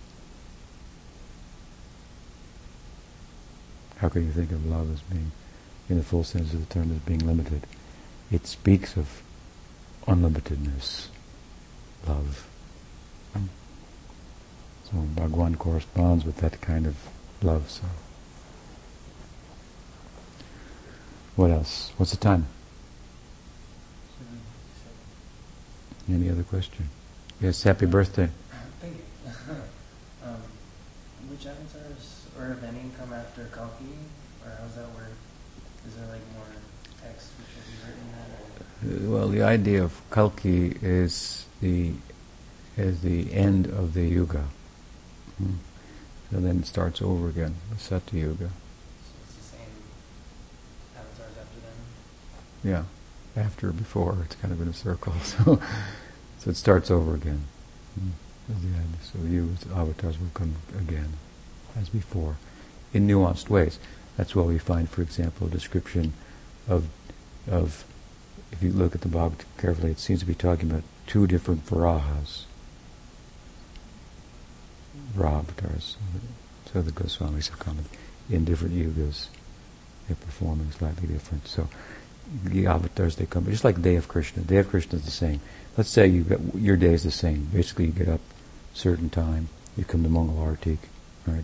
How 3.97 4.09
can 4.09 4.25
you 4.25 4.31
think 4.31 4.51
of 4.51 4.65
love 4.65 4.93
as 4.93 5.01
being, 5.01 5.31
in 5.89 5.97
the 5.97 6.03
full 6.03 6.23
sense 6.23 6.53
of 6.53 6.67
the 6.67 6.73
term, 6.73 6.91
as 6.91 6.99
being 6.99 7.25
limited? 7.25 7.63
It 8.31 8.47
speaks 8.47 8.95
of 8.95 9.21
unlimitedness, 10.07 11.07
love. 12.07 12.47
So 14.85 14.97
Bhagwan 15.15 15.55
corresponds 15.55 16.23
with 16.23 16.38
that 16.38 16.61
kind 16.61 16.88
of 16.88 16.95
love. 17.41 17.69
So, 17.69 17.83
what 21.35 21.51
else? 21.51 21.91
What's 21.97 22.11
the 22.11 22.17
time? 22.17 22.47
Any 26.10 26.30
other 26.30 26.43
question? 26.43 26.89
Yes, 27.41 27.64
happy 27.64 27.86
birthday. 27.86 28.30
Thank 28.80 28.95
you. 28.95 29.32
um, 30.26 30.41
which 31.30 31.45
avatars 31.45 32.26
or 32.39 32.51
if 32.51 32.64
any 32.64 32.91
come 32.97 33.14
after 33.14 33.45
Kalki, 33.53 33.97
or 34.45 34.51
how's 34.60 34.76
that 34.76 34.89
work? 34.95 35.12
Is 35.88 35.95
there 35.95 36.08
like 36.08 36.22
more 36.34 36.45
text 37.03 37.32
which 37.38 37.49
should 37.53 37.66
be 37.66 37.78
written 37.86 39.08
Uh, 39.08 39.12
well, 39.12 39.28
the 39.28 39.43
idea 39.43 39.84
of 39.84 39.99
Kalki 40.12 40.78
is 40.82 41.45
the 41.62 41.93
is 42.78 43.01
the 43.01 43.34
end 43.34 43.68
of 43.68 43.93
the 43.93 44.05
yuga. 44.08 44.45
Hmm. 45.38 45.55
So 46.32 46.39
then 46.39 46.60
it 46.60 46.66
starts 46.66 47.01
over 47.01 47.28
again, 47.30 47.55
the 47.72 47.80
Satya 47.80 48.20
Yuga. 48.20 48.47
So 48.47 49.14
it's 49.24 49.34
the 49.36 49.43
same 49.58 49.74
avatars 50.95 51.38
after 51.41 51.60
them. 51.62 51.78
Yeah, 52.64 52.84
after, 53.38 53.71
before, 53.71 54.17
it's 54.25 54.35
kind 54.35 54.53
of 54.53 54.61
in 54.61 54.67
a 54.67 54.73
circle. 54.73 55.13
So, 55.23 55.61
so 56.39 56.51
it 56.51 56.55
starts 56.55 56.91
over 56.91 57.15
again. 57.15 57.43
Hmm. 57.99 58.09
So 59.01 59.19
you, 59.27 59.55
as 59.59 59.71
avatars, 59.71 60.19
will 60.19 60.29
come 60.33 60.55
again, 60.77 61.13
as 61.75 61.89
before, 61.89 62.38
in 62.93 63.07
nuanced 63.07 63.49
ways. 63.49 63.79
That's 64.15 64.35
why 64.35 64.43
we 64.43 64.57
find, 64.57 64.89
for 64.89 65.01
example, 65.01 65.47
a 65.47 65.49
description 65.49 66.13
of, 66.67 66.88
of 67.49 67.85
if 68.51 68.63
you 68.63 68.71
look 68.71 68.95
at 68.95 69.01
the 69.01 69.07
Bhagavad 69.07 69.45
carefully, 69.57 69.91
it 69.91 69.99
seems 69.99 70.21
to 70.21 70.25
be 70.25 70.35
talking 70.35 70.69
about 70.69 70.83
two 71.05 71.27
different 71.27 71.65
Varahas. 71.65 72.43
Avatars. 75.15 75.97
So 76.71 76.81
the 76.81 76.91
Goswamis 76.91 77.49
have 77.49 77.59
come 77.59 77.79
in 78.29 78.45
different 78.45 78.75
yugas. 78.75 79.27
They're 80.07 80.15
performing 80.15 80.71
slightly 80.71 81.07
different. 81.07 81.47
So 81.47 81.67
the 82.43 82.67
avatars 82.67 83.15
they 83.15 83.25
come, 83.25 83.45
just 83.45 83.63
like 83.63 83.82
day 83.82 83.95
of 83.95 84.07
Krishna. 84.07 84.43
Day 84.43 84.57
of 84.57 84.69
Krishna 84.69 84.97
is 84.97 85.05
the 85.05 85.11
same. 85.11 85.39
Let's 85.78 85.89
say 85.89 86.07
you 86.07 86.23
get, 86.23 86.39
your 86.55 86.78
day 86.78 86.93
is 86.93 87.03
the 87.03 87.11
same. 87.11 87.49
Basically, 87.53 87.86
you 87.86 87.91
get 87.91 88.09
up 88.09 88.21
certain 88.73 89.09
time, 89.09 89.49
you 89.78 89.86
come 89.86 90.03
to 90.03 90.09
Mangal 90.09 90.36
Artik, 90.36 90.80
right? 91.25 91.43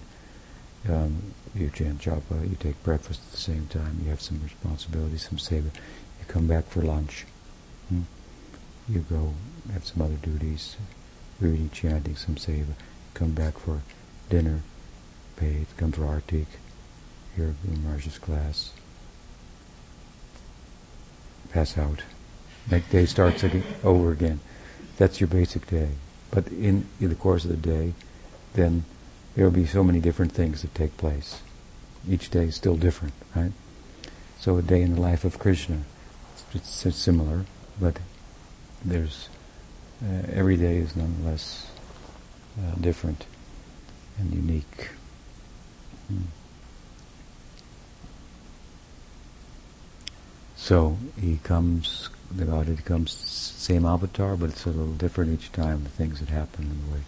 Um, 0.90 1.34
you 1.56 1.70
chant 1.70 2.00
japa, 2.00 2.50
you 2.50 2.56
take 2.60 2.82
breakfast 2.84 3.22
at 3.26 3.32
the 3.32 3.38
same 3.38 3.68
time, 3.68 4.00
you 4.04 4.10
have 4.10 4.22
some 4.22 4.42
responsibilities, 4.44 5.28
some 5.30 5.38
seva. 5.38 5.72
You 6.20 6.26
come 6.28 6.48
back 6.48 6.66
for 6.66 6.82
lunch. 6.82 7.26
Hmm? 7.90 8.02
You 8.90 9.06
go 9.10 9.34
have 9.72 9.86
some 9.86 10.02
other 10.02 10.16
duties, 10.16 10.76
reading, 11.40 11.70
chanting, 11.72 12.16
some 12.16 12.36
seva. 12.36 12.74
Come 13.14 13.32
back 13.32 13.58
for 13.60 13.82
dinner, 14.30 14.62
bathe, 15.40 15.68
come 15.78 15.92
for 15.92 16.02
artik, 16.02 16.48
hear 17.36 17.56
Guru 17.64 17.78
Maharaj's 17.78 18.18
class, 18.18 18.74
pass 21.54 21.78
out. 21.78 22.02
Next 22.70 22.90
day 22.90 23.06
starts 23.06 23.44
over 23.84 24.12
again. 24.12 24.40
That's 24.98 25.22
your 25.22 25.28
basic 25.28 25.68
day. 25.68 25.90
But 26.32 26.48
in, 26.48 26.88
in 27.00 27.10
the 27.10 27.16
course 27.16 27.46
of 27.46 27.52
the 27.52 27.58
day, 27.58 27.94
then 28.54 28.86
there 29.36 29.46
will 29.46 29.52
be 29.52 29.66
so 29.66 29.84
many 29.84 30.00
different 30.00 30.32
things 30.32 30.62
that 30.62 30.74
take 30.74 30.98
place. 30.98 31.42
Each 32.10 32.30
day 32.30 32.46
is 32.46 32.56
still 32.56 32.76
different, 32.76 33.14
right? 33.36 33.52
So 34.40 34.58
a 34.58 34.62
day 34.62 34.82
in 34.82 34.96
the 34.96 35.02
life 35.02 35.24
of 35.24 35.40
Krishna, 35.40 35.84
it's, 36.54 36.86
it's 36.86 36.98
similar, 36.98 37.46
but 37.80 38.00
there's 38.84 39.30
uh, 40.04 40.28
every 40.34 40.58
day 40.58 40.78
is 40.78 40.96
nonetheless 40.96 41.72
uh, 42.60 42.76
different 42.76 43.26
and 44.20 44.34
unique. 44.34 44.90
Hmm. 46.08 46.43
So 50.64 50.98
he 51.20 51.40
comes, 51.44 52.10
the 52.32 52.46
Godhead 52.46 52.86
comes 52.86 53.12
same 53.12 53.86
avatar, 53.86 54.38
but 54.38 54.50
it's 54.50 54.66
a 54.66 54.70
little 54.70 54.94
different 54.94 55.34
each 55.34 55.52
time. 55.52 55.84
The 55.84 55.90
things 55.90 56.22
that 56.22 56.30
happen 56.30 56.64
and 56.64 56.88
the 56.88 56.94
way, 56.94 57.02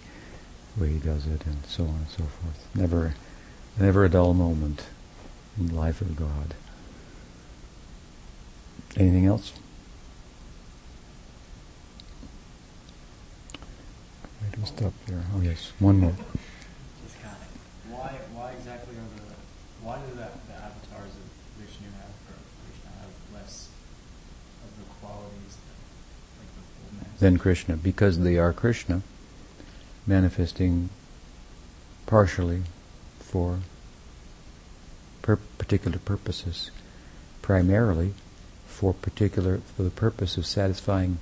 the 0.76 0.84
way 0.84 0.90
he 0.92 1.00
does 1.00 1.26
it, 1.26 1.46
and 1.46 1.66
so 1.66 1.84
on 1.84 1.90
and 1.90 2.10
so 2.10 2.24
forth. 2.26 2.68
Never, 2.76 3.16
never 3.80 4.04
a 4.04 4.10
dull 4.10 4.34
moment 4.34 4.84
in 5.58 5.70
the 5.70 5.74
life 5.74 6.02
of 6.02 6.18
God. 6.18 6.54
Anything 8.98 9.26
else? 9.26 9.54
Right, 14.42 14.58
we'll 14.58 14.66
stop 14.66 14.94
there. 15.08 15.24
Oh 15.34 15.40
yes, 15.40 15.72
one 15.80 16.00
more. 16.00 16.12
Just 16.12 17.16
why, 17.90 18.20
why 18.34 18.52
exactly 18.52 18.96
are 18.96 19.08
the, 19.16 19.22
why 19.82 20.00
do 20.00 20.10
the, 20.12 20.28
the 20.52 20.56
avatars 20.60 21.16
of 21.16 21.24
Vishnu 21.60 21.88
have, 21.88 22.12
or 22.28 22.40
Krishna 22.64 22.92
have 23.02 23.12
less 23.34 23.70
of 24.64 24.72
the 24.80 24.86
qualities 25.02 25.58
that, 25.60 25.80
like 26.40 26.52
the 26.56 26.64
fullness? 26.72 27.15
Than 27.26 27.40
Krishna, 27.40 27.76
because 27.76 28.20
they 28.20 28.38
are 28.38 28.54
Krishna, 28.54 29.02
manifesting 30.06 30.92
partially 32.06 32.62
for 33.18 33.62
per- 35.24 35.40
particular 35.58 35.98
purposes, 35.98 36.70
primarily 37.42 38.14
for 38.68 38.94
particular 38.94 39.58
for 39.76 39.82
the 39.82 39.90
purpose 39.90 40.38
of 40.38 40.46
satisfying 40.46 41.18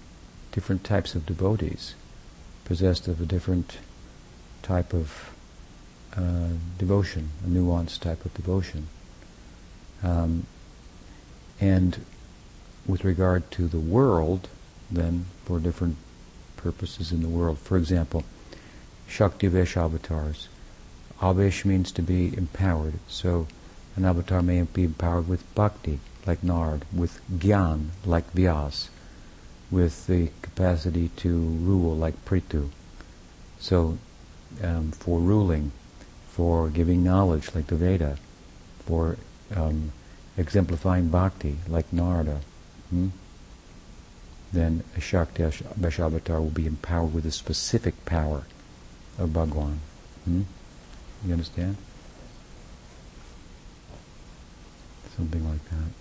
different 0.51 0.83
types 0.83 1.15
of 1.15 1.25
devotees, 1.25 1.95
possessed 2.65 3.07
of 3.07 3.21
a 3.21 3.25
different 3.25 3.77
type 4.61 4.93
of 4.93 5.33
uh, 6.17 6.49
devotion, 6.77 7.29
a 7.45 7.47
nuanced 7.47 8.01
type 8.01 8.25
of 8.25 8.33
devotion. 8.33 8.87
Um, 10.03 10.47
and 11.61 12.05
with 12.85 13.05
regard 13.05 13.49
to 13.51 13.69
the 13.69 13.79
world, 13.79 14.49
then 14.89 15.25
for 15.45 15.59
different 15.59 15.97
purposes 16.57 17.11
in 17.11 17.21
the 17.21 17.29
world. 17.29 17.59
For 17.59 17.77
example, 17.77 18.23
Shakti 19.07 19.47
Vesh 19.47 19.77
avatars. 19.77 20.47
Avesh 21.19 21.65
means 21.65 21.91
to 21.91 22.01
be 22.01 22.35
empowered. 22.35 22.95
So 23.07 23.47
an 23.95 24.05
avatar 24.05 24.41
may 24.41 24.61
be 24.61 24.83
empowered 24.83 25.27
with 25.27 25.53
bhakti, 25.55 25.99
like 26.25 26.41
Narad, 26.41 26.81
with 26.91 27.19
gyan, 27.31 27.89
like 28.05 28.33
Vyas, 28.33 28.89
with 29.69 30.07
the 30.07 30.29
capacity 30.41 31.09
to 31.17 31.29
rule, 31.29 31.95
like 31.95 32.25
Prithu. 32.25 32.69
So 33.59 33.97
um, 34.61 34.91
for 34.91 35.19
ruling, 35.19 35.71
for 36.29 36.69
giving 36.69 37.03
knowledge, 37.03 37.53
like 37.55 37.67
the 37.67 37.75
Veda, 37.75 38.17
for 38.85 39.17
um, 39.55 39.91
exemplifying 40.37 41.09
bhakti, 41.09 41.57
like 41.67 41.91
Narada, 41.93 42.41
hmm? 42.89 43.09
Then 44.53 44.83
a 44.95 45.01
Shakti 45.01 45.43
Vaishavatar 45.43 46.39
will 46.39 46.51
be 46.51 46.67
empowered 46.67 47.13
with 47.13 47.25
a 47.25 47.31
specific 47.31 48.05
power 48.05 48.43
of 49.17 49.33
Bhagwan. 49.33 49.79
Hmm? 50.25 50.43
You 51.25 51.33
understand? 51.33 51.75
Something 55.17 55.49
like 55.49 55.63
that. 55.69 55.91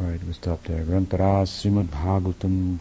Alright, 0.00 0.22
we'll 0.22 0.34
stop 0.34 0.62
there. 0.64 0.84
Grantara 0.84 1.44
Srimad 1.44 1.86
Bhagavatam. 1.86 2.78